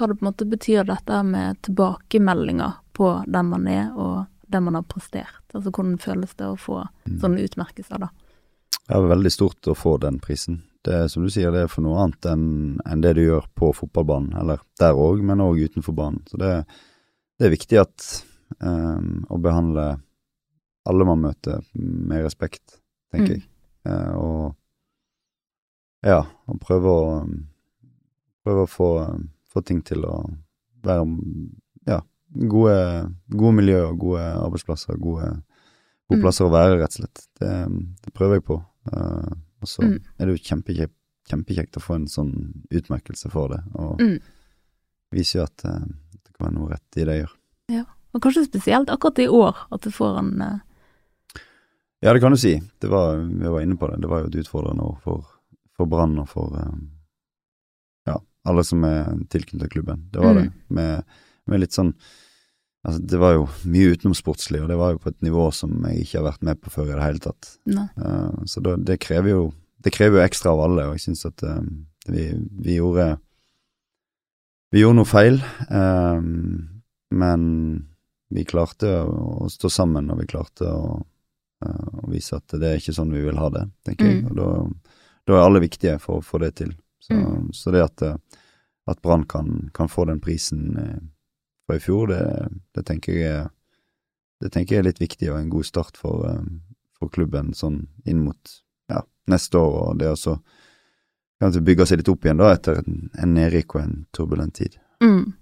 hva 0.00 0.06
det 0.08 0.16
på 0.16 0.24
en 0.24 0.30
måte 0.30 0.46
betyr 0.48 0.86
dette 0.88 1.22
med 1.28 1.58
tilbakemeldinger 1.66 2.78
på 3.00 3.10
den 3.26 3.48
man 3.48 3.66
er 3.72 3.86
og 3.96 4.26
det 4.50 4.60
man 4.62 4.76
har 4.76 4.84
prestert. 4.90 5.40
Altså 5.54 5.70
hvordan 5.70 5.96
føles 6.02 6.34
det 6.36 6.46
å 6.50 6.56
få 6.58 6.82
Mm. 7.06 7.20
sånne 7.22 7.44
utmerkelser, 7.46 7.98
da. 8.02 8.08
Det 8.90 8.96
er 8.96 9.06
veldig 9.08 9.30
stort 9.32 9.68
å 9.70 9.76
få 9.78 9.94
den 10.02 10.18
prisen. 10.20 10.62
Det 10.84 10.94
er 10.96 11.08
som 11.12 11.22
du 11.22 11.30
sier, 11.30 11.52
det 11.52 11.62
er 11.64 11.68
for 11.70 11.84
noe 11.84 12.00
annet 12.02 12.26
enn 12.26 12.80
enn 12.88 13.00
det 13.04 13.14
du 13.16 13.20
gjør 13.22 13.46
på 13.54 13.70
fotballbanen, 13.76 14.34
eller 14.40 14.60
der 14.80 14.96
òg, 14.98 15.22
men 15.22 15.38
òg 15.44 15.60
utenfor 15.68 15.94
banen. 15.94 16.22
Så 16.28 16.38
det, 16.40 16.64
det 17.38 17.46
er 17.46 17.54
viktig 17.54 17.78
at 17.80 18.06
um, 18.60 19.24
å 19.30 19.38
behandle 19.40 20.00
alle 20.88 21.04
man 21.06 21.20
møter 21.22 21.60
med 21.74 22.24
respekt, 22.24 22.80
tenker 23.12 23.36
Mm. 23.36 23.40
jeg. 23.40 23.46
Uh, 23.86 24.12
og 24.16 24.56
ja, 26.04 26.22
og 26.48 26.60
prøve 26.60 26.88
å 26.88 27.28
prøve 28.44 28.64
å 28.64 28.70
få, 28.72 28.90
få 29.52 29.62
ting 29.64 29.82
til 29.84 30.04
å 30.08 30.16
være 30.82 31.04
gode, 32.34 33.14
gode 33.30 33.54
miljø 33.54 33.80
og 33.88 33.98
gode 33.98 34.20
arbeidsplasser, 34.20 34.96
gode, 34.98 35.42
gode 36.08 36.18
Mm. 36.18 36.22
plasser 36.22 36.44
å 36.44 36.50
være, 36.50 36.78
rett 36.80 36.96
og 36.98 37.04
slett. 37.04 37.26
Det, 37.38 37.50
det 38.04 38.12
prøver 38.14 38.34
jeg 38.40 38.44
på. 38.44 38.64
Uh, 38.92 39.30
og 39.62 39.68
så 39.68 39.82
Mm. 39.82 39.98
er 40.18 40.26
det 40.26 40.38
jo 40.38 40.44
kjempekjekt, 40.48 40.94
kjempekjekt 41.28 41.76
å 41.76 41.80
få 41.84 41.94
en 41.94 42.06
sånn 42.06 42.64
utmerkelse 42.70 43.30
for 43.30 43.48
det, 43.48 43.60
og 43.74 44.00
Mm. 44.00 44.18
viser 45.12 45.38
jo 45.40 45.42
at 45.44 45.64
uh, 45.64 45.86
det 46.24 46.32
kan 46.38 46.46
være 46.48 46.54
noe 46.58 46.70
rett 46.70 46.96
i 46.96 47.04
det 47.04 47.14
jeg 47.18 47.24
gjør. 47.26 47.36
Ja, 47.70 47.84
Og 48.14 48.20
kanskje 48.22 48.44
spesielt 48.48 48.88
akkurat 48.90 49.18
i 49.22 49.28
år 49.28 49.54
at 49.70 49.80
du 49.82 49.90
får 49.90 50.18
en 50.18 50.42
uh... 50.42 50.58
Ja, 52.02 52.12
det 52.12 52.20
kan 52.20 52.32
du 52.32 52.36
si. 52.38 52.58
Det 52.80 52.88
var, 52.90 53.18
vi 53.22 53.46
var 53.46 53.60
inne 53.60 53.76
på 53.76 53.86
det. 53.90 54.00
Det 54.00 54.08
var 54.08 54.20
jo 54.22 54.26
et 54.26 54.34
utfordrende 54.42 54.82
år 54.82 54.98
for, 55.04 55.26
for 55.76 55.86
Brann 55.86 56.18
og 56.18 56.26
for 56.28 56.50
ja, 58.08 58.16
alle 58.46 58.64
som 58.64 58.82
er 58.84 59.12
tilknyttet 59.30 59.70
klubben. 59.70 60.08
Det 60.10 60.18
var 60.20 60.34
Mm. 60.34 60.42
det. 60.42 60.52
Med, 60.70 61.04
med 61.50 61.64
litt 61.64 61.76
sånn 61.76 61.94
Altså, 62.80 63.02
det 63.12 63.18
var 63.20 63.34
jo 63.34 63.42
mye 63.68 63.90
utenomsportslig, 63.92 64.62
og 64.62 64.70
det 64.70 64.76
var 64.80 64.94
jo 64.94 65.00
på 65.02 65.10
et 65.10 65.18
nivå 65.20 65.50
som 65.52 65.74
jeg 65.84 66.00
ikke 66.00 66.16
har 66.16 66.30
vært 66.30 66.46
med 66.48 66.60
på 66.64 66.70
før 66.72 66.86
i 66.86 66.94
det 66.94 67.02
hele 67.04 67.20
tatt. 67.20 67.48
Eh, 68.00 68.38
så 68.48 68.62
da, 68.64 68.76
det 68.76 69.00
krever 69.04 69.34
jo 69.34 69.42
Det 69.80 69.92
krever 69.92 70.18
jo 70.18 70.24
ekstra 70.24 70.52
av 70.52 70.60
alle, 70.60 70.86
og 70.88 70.96
jeg 70.96 71.02
syns 71.06 71.24
at 71.24 71.40
uh, 71.44 71.60
vi, 72.08 72.26
vi 72.36 72.74
gjorde 72.78 73.18
Vi 74.72 74.82
gjorde 74.82 74.98
noe 74.98 75.08
feil, 75.08 75.40
uh, 75.68 76.20
men 77.20 77.46
vi 78.30 78.44
klarte 78.44 78.90
å, 79.04 79.44
å 79.44 79.48
stå 79.52 79.70
sammen, 79.72 80.10
og 80.12 80.20
vi 80.20 80.28
klarte 80.32 80.68
å, 80.68 81.00
å 81.66 82.10
vise 82.12 82.36
at 82.36 82.52
det 82.60 82.68
er 82.68 82.76
ikke 82.80 82.94
sånn 82.94 83.12
vi 83.12 83.24
vil 83.24 83.40
ha 83.40 83.48
det, 83.50 83.64
tenker 83.84 84.06
jeg. 84.06 84.20
Mm. 84.20 84.28
Og 84.30 84.36
da, 84.36 84.50
da 85.26 85.36
er 85.38 85.46
alle 85.46 85.64
viktige 85.64 85.96
for 85.98 86.20
å 86.20 86.24
få 86.24 86.38
det 86.44 86.54
til. 86.62 86.76
Så, 87.00 87.16
Mm. 87.16 87.48
så 87.56 87.72
det 87.74 87.82
at, 87.82 88.04
at 88.86 89.00
Brann 89.02 89.24
kan, 89.26 89.70
kan 89.74 89.88
få 89.88 90.04
den 90.06 90.20
prisen 90.22 90.78
fra 91.70 91.76
i 91.78 91.80
fjor, 91.80 92.06
det, 92.10 92.48
det 92.74 92.82
tenker 92.86 93.16
jeg 93.16 93.48
det 94.40 94.48
tenker 94.54 94.74
jeg 94.76 94.80
er 94.80 94.88
litt 94.88 95.02
viktig 95.02 95.28
og 95.30 95.38
en 95.38 95.50
god 95.52 95.66
start 95.68 95.98
for, 96.00 96.24
eh, 96.28 96.42
for 96.98 97.12
klubben 97.12 97.52
sånn 97.54 97.82
inn 98.08 98.22
mot 98.24 98.54
ja, 98.88 99.02
neste 99.28 99.60
år, 99.60 99.76
og 99.90 100.00
det 100.00 100.08
også 100.08 100.38
kanskje 101.40 101.64
bygge 101.64 101.86
seg 101.86 102.00
litt 102.00 102.10
opp 102.12 102.24
igjen 102.24 102.40
da 102.40 102.50
etter 102.54 102.80
en, 102.80 103.10
en 103.20 103.34
nedrykk 103.36 103.76
og 103.76 103.82
en 103.82 103.94
turbulent 104.16 104.56
tid. 104.56 104.78
Mm, 105.04 105.32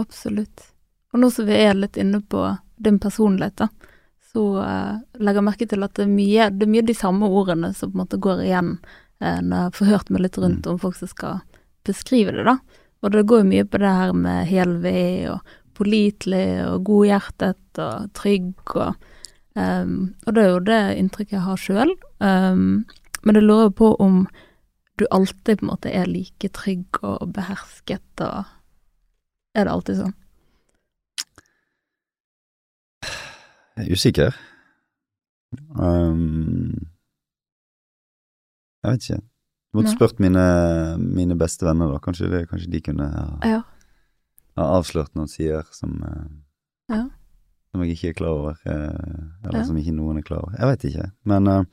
absolutt. 0.00 0.68
Og 1.12 1.22
nå 1.22 1.30
som 1.32 1.48
vi 1.48 1.56
er 1.56 1.76
litt 1.76 1.96
inne 2.00 2.20
på 2.20 2.44
din 2.76 3.00
personlighet, 3.00 3.56
da, 3.56 3.96
så 4.32 4.44
uh, 4.60 4.94
legger 5.16 5.40
jeg 5.40 5.48
merke 5.48 5.68
til 5.68 5.84
at 5.86 5.96
det 5.96 6.04
er, 6.04 6.12
mye, 6.12 6.48
det 6.52 6.66
er 6.66 6.72
mye 6.74 6.84
de 6.88 6.96
samme 6.96 7.28
ordene 7.28 7.72
som 7.76 7.92
på 7.92 7.96
en 7.96 8.04
måte 8.04 8.20
går 8.20 8.44
igjen 8.44 8.74
uh, 8.76 9.40
når 9.40 9.56
jeg 9.62 9.76
får 9.78 9.92
hørt 9.94 10.12
meg 10.12 10.26
litt 10.26 10.40
rundt 10.40 10.68
om 10.68 10.80
folk 10.80 10.98
som 11.00 11.08
skal 11.08 11.40
beskrive 11.88 12.36
det, 12.36 12.44
da. 12.48 12.58
Og 13.06 13.12
det 13.14 13.22
går 13.30 13.44
jo 13.44 13.50
mye 13.52 13.64
på 13.70 13.78
det 13.78 13.92
her 14.00 14.16
med 14.18 14.48
hel 14.50 14.72
ved 14.82 15.28
og 15.30 15.52
pålitelig 15.78 16.48
og 16.66 16.80
godhjertet 16.88 17.78
og 17.84 18.08
trygg 18.18 18.72
og 18.74 18.96
um, 19.54 20.14
Og 20.26 20.34
det 20.34 20.42
er 20.42 20.50
jo 20.50 20.64
det 20.66 20.80
inntrykket 20.98 21.36
jeg 21.36 21.44
har 21.46 21.56
sjøl. 21.56 21.94
men 22.18 23.34
det 23.34 23.42
lurer 23.42 23.70
på 23.70 23.94
om 23.94 24.26
du 24.98 25.06
alltid 25.10 25.58
på 25.58 25.64
en 25.64 25.70
måte 25.70 25.90
er 25.92 26.06
like 26.06 26.48
trygg 26.48 27.02
og 27.02 27.32
behersket 27.32 28.20
og 28.20 28.44
Er 29.54 29.64
det 29.64 29.72
alltid 29.72 29.96
sånn? 29.96 30.16
Jeg 33.76 33.86
er 33.86 33.92
usikker. 33.92 34.36
Um, 35.80 36.90
jeg 38.84 38.92
vet 38.92 39.08
ikke. 39.08 39.35
Måtte 39.76 39.92
spurt 39.94 40.18
mine, 40.22 40.42
mine 41.02 41.36
beste 41.38 41.66
venner, 41.68 41.92
da. 41.92 41.98
Kanskje, 42.02 42.30
det, 42.32 42.44
kanskje 42.50 42.70
de 42.72 42.80
kunne 42.86 43.06
ha, 43.12 43.26
Ja. 43.46 43.62
ha 44.56 44.68
avslørt 44.78 45.12
noen 45.18 45.28
sider 45.28 45.66
som 45.76 45.98
eh, 46.02 46.96
Ja. 46.96 47.02
Som 47.72 47.82
jeg 47.84 47.96
ikke 47.96 48.08
er 48.08 48.16
klar 48.22 48.32
over, 48.38 48.56
eh, 48.64 49.44
eller 49.44 49.58
Ja. 49.60 49.64
som 49.68 49.76
ikke 49.76 49.92
noen 49.94 50.18
er 50.18 50.24
klar 50.24 50.44
over. 50.46 50.56
Jeg 50.58 50.70
vet 50.70 50.84
ikke. 50.90 51.10
Men 51.24 51.46
eh, 51.52 51.64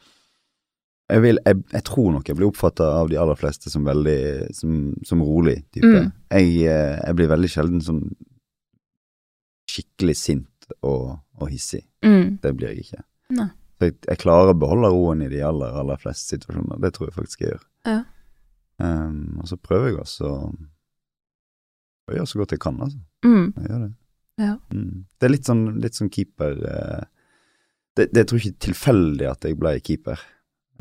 jeg, 1.14 1.22
vil, 1.22 1.40
jeg, 1.46 1.64
jeg 1.72 1.84
tror 1.88 2.12
nok 2.12 2.28
jeg 2.28 2.36
blir 2.40 2.50
oppfatta 2.52 2.84
av 3.00 3.10
de 3.12 3.18
aller 3.22 3.36
fleste 3.40 3.70
som 3.72 3.84
veldig 3.88 4.54
som, 4.56 4.78
som 5.06 5.22
rolig 5.24 5.62
type. 5.72 5.86
Mm. 5.88 6.12
Jeg, 6.32 6.54
jeg 6.66 7.16
blir 7.20 7.32
veldig 7.32 7.50
sjelden 7.56 7.82
sånn 7.86 8.04
skikkelig 9.70 10.16
sint 10.20 10.68
og, 10.84 11.20
og 11.40 11.50
hissig. 11.52 11.84
Mm. 12.06 12.40
Det 12.44 12.52
blir 12.58 12.74
jeg 12.74 12.86
ikke. 12.88 13.04
Nei. 13.38 13.50
Så 13.80 13.90
jeg 13.90 14.20
klarer 14.22 14.54
å 14.54 14.58
beholde 14.60 14.90
roen 14.94 15.24
i 15.26 15.30
de 15.32 15.42
aller, 15.44 15.72
aller 15.80 16.00
fleste 16.00 16.36
situasjoner. 16.38 16.80
Det 16.84 16.92
tror 16.96 17.10
jeg 17.10 17.16
faktisk 17.18 17.42
jeg 17.44 17.54
gjør. 17.54 17.64
Ja. 17.88 18.04
Um, 18.84 19.40
og 19.42 19.48
så 19.48 19.58
prøver 19.58 19.88
jeg 19.92 20.00
også 20.02 20.30
å 22.10 22.14
gjøre 22.16 22.28
så 22.28 22.40
godt 22.42 22.52
jeg 22.56 22.62
kan, 22.64 22.80
altså. 22.84 23.00
Mm. 23.26 23.54
Jeg 23.58 23.70
gjør 23.70 23.82
det. 23.86 23.92
Ja. 24.42 24.54
Mm. 24.74 25.04
Det 25.20 25.28
er 25.28 25.34
litt 25.34 25.48
sånn, 25.50 25.66
litt 25.84 25.96
sånn 26.00 26.10
keeper 26.12 26.56
uh, 26.66 27.04
det, 27.96 28.08
det 28.16 28.24
jeg 28.24 28.40
ikke 28.42 28.64
tilfeldig 28.68 29.28
at 29.30 29.46
jeg 29.46 29.58
ble 29.62 29.76
keeper. 29.86 30.20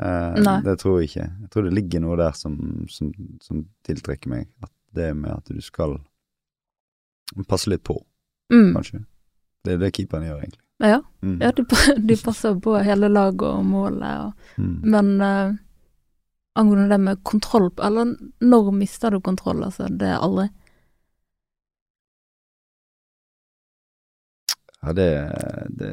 Uh, 0.00 0.38
det 0.64 0.78
tror 0.80 1.00
jeg 1.03 1.11
ikke. 1.11 1.26
Jeg 1.44 1.50
tror 1.53 1.66
det 1.68 1.74
ligger 1.76 2.00
noe 2.03 2.16
der 2.16 2.32
som, 2.38 2.57
som, 2.88 3.11
som 3.44 3.66
tiltrekker 3.86 4.32
meg. 4.32 4.48
At 4.64 4.72
det 4.96 5.11
med 5.16 5.30
at 5.34 5.53
du 5.53 5.61
skal 5.64 5.98
passe 7.48 7.70
litt 7.72 7.84
på, 7.84 7.98
Mm. 8.53 8.74
kanskje. 8.74 8.98
Det 9.64 9.72
er 9.72 9.78
det 9.80 9.92
keeperen 9.96 10.26
gjør, 10.26 10.40
egentlig. 10.42 10.61
Ja, 10.82 10.98
Mm. 11.22 11.38
ja 11.40 11.50
de, 11.53 11.64
du, 12.09 12.16
passer 12.24 12.59
på 12.61 12.74
hele 12.84 13.09
laget 13.09 13.42
og 13.48 13.64
målet. 13.64 14.18
Og, 14.26 14.32
Mm. 14.59 14.80
men 14.90 15.20
eh, 15.20 15.53
angående 16.59 16.88
det 16.92 16.98
med 17.00 17.22
kontroll 17.24 17.70
Eller 17.82 18.16
når 18.40 18.72
mister 18.76 19.11
du 19.11 19.20
kontroll? 19.20 19.62
Altså, 19.64 19.88
det 19.88 20.09
er 20.09 20.20
aldri. 20.20 20.48
Ja, 24.82 24.92
det, 24.92 25.09
det 25.78 25.90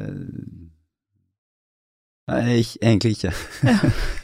Nei, 2.30 2.60
egentlig 2.82 3.16
ikke. 3.16 3.32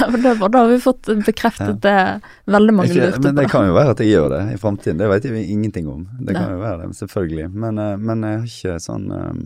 Det 0.00 0.34
var 0.40 0.48
da 0.48 0.58
har 0.58 0.68
vi 0.70 0.78
fått 0.80 1.08
bekreftet 1.26 1.82
det 1.84 2.20
veldig 2.48 2.74
mange 2.74 2.94
lurte 2.94 3.18
på. 3.18 3.22
men 3.26 3.34
det 3.36 3.48
kan 3.52 3.66
jo 3.68 3.74
være 3.76 3.92
at 3.92 4.00
jeg 4.00 4.14
gjør 4.14 4.30
det 4.32 4.40
i 4.54 4.60
framtiden, 4.60 4.96
det 4.96 5.08
vet 5.10 5.26
jeg 5.28 5.42
ingenting 5.52 5.90
om. 5.92 6.06
Det 6.20 6.32
kan 6.32 6.46
ja. 6.46 6.54
jo 6.54 6.62
være 6.62 6.78
det, 6.86 6.96
selvfølgelig. 6.96 7.48
Men, 7.52 7.78
eh, 7.78 7.96
men 8.00 8.24
jeg 8.24 8.38
har 8.38 8.46
ikke 8.48 8.76
sånn 8.80 9.10
eh, 9.16 9.42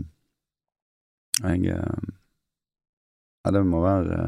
Jeg 1.42 1.74
eh, 1.74 2.12
Ja, 3.44 3.50
det 3.56 3.64
må 3.66 3.82
være 3.82 4.20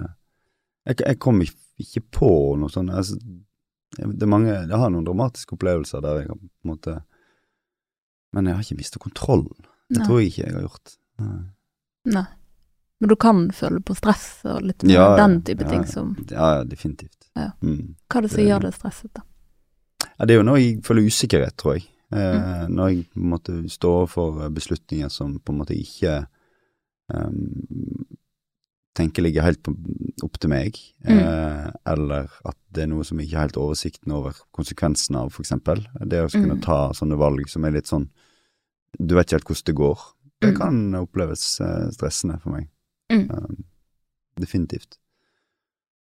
Jeg, 0.89 0.99
jeg 1.05 1.20
kom 1.22 1.39
ikke- 1.45 1.66
ikke 1.79 2.01
på 2.11 2.31
noe 2.59 2.68
sånt 2.72 2.91
altså, 2.91 3.16
Det 3.97 4.22
er 4.22 4.31
mange 4.31 4.49
Jeg 4.53 4.79
har 4.81 4.91
noen 4.91 5.05
dramatiske 5.07 5.55
opplevelser 5.57 6.01
der 6.05 6.20
jeg 6.22 6.29
har 6.29 6.37
på 6.37 6.49
en 6.64 6.70
måte 6.72 6.95
Men 8.35 8.47
jeg 8.47 8.55
har 8.57 8.62
ikke 8.66 8.77
mistet 8.81 9.03
kontrollen. 9.03 9.66
Det 9.89 10.03
tror 10.05 10.18
jeg 10.20 10.33
ikke 10.33 10.47
jeg 10.47 10.55
har 10.57 10.64
gjort. 10.66 10.97
Nei. 11.22 11.39
Nei. 12.16 12.24
Men 13.01 13.09
du 13.09 13.16
kan 13.16 13.51
føle 13.53 13.81
på 13.85 13.95
stress 13.97 14.27
og 14.45 14.62
litt 14.64 14.83
mer 14.83 14.95
Ja, 14.95 15.16
den 15.20 15.43
type 15.45 15.62
ja, 15.64 15.68
ting 15.70 15.85
som 15.87 16.14
Ja, 16.31 16.64
definitivt. 16.64 17.29
Ja. 17.37 17.51
Mm. 17.62 17.95
Hva 18.09 18.18
er 18.18 18.22
det 18.27 18.31
som 18.31 18.41
Det- 18.41 18.49
gjør 18.49 18.61
det 18.66 18.74
stresset, 18.74 19.12
da? 19.14 19.22
Ja, 20.18 20.24
det 20.24 20.35
er 20.35 20.39
jo 20.41 20.47
når 20.49 20.57
jeg 20.61 20.83
føler 20.85 21.07
usikkerhet, 21.07 21.57
tror 21.57 21.74
jeg. 21.74 21.85
Eh, 22.12 22.66
Mm. 22.66 22.74
Når 22.74 22.89
jeg 22.89 23.05
på 23.12 23.20
en 23.20 23.31
måte 23.31 23.68
står 23.70 23.95
overfor 24.07 24.49
beslutninger 24.55 25.09
som 25.11 25.39
på 25.41 25.53
en 25.53 25.59
måte 25.59 25.74
ikke 25.77 26.27
ehm, 27.12 28.07
tenker 28.97 29.22
ligger 29.26 29.44
helt 29.44 29.61
på, 29.66 29.74
opp 30.24 30.38
til 30.40 30.51
meg, 30.51 30.78
Mm. 31.07 31.18
eh, 31.20 31.70
eller 31.92 32.30
at 32.49 32.57
det 32.72 32.82
er 32.84 32.90
noe 32.90 33.05
som 33.05 33.18
jeg 33.20 33.28
ikke 33.28 33.36
har 33.38 33.47
helt 33.49 33.59
oversikten 33.61 34.12
over 34.16 34.32
konsekvensene 34.57 35.20
av, 35.20 35.36
eksempel. 35.38 35.84
Det 36.01 36.22
å 36.24 36.30
kunne 36.32 36.57
Mm. 36.57 36.62
ta 36.64 36.78
sånne 36.97 37.18
valg 37.20 37.49
som 37.49 37.64
er 37.64 37.72
litt 37.72 37.86
sånn 37.92 38.09
Du 38.99 39.14
vet 39.14 39.26
ikke 39.26 39.36
helt 39.36 39.44
hvordan 39.51 39.64
det 39.66 39.74
går. 39.76 39.99
Det 40.40 40.55
Mm. 40.55 40.57
kan 40.59 40.92
oppleves 40.94 41.61
eh, 41.61 41.90
stressende 41.92 42.40
for 42.40 42.51
meg. 42.51 42.68
Mm. 43.12 43.28
Ehm, 43.30 43.64
definitivt. 44.40 44.97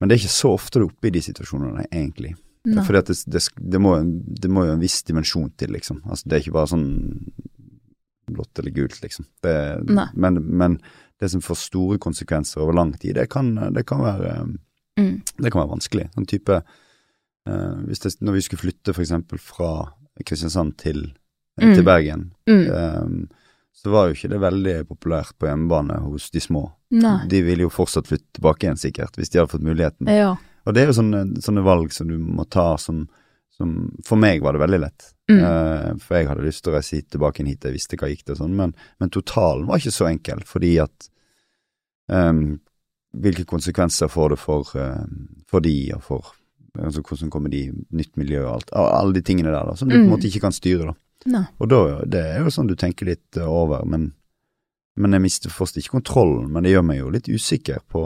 Men 0.02 0.10
det 0.10 0.16
er 0.20 0.26
ikke 0.28 0.42
så 0.44 0.54
ofte 0.54 0.74
du 0.74 0.80
er 0.82 0.90
oppe 0.90 1.08
i 1.08 1.10
de 1.12 1.20
situasjonene, 1.22 1.86
egentlig. 1.92 2.36
No. 2.66 2.82
Fordi 2.84 3.02
det, 3.06 3.24
det, 3.30 3.48
det, 3.72 3.80
må, 3.80 3.96
det 4.40 4.50
må 4.50 4.66
jo 4.66 4.74
en 4.74 4.82
viss 4.82 5.02
dimensjon 5.04 5.52
til, 5.56 5.70
liksom. 5.70 6.02
Altså, 6.04 6.24
det 6.28 6.34
er 6.34 6.42
ikke 6.44 6.54
bare 6.54 6.68
sånn 6.68 7.32
blått 8.32 8.60
eller 8.60 8.72
gult, 8.72 9.00
liksom. 9.02 9.26
Men, 9.44 10.40
men 10.58 10.78
det 11.22 11.30
som 11.32 11.42
får 11.42 11.56
store 11.56 11.98
konsekvenser 12.00 12.62
over 12.62 12.74
lang 12.74 12.94
tid, 13.00 13.16
det 13.16 13.30
kan, 13.30 13.56
det 13.74 13.86
kan, 13.86 14.00
være, 14.02 14.58
Mm. 15.00 15.22
det 15.42 15.52
kan 15.52 15.62
være 15.64 15.74
vanskelig. 15.80 16.10
Sånn 16.14 16.28
type 16.30 16.62
uh, 17.48 17.76
det, 17.88 18.16
Når 18.22 18.32
vi 18.34 18.42
skulle 18.42 18.62
flytte 18.72 18.94
eksempel 18.94 19.40
fra 19.40 19.94
Kristiansand 20.26 20.78
til, 20.78 21.14
eh, 21.60 21.66
Mm. 21.68 21.76
til 21.76 21.84
Bergen, 21.84 22.32
Mm. 22.48 22.68
eh, 22.68 23.28
så 23.74 23.90
var 23.92 24.08
jo 24.08 24.14
ikke 24.14 24.30
det 24.30 24.40
veldig 24.40 24.88
populært 24.88 25.34
på 25.40 25.48
hjemmebane 25.48 26.00
hos 26.02 26.30
de 26.30 26.40
små. 26.40 26.72
Nei. 26.92 27.28
De 27.28 27.42
ville 27.42 27.62
jo 27.64 27.70
fortsatt 27.70 28.06
flytte 28.08 28.32
tilbake 28.34 28.60
igjen, 28.68 28.78
sikkert, 28.78 29.16
hvis 29.18 29.30
de 29.30 29.40
hadde 29.40 29.50
fått 29.52 29.64
muligheten. 29.64 30.08
Ja. 30.08 30.36
Og 30.66 30.74
det 30.74 30.84
er 30.84 30.88
jo 30.94 31.02
sånne, 31.02 31.38
sånne 31.42 31.64
valg 31.64 31.92
som 31.92 32.08
du 32.08 32.18
må 32.18 32.48
ta 32.50 32.76
som, 32.78 33.08
som 33.54 33.74
For 34.06 34.18
meg 34.18 34.42
var 34.42 34.56
det 34.56 34.64
veldig 34.64 34.80
lett. 34.82 35.10
Mm. 35.32 35.40
uh, 35.40 35.90
for 36.04 36.18
jeg 36.18 36.28
hadde 36.28 36.44
lyst 36.44 36.64
til 36.66 36.74
å 36.74 36.76
reise 36.76 36.98
hit, 36.98 37.10
tilbake 37.14 37.46
hit, 37.48 37.64
jeg 37.64 37.76
visste 37.76 37.98
hva 38.00 38.10
gikk 38.12 38.26
til 38.26 38.34
og 38.36 38.40
sånn, 38.42 38.56
men, 38.58 38.74
men 39.00 39.12
totalen 39.14 39.68
var 39.70 39.80
ikke 39.80 39.94
så 39.94 40.08
enkel, 40.10 40.42
fordi 40.50 40.78
at 40.84 41.10
um, 42.12 42.60
Hvilke 43.14 43.44
konsekvenser 43.46 44.10
får 44.10 44.34
det 44.34 44.38
for, 44.42 44.70
uh, 44.74 45.04
for 45.46 45.62
de, 45.62 45.76
og 45.94 46.02
for 46.02 46.32
altså 46.82 47.04
Hvordan 47.06 47.30
kommer 47.30 47.52
de, 47.54 47.60
i 47.70 47.74
nytt 47.94 48.16
miljø 48.18 48.40
og 48.48 48.54
alt. 48.56 48.72
Alle 48.74 49.14
de 49.14 49.22
tingene 49.22 49.52
der 49.54 49.68
da, 49.70 49.76
som 49.78 49.88
du 49.88 49.94
på 49.94 50.00
en 50.00 50.08
Mm. 50.08 50.14
måte 50.16 50.26
ikke 50.26 50.42
kan 50.48 50.56
styre, 50.56 50.88
da. 50.90 50.96
Ne. 51.30 51.42
Og 51.62 51.70
da, 51.70 51.82
det 52.10 52.24
er 52.34 52.40
jo 52.42 52.50
sånn 52.52 52.68
du 52.68 52.74
tenker 52.76 53.06
litt 53.06 53.38
uh, 53.38 53.46
over, 53.46 53.86
men, 53.86 54.08
men 54.98 55.14
jeg 55.14 55.22
mister 55.22 55.54
først 55.54 55.78
ikke 55.78 56.00
kontrollen, 56.00 56.50
men 56.52 56.66
det 56.66 56.74
gjør 56.74 56.88
meg 56.90 56.98
jo 57.04 57.12
litt 57.14 57.30
usikker 57.30 57.86
på, 57.88 58.02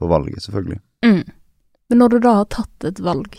på 0.00 0.08
valget, 0.08 0.40
selvfølgelig. 0.46 0.80
Mm. 1.04 1.20
Men 1.92 2.02
når 2.02 2.08
du 2.08 2.18
da 2.24 2.32
har 2.40 2.48
tatt 2.56 2.88
et 2.88 3.04
valg, 3.04 3.36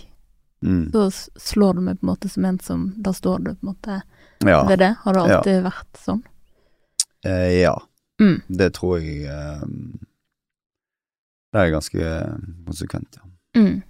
Mm. 0.62 0.92
så 0.92 1.10
slår 1.40 1.74
du 1.76 1.82
meg 1.82 2.00
på 2.00 2.04
en 2.04 2.08
måte 2.16 2.30
som 2.30 2.46
en 2.46 2.60
som 2.60 2.94
Da 3.02 3.12
står 3.16 3.40
du 3.46 3.54
på 3.56 3.64
en 3.64 3.70
måte 3.74 4.02
Ja. 4.44 4.64
ved 4.68 4.80
det. 4.80 4.96
Har 5.04 5.14
det 5.14 5.22
alltid 5.22 5.64
vært 5.64 5.94
sånn? 6.06 6.22
Eh, 7.26 7.62
ja, 7.62 7.82
Mm. 8.20 8.42
det 8.50 8.74
tror 8.74 9.00
jeg 9.00 9.24
eh, 9.24 9.62
Det 11.54 11.60
er 11.62 11.72
ganske 11.72 12.00
konsekvent, 12.66 13.16
ja. 13.16 13.22
Mm. 13.62 13.82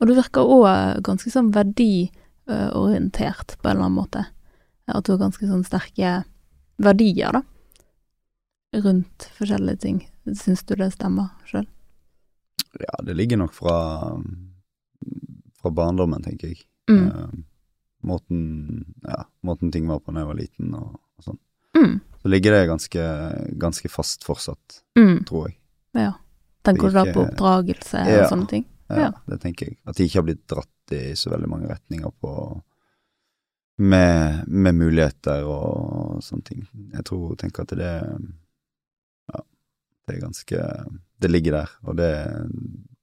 Og 0.00 0.06
du 0.08 0.14
virker 0.14 0.40
òg 0.40 1.00
ganske 1.02 1.30
sånn 1.30 1.52
verdiorientert 1.52 3.56
på 3.60 3.68
en 3.68 3.76
eller 3.76 3.84
annen 3.84 3.92
måte. 3.98 4.26
At 4.88 5.04
du 5.04 5.12
har 5.12 5.18
ganske 5.18 5.46
sånn 5.48 5.64
sterke 5.66 6.24
verdier, 6.78 7.32
da. 7.32 7.42
Rundt 8.74 9.28
forskjellige 9.38 9.78
ting. 9.80 10.06
Syns 10.26 10.62
du 10.66 10.74
det 10.76 10.92
stemmer 10.94 11.28
sjøl? 11.46 11.66
Ja, 12.80 13.02
det 13.04 13.14
ligger 13.16 13.36
nok 13.38 13.52
fra, 13.54 14.16
fra 15.64 15.72
barndommen, 15.74 16.22
tenker 16.24 16.52
jeg. 16.52 16.60
Mm. 16.92 17.06
Uh, 17.08 17.30
måten, 18.04 18.42
ja, 19.08 19.22
måten 19.48 19.72
ting 19.72 19.88
var 19.88 20.02
på 20.04 20.12
da 20.12 20.20
jeg 20.22 20.28
var 20.28 20.36
liten 20.42 20.74
og, 20.76 20.98
og 21.18 21.24
sånn. 21.30 21.38
Mm. 21.78 21.94
Så 22.20 22.30
ligger 22.30 22.52
det 22.54 22.66
ganske, 22.68 23.06
ganske 23.60 23.88
fast 23.92 24.24
fortsatt, 24.28 24.82
Mm. 24.96 25.24
tror 25.28 25.48
jeg. 25.48 25.56
Ja. 25.96 26.12
Tenker 26.64 26.88
du 26.88 26.94
da 26.96 27.04
på 27.12 27.24
oppdragelse 27.26 28.04
Ja. 28.08 28.22
og 28.24 28.30
sånne 28.30 28.48
ting? 28.48 28.64
Ja, 28.88 28.96
Ja. 29.00 29.10
Det 29.26 29.40
tenker 29.42 29.66
jeg. 29.70 29.78
At 29.88 29.96
de 29.96 30.04
ikke 30.06 30.20
har 30.20 30.26
blitt 30.28 30.46
dratt 30.48 30.92
i 30.92 31.14
så 31.16 31.30
veldig 31.32 31.48
mange 31.48 31.68
retninger 31.72 32.12
på 32.20 32.30
med, 33.78 34.44
med 34.48 34.74
muligheter 34.78 35.44
og 35.48 36.20
sånne 36.22 36.44
ting. 36.46 36.66
Jeg 36.94 37.04
tror, 37.08 37.34
tenker 37.40 37.62
at 37.64 37.74
det 37.74 37.92
Ja, 39.32 39.40
det 40.06 40.16
er 40.16 40.20
ganske 40.20 40.60
Det 41.20 41.30
ligger 41.30 41.52
der, 41.58 41.70
og 41.88 41.96
det, 41.96 42.10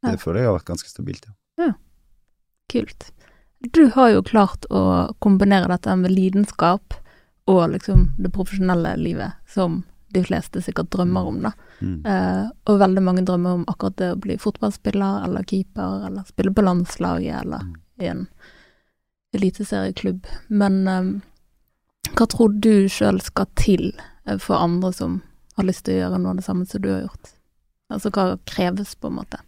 det 0.04 0.12
Ja. 0.14 0.16
føler 0.18 0.42
jeg 0.42 0.46
har 0.50 0.58
vært 0.60 0.70
ganske 0.70 0.90
stabilt, 0.90 1.26
ja. 1.58 1.74
Kult. 2.72 3.12
Du 3.74 3.84
har 3.94 4.10
jo 4.16 4.24
klart 4.26 4.66
å 4.74 4.82
kombinere 5.22 5.70
dette 5.70 5.94
med 6.00 6.14
lidenskap 6.16 6.96
og 7.52 7.64
liksom 7.76 8.08
det 8.22 8.32
profesjonelle 8.34 8.96
livet, 8.98 9.36
som 9.50 9.82
de 10.12 10.24
fleste 10.26 10.62
sikkert 10.64 10.90
drømmer 10.92 11.28
om, 11.30 11.38
da. 11.46 11.52
Mm. 11.80 12.00
Eh, 12.06 12.48
og 12.68 12.80
veldig 12.82 13.04
mange 13.04 13.24
drømmer 13.28 13.60
om 13.60 13.66
akkurat 13.72 13.96
det 14.02 14.10
å 14.14 14.20
bli 14.20 14.36
fotballspiller 14.42 15.26
eller 15.28 15.46
keeper, 15.48 16.08
eller 16.08 16.26
spille 16.28 16.52
på 16.54 16.66
landslaget, 16.66 17.42
eller 17.44 17.64
Mm. 17.64 17.76
i 18.02 18.08
en 18.12 18.28
eliteserieklubb. 19.34 20.26
Men 20.50 20.88
eh, 20.88 21.12
hva 22.18 22.28
tror 22.28 22.60
du 22.60 22.88
sjøl 22.92 23.22
skal 23.24 23.48
til 23.56 23.92
eh, 24.26 24.38
for 24.38 24.60
andre 24.60 24.92
som 24.94 25.22
har 25.58 25.68
lyst 25.68 25.86
til 25.86 25.96
å 25.96 26.02
gjøre 26.04 26.20
noe 26.22 26.34
av 26.36 26.42
det 26.42 26.48
samme 26.48 26.68
som 26.68 26.82
du 26.84 26.92
har 26.92 27.06
gjort? 27.06 27.34
Altså 27.92 28.12
hva 28.12 28.38
kreves, 28.48 28.96
på 28.96 29.08
en 29.12 29.20
måte? 29.20 29.40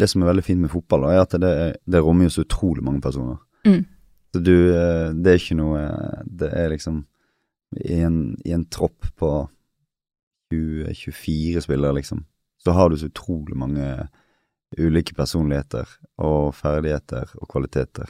Det 0.00 0.08
som 0.08 0.22
er 0.24 0.30
veldig 0.30 0.44
fint 0.46 0.60
med 0.64 0.72
fotball, 0.72 1.04
er 1.12 1.20
at 1.22 1.34
det, 1.42 1.52
det 1.84 2.00
rommer 2.02 2.26
jo 2.28 2.34
så 2.38 2.44
utrolig 2.46 2.82
mange 2.86 3.02
personer. 3.04 3.38
Mm. 3.68 3.82
Så 4.32 4.40
du 4.46 4.54
eh, 4.72 5.10
Det 5.12 5.32
er 5.34 5.40
ikke 5.40 5.56
noe 5.58 5.80
Det 6.24 6.48
er 6.54 6.70
liksom 6.72 7.00
I 7.82 7.98
en, 8.06 8.20
i 8.46 8.52
en 8.56 8.64
tropp 8.72 9.08
på 9.20 9.30
20-24 10.52 11.60
spillere, 11.60 11.92
liksom, 11.92 12.24
så 12.64 12.70
har 12.74 12.90
du 12.90 12.96
så 12.98 13.06
utrolig 13.06 13.56
mange 13.56 14.08
ulike 14.78 15.14
personligheter 15.14 15.88
og 16.22 16.54
ferdigheter 16.54 17.30
og 17.40 17.48
kvaliteter. 17.50 18.08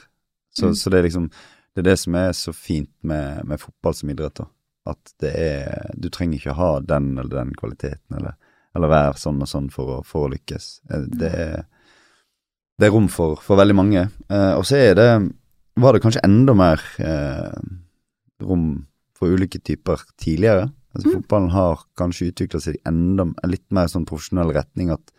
Så, 0.53 0.65
Mm. 0.67 0.75
så 0.75 0.89
det 0.89 0.99
er 0.99 1.03
liksom 1.03 1.29
Det 1.73 1.79
er 1.85 1.89
det 1.91 1.99
som 1.99 2.15
er 2.15 2.31
så 2.35 2.51
fint 2.53 2.89
med, 3.01 3.45
med 3.47 3.59
fotball 3.59 3.93
som 3.95 4.09
idrett, 4.09 4.35
da. 4.35 4.45
At 4.91 5.13
det 5.21 5.31
er 5.35 5.91
Du 5.95 6.09
trenger 6.09 6.37
ikke 6.37 6.53
ha 6.57 6.79
den 6.81 7.17
eller 7.17 7.29
den 7.29 7.53
kvaliteten, 7.55 8.17
eller, 8.17 8.33
eller 8.75 8.87
være 8.91 9.13
sånn 9.17 9.41
og 9.41 9.47
sånn 9.47 9.69
for 9.71 9.99
å, 9.99 10.03
for 10.03 10.27
å 10.27 10.31
lykkes. 10.33 10.81
Eh, 10.91 11.05
Det 11.07 11.29
er 11.31 11.63
det 12.81 12.89
er 12.89 12.95
rom 12.95 13.07
for, 13.13 13.37
for 13.45 13.59
veldig 13.61 13.77
mange. 13.77 14.07
Eh, 14.31 14.53
og 14.57 14.65
så 14.65 14.79
er 14.81 14.95
det 14.97 15.09
Var 15.81 15.93
det 15.93 16.01
kanskje 16.03 16.23
enda 16.27 16.53
mer 16.57 16.81
eh, 16.99 17.59
rom 18.43 18.87
for 19.15 19.31
ulike 19.31 19.61
typer 19.61 20.01
tidligere? 20.19 20.71
Altså 20.91 21.07
Mm. 21.07 21.13
Fotballen 21.21 21.51
har 21.53 21.85
kanskje 21.95 22.31
utvikla 22.33 22.59
seg 22.59 22.75
enda 22.85 23.23
litt 23.47 23.69
mer 23.71 23.87
sånn 23.87 24.03
profesjonell 24.05 24.51
retning 24.51 24.89
at 24.91 25.13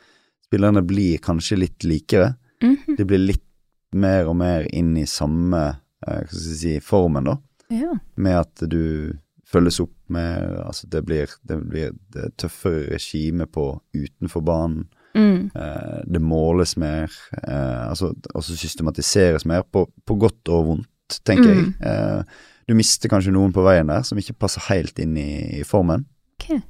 spillerne 0.45 0.83
blir 0.85 1.17
kanskje 1.25 1.57
litt 1.63 1.87
likere. 1.87 2.35
Mhm. 2.61 2.97
De 2.99 3.05
blir 3.09 3.23
litt 3.23 3.47
mer 3.95 4.29
og 4.29 4.37
mer 4.37 4.67
inn 4.73 4.97
i 5.01 5.07
samme 5.07 5.63
eh, 6.07 6.27
si, 6.29 6.79
formen, 6.81 7.25
da. 7.25 7.39
Ja. 7.73 7.95
Med 8.17 8.37
at 8.37 8.69
du 8.69 9.17
følges 9.49 9.81
opp 9.81 9.95
med 10.13 10.59
Altså 10.67 10.89
det 10.89 11.05
blir, 11.07 11.31
det 11.49 11.57
blir 11.69 11.93
det 12.13 12.25
er 12.27 12.35
tøffere 12.37 12.91
regime 12.93 13.47
på 13.47 13.81
utenfor 13.95 14.45
banen. 14.45 14.91
Mm. 15.15 15.51
Eh, 15.55 15.99
det 16.09 16.23
måles 16.25 16.77
mer, 16.81 17.13
eh, 17.43 17.83
altså, 17.89 18.13
altså 18.35 18.57
systematiseres 18.57 19.47
mer, 19.49 19.63
på, 19.63 19.87
på 20.07 20.17
godt 20.21 20.53
og 20.53 20.67
vondt, 20.71 21.21
tenker. 21.29 21.53
Mm. 21.53 21.73
jeg. 21.83 22.25
du 22.71 22.75
mister 22.79 23.11
kanskje 23.13 23.35
noen 23.35 23.53
på 23.53 23.65
veien 23.67 23.91
der 23.91 24.05
som 24.07 24.17
ikke 24.17 24.39
passer 24.41 24.65
helt 24.71 24.97
inn 25.03 25.17
i, 25.21 25.61
i 25.61 25.65
formen. 25.69 26.07
Okay. 26.39 26.63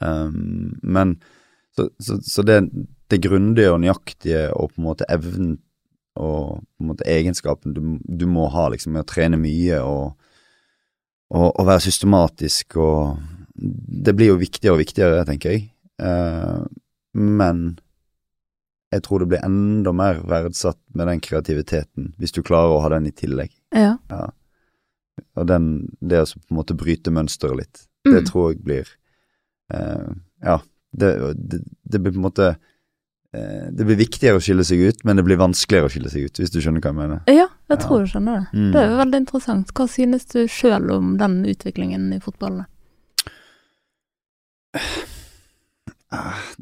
Um, 0.00 0.78
men 0.82 1.18
så, 1.76 1.90
så, 2.00 2.16
så 2.24 2.42
det, 2.46 2.62
det 3.10 3.20
grundige 3.22 3.74
og 3.74 3.82
nøyaktige 3.82 4.48
og 4.56 4.72
på 4.72 4.80
en 4.80 4.86
måte 4.86 5.08
evnen 5.12 5.58
og 6.16 6.62
på 6.62 6.84
en 6.84 6.90
måte 6.90 7.06
egenskapen 7.10 7.74
du, 7.76 7.82
du 8.00 8.24
må 8.30 8.46
ha 8.54 8.70
liksom 8.72 8.96
med 8.96 9.04
å 9.04 9.10
trene 9.10 9.36
mye 9.40 9.82
og, 9.84 10.14
og, 11.34 11.50
og 11.50 11.66
være 11.68 11.84
systematisk 11.90 12.78
og 12.80 13.24
Det 13.56 14.12
blir 14.12 14.34
jo 14.34 14.40
viktigere 14.40 14.74
og 14.74 14.82
viktigere, 14.82 15.22
tenker 15.24 15.54
jeg. 15.54 15.62
Eh, 15.96 16.64
men 17.16 17.78
jeg 18.92 19.02
tror 19.02 19.22
det 19.24 19.28
blir 19.32 19.42
enda 19.44 19.92
mer 19.96 20.20
verdsatt 20.28 20.78
med 20.94 21.08
den 21.10 21.20
kreativiteten, 21.24 22.12
hvis 22.20 22.32
du 22.36 22.42
klarer 22.46 22.76
å 22.76 22.82
ha 22.84 22.90
den 22.92 23.08
i 23.08 23.14
tillegg. 23.16 23.50
Ja. 23.74 23.96
Og 25.36 25.46
den, 25.48 25.66
det 26.00 26.20
å 26.22 26.28
på 26.28 26.52
en 26.52 26.58
måte 26.60 26.76
bryte 26.78 27.10
mønsteret 27.12 27.56
litt, 27.62 27.82
det 28.06 28.20
Mm. 28.22 28.26
tror 28.28 28.52
jeg 28.52 28.60
blir 28.62 28.86
eh, 29.74 30.12
Ja, 30.46 30.60
det, 30.92 31.08
det, 31.34 31.58
det 31.82 31.98
blir 32.04 32.12
på 32.14 32.20
en 32.20 32.26
måte 32.28 32.46
eh, 33.34 33.66
Det 33.74 33.84
blir 33.88 33.98
viktigere 33.98 34.38
å 34.38 34.44
skille 34.44 34.62
seg 34.64 34.78
ut, 34.86 35.02
men 35.04 35.16
det 35.18 35.24
blir 35.26 35.40
vanskeligere 35.40 35.88
å 35.88 35.92
skille 35.92 36.12
seg 36.12 36.28
ut, 36.28 36.38
hvis 36.38 36.52
du 36.54 36.60
skjønner 36.62 36.80
hva 36.84 36.92
jeg 36.92 37.00
mener. 37.00 37.24
Ja, 37.26 37.48
jeg 37.66 37.74
Ja. 37.74 37.80
tror 37.82 38.04
jeg 38.04 38.12
skjønner 38.14 38.38
det. 38.44 38.46
Mm. 38.60 38.70
Det 38.72 38.80
er 38.84 38.88
jo 38.92 39.00
veldig 39.02 39.20
interessant. 39.24 39.74
Hva 39.74 39.88
synes 39.90 40.28
du 40.30 40.38
sjøl 40.46 40.90
om 40.94 41.16
den 41.18 41.40
utviklingen 41.50 42.12
i 42.14 42.20
fotballen? 42.22 42.64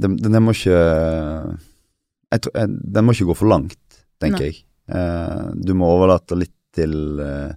Den, 0.00 0.16
den, 0.20 0.40
må 0.42 0.54
ikke 0.56 0.78
jeg 0.78 2.44
tror, 2.44 2.54
jeg, 2.58 2.70
Den 2.96 3.06
må 3.06 3.14
ikke 3.14 3.28
gå 3.30 3.36
for 3.38 3.50
langt, 3.50 4.00
tenker 4.22 4.46
Nei. 4.46 4.50
jeg. 4.50 4.64
Eh, 4.94 5.46
du 5.64 5.72
må 5.78 5.88
overlate 5.88 6.36
litt 6.38 6.56
til 6.74 7.20
eh, 7.22 7.54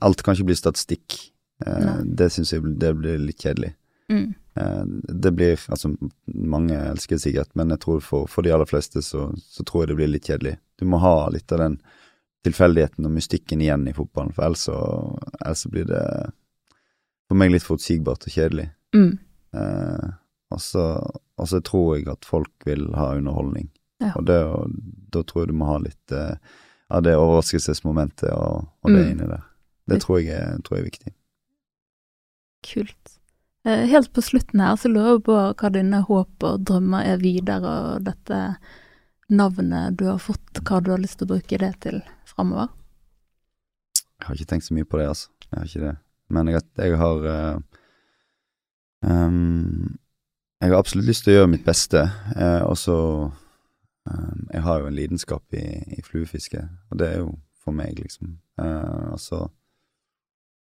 Alt 0.00 0.22
kan 0.24 0.36
ikke 0.36 0.48
bli 0.48 0.56
statistikk. 0.56 1.18
Eh, 1.66 1.96
det 2.04 2.30
syns 2.32 2.54
jeg 2.54 2.76
det 2.80 2.92
blir 2.98 3.20
litt 3.20 3.42
kjedelig. 3.42 3.74
Mm. 4.12 4.28
Eh, 4.54 4.84
det 5.08 5.32
blir 5.36 5.58
Altså, 5.68 5.92
mange 6.26 6.78
elsker 6.92 7.16
det 7.16 7.24
sikkert, 7.26 7.52
men 7.58 7.74
jeg 7.74 7.82
tror 7.84 8.00
for, 8.04 8.30
for 8.30 8.46
de 8.46 8.54
aller 8.54 8.68
fleste 8.68 9.02
så, 9.04 9.30
så 9.36 9.64
tror 9.64 9.84
jeg 9.84 9.92
det 9.92 9.98
blir 10.00 10.14
litt 10.14 10.30
kjedelig. 10.30 10.56
Du 10.78 10.86
må 10.88 11.02
ha 11.02 11.28
litt 11.32 11.52
av 11.52 11.62
den 11.64 11.80
tilfeldigheten 12.42 13.06
og 13.06 13.14
mystikken 13.14 13.60
igjen 13.62 13.86
i 13.86 13.94
fotballen, 13.94 14.32
for 14.34 14.48
ellers 14.48 14.64
så, 14.66 14.78
ellers 15.44 15.62
så 15.62 15.70
blir 15.70 15.86
det 15.86 16.02
for 17.30 17.38
meg 17.38 17.52
litt 17.52 17.66
forutsigbart 17.66 18.26
og 18.26 18.34
kjedelig. 18.34 18.66
Mm. 18.96 19.12
Og 20.52 20.60
så 20.60 20.86
og 21.42 21.48
så 21.48 21.58
tror 21.64 21.96
jeg 21.96 22.06
at 22.12 22.26
folk 22.28 22.52
vil 22.68 22.84
ha 22.94 23.14
underholdning, 23.16 23.70
Ja. 24.02 24.12
og, 24.16 24.26
det, 24.26 24.36
og 24.44 24.70
da 25.14 25.22
tror 25.22 25.42
jeg 25.42 25.48
du 25.52 25.58
må 25.58 25.66
ha 25.70 25.78
litt 25.82 26.12
eh, 26.12 26.36
av 26.90 27.02
det 27.06 27.16
overraskelsesmomentet 27.18 28.30
og, 28.30 28.68
og 28.84 28.90
det 28.92 29.00
Mm. 29.06 29.10
inni 29.10 29.26
der. 29.30 29.42
Det 29.88 30.00
tror 30.02 30.20
jeg, 30.20 30.28
er, 30.36 30.60
tror 30.62 30.76
jeg 30.78 30.82
er 30.84 30.90
viktig. 30.90 31.12
Kult. 32.62 33.16
Eh, 33.66 33.86
Helt 33.90 34.12
på 34.12 34.22
slutten 34.22 34.60
her 34.62 34.76
så 34.78 34.90
lurer 34.90 35.16
jeg 35.16 35.24
på 35.26 35.38
hva 35.58 35.70
dine 35.74 36.02
håp 36.06 36.46
og 36.46 36.64
drømmer 36.68 37.06
er 37.14 37.18
videre, 37.22 37.72
og 37.96 38.04
dette 38.06 38.56
navnet 39.30 39.96
du 39.98 40.06
har 40.10 40.18
fått, 40.22 40.62
hva 40.62 40.82
du 40.82 40.92
har 40.92 41.02
lyst 41.02 41.18
til 41.18 41.26
å 41.26 41.32
bruke 41.34 41.58
det 41.58 41.72
til 41.80 42.02
framover? 42.28 42.68
Jeg 44.20 44.28
har 44.28 44.34
ikke 44.38 44.50
tenkt 44.54 44.68
så 44.68 44.74
mye 44.76 44.86
på 44.86 44.98
det, 45.00 45.08
altså. 45.08 45.30
Jeg 45.50 45.58
har 45.58 45.66
ikke 45.66 45.86
det. 45.88 45.96
Men 46.30 46.48
jeg, 46.48 46.62
jeg 46.78 46.98
har 46.98 47.26
uh, 47.26 47.60
ehm, 49.02 49.98
Jeg 50.62 50.70
har 50.70 50.78
absolutt 50.78 51.08
lyst 51.08 51.24
til 51.26 51.32
å 51.34 51.36
gjøre 51.40 51.50
mitt 51.56 51.64
beste, 51.66 52.04
eh, 52.36 52.62
og 52.62 52.76
så 52.78 52.96
ehm, 54.06 54.44
Jeg 54.52 54.62
har 54.62 54.80
jo 54.82 54.86
en 54.90 54.94
lidenskap 54.98 55.56
i, 55.58 55.64
i 55.98 56.02
fluefiske, 56.06 56.60
og 56.92 57.00
det 57.00 57.08
er 57.08 57.18
jo 57.24 57.32
for 57.64 57.74
meg, 57.74 57.98
liksom. 57.98 58.36
Eh, 58.62 59.10
altså 59.16 59.40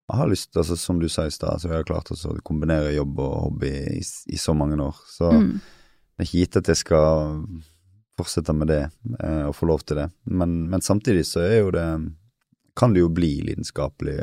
Jeg 0.09 0.19
har 0.21 0.29
lyst, 0.31 0.51
altså 0.59 0.75
som 0.79 0.99
du 0.99 1.07
sa 1.11 1.25
i 1.27 1.31
stad, 1.35 1.59
så 1.59 1.67
jeg 1.71 1.77
har 1.81 1.87
klart 1.87 2.11
å 2.11 2.35
kombinere 2.47 2.93
jobb 2.95 3.19
og 3.19 3.33
hobby 3.47 3.71
i, 3.97 4.03
i 4.31 4.37
så 4.39 4.53
mange 4.55 4.77
år. 4.83 4.95
Så 5.11 5.31
Mm. 5.31 5.59
det 5.59 6.23
er 6.23 6.27
ikke 6.29 6.39
gitt 6.43 6.57
at 6.57 6.67
jeg 6.71 6.77
skal 6.83 7.41
fortsette 8.17 8.53
med 8.55 8.67
det 8.71 8.81
eh, 9.23 9.43
og 9.47 9.55
få 9.55 9.67
lov 9.67 9.83
til 9.85 9.97
det, 9.99 10.07
men, 10.25 10.69
men 10.71 10.81
samtidig 10.81 11.25
så 11.27 11.43
er 11.47 11.59
jo 11.61 11.71
det 11.71 11.87
Kan 12.77 12.93
du 12.93 12.99
jo 12.99 13.09
bli 13.09 13.41
lidenskapelig 13.41 14.17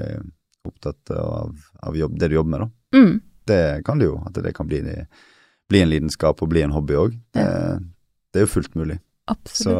opptatt 0.65 1.11
av, 1.11 1.57
av 1.83 1.97
jobb, 1.97 2.19
det 2.19 2.29
du 2.31 2.35
jobber 2.37 2.51
med, 2.51 2.61
da. 2.61 2.99
Mm. 2.99 3.21
Det 3.47 3.85
kan 3.85 3.99
det 3.99 4.07
jo, 4.07 4.21
at 4.27 4.33
det 4.45 4.53
kan 4.55 4.67
bli, 4.71 4.79
bli 5.71 5.83
en 5.83 5.91
lidenskap 5.91 6.43
og 6.43 6.51
bli 6.53 6.62
en 6.65 6.75
hobby 6.75 6.97
òg. 6.99 7.19
Det, 7.35 7.45
det 8.33 8.41
er 8.41 8.47
jo 8.47 8.53
fullt 8.57 8.75
mulig. 8.79 8.99
Så, 9.49 9.75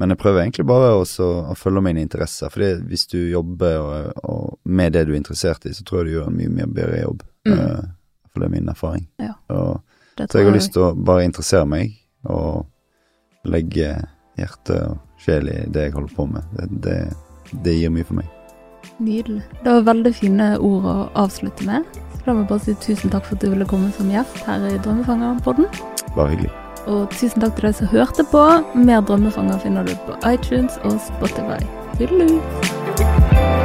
men 0.00 0.14
jeg 0.14 0.20
prøver 0.20 0.42
egentlig 0.42 0.66
bare 0.66 0.94
også 0.96 1.26
å 1.52 1.56
følge 1.58 1.82
mine 1.84 2.04
interesser, 2.04 2.52
for 2.52 2.84
hvis 2.88 3.06
du 3.12 3.18
jobber 3.18 3.80
og, 3.82 4.22
og 4.24 4.54
med 4.64 4.96
det 4.96 5.04
du 5.06 5.12
er 5.12 5.20
interessert 5.20 5.66
i, 5.68 5.74
så 5.76 5.84
tror 5.84 6.02
jeg 6.02 6.08
du 6.08 6.14
gjør 6.16 6.30
en 6.30 6.38
mye, 6.38 6.52
mye 6.56 6.70
bedre 6.72 7.02
jobb. 7.02 7.26
Mm. 7.48 7.58
Eh, 7.58 7.82
for 8.32 8.42
det 8.42 8.48
er 8.48 8.54
min 8.56 8.72
erfaring. 8.72 9.04
Ja. 9.22 9.34
Og, 9.54 9.82
så 10.18 10.40
jeg 10.40 10.48
har 10.48 10.56
lyst 10.56 10.72
til 10.74 10.86
å 10.86 10.94
bare 10.94 11.26
interessere 11.26 11.66
meg 11.68 11.94
og 12.30 12.64
legge 13.50 13.92
hjerte 14.38 14.78
og 14.88 15.20
sjel 15.22 15.50
i 15.52 15.60
det 15.70 15.88
jeg 15.88 15.96
holder 15.98 16.16
på 16.16 16.26
med. 16.30 16.56
Det, 16.56 16.70
det, 16.86 16.98
det 17.66 17.76
gir 17.78 17.94
mye 17.94 18.08
for 18.08 18.22
meg. 18.22 18.33
Nydelig. 18.98 19.42
Det 19.64 19.72
var 19.72 19.86
veldig 19.88 20.14
fine 20.14 20.48
ord 20.58 20.88
å 20.88 20.96
avslutte 21.24 21.66
med. 21.68 21.86
Så 22.14 22.22
da 22.26 22.34
må 22.34 22.44
jeg 22.44 22.50
bare 22.52 22.64
si 22.66 22.76
tusen 22.82 23.12
takk 23.12 23.26
for 23.28 23.36
at 23.36 23.44
du 23.44 23.50
ville 23.52 23.68
komme 23.68 23.92
som 23.96 24.12
gjest 24.12 24.44
her 24.46 24.64
i 24.68 24.76
Drømmefangeren-podden. 24.84 25.68
Bare 26.14 26.30
hyggelig. 26.34 26.52
Og 26.86 27.08
tusen 27.16 27.40
takk 27.40 27.56
til 27.56 27.68
deg 27.68 27.78
som 27.80 27.92
hørte 27.92 28.26
på. 28.32 28.44
Mer 28.76 29.04
Drømmefanger 29.08 29.62
finner 29.64 29.88
du 29.88 29.94
på 30.06 30.18
iTunes 30.28 30.76
og 30.84 31.00
Spotify. 31.08 31.60
Hyggelig! 31.98 33.63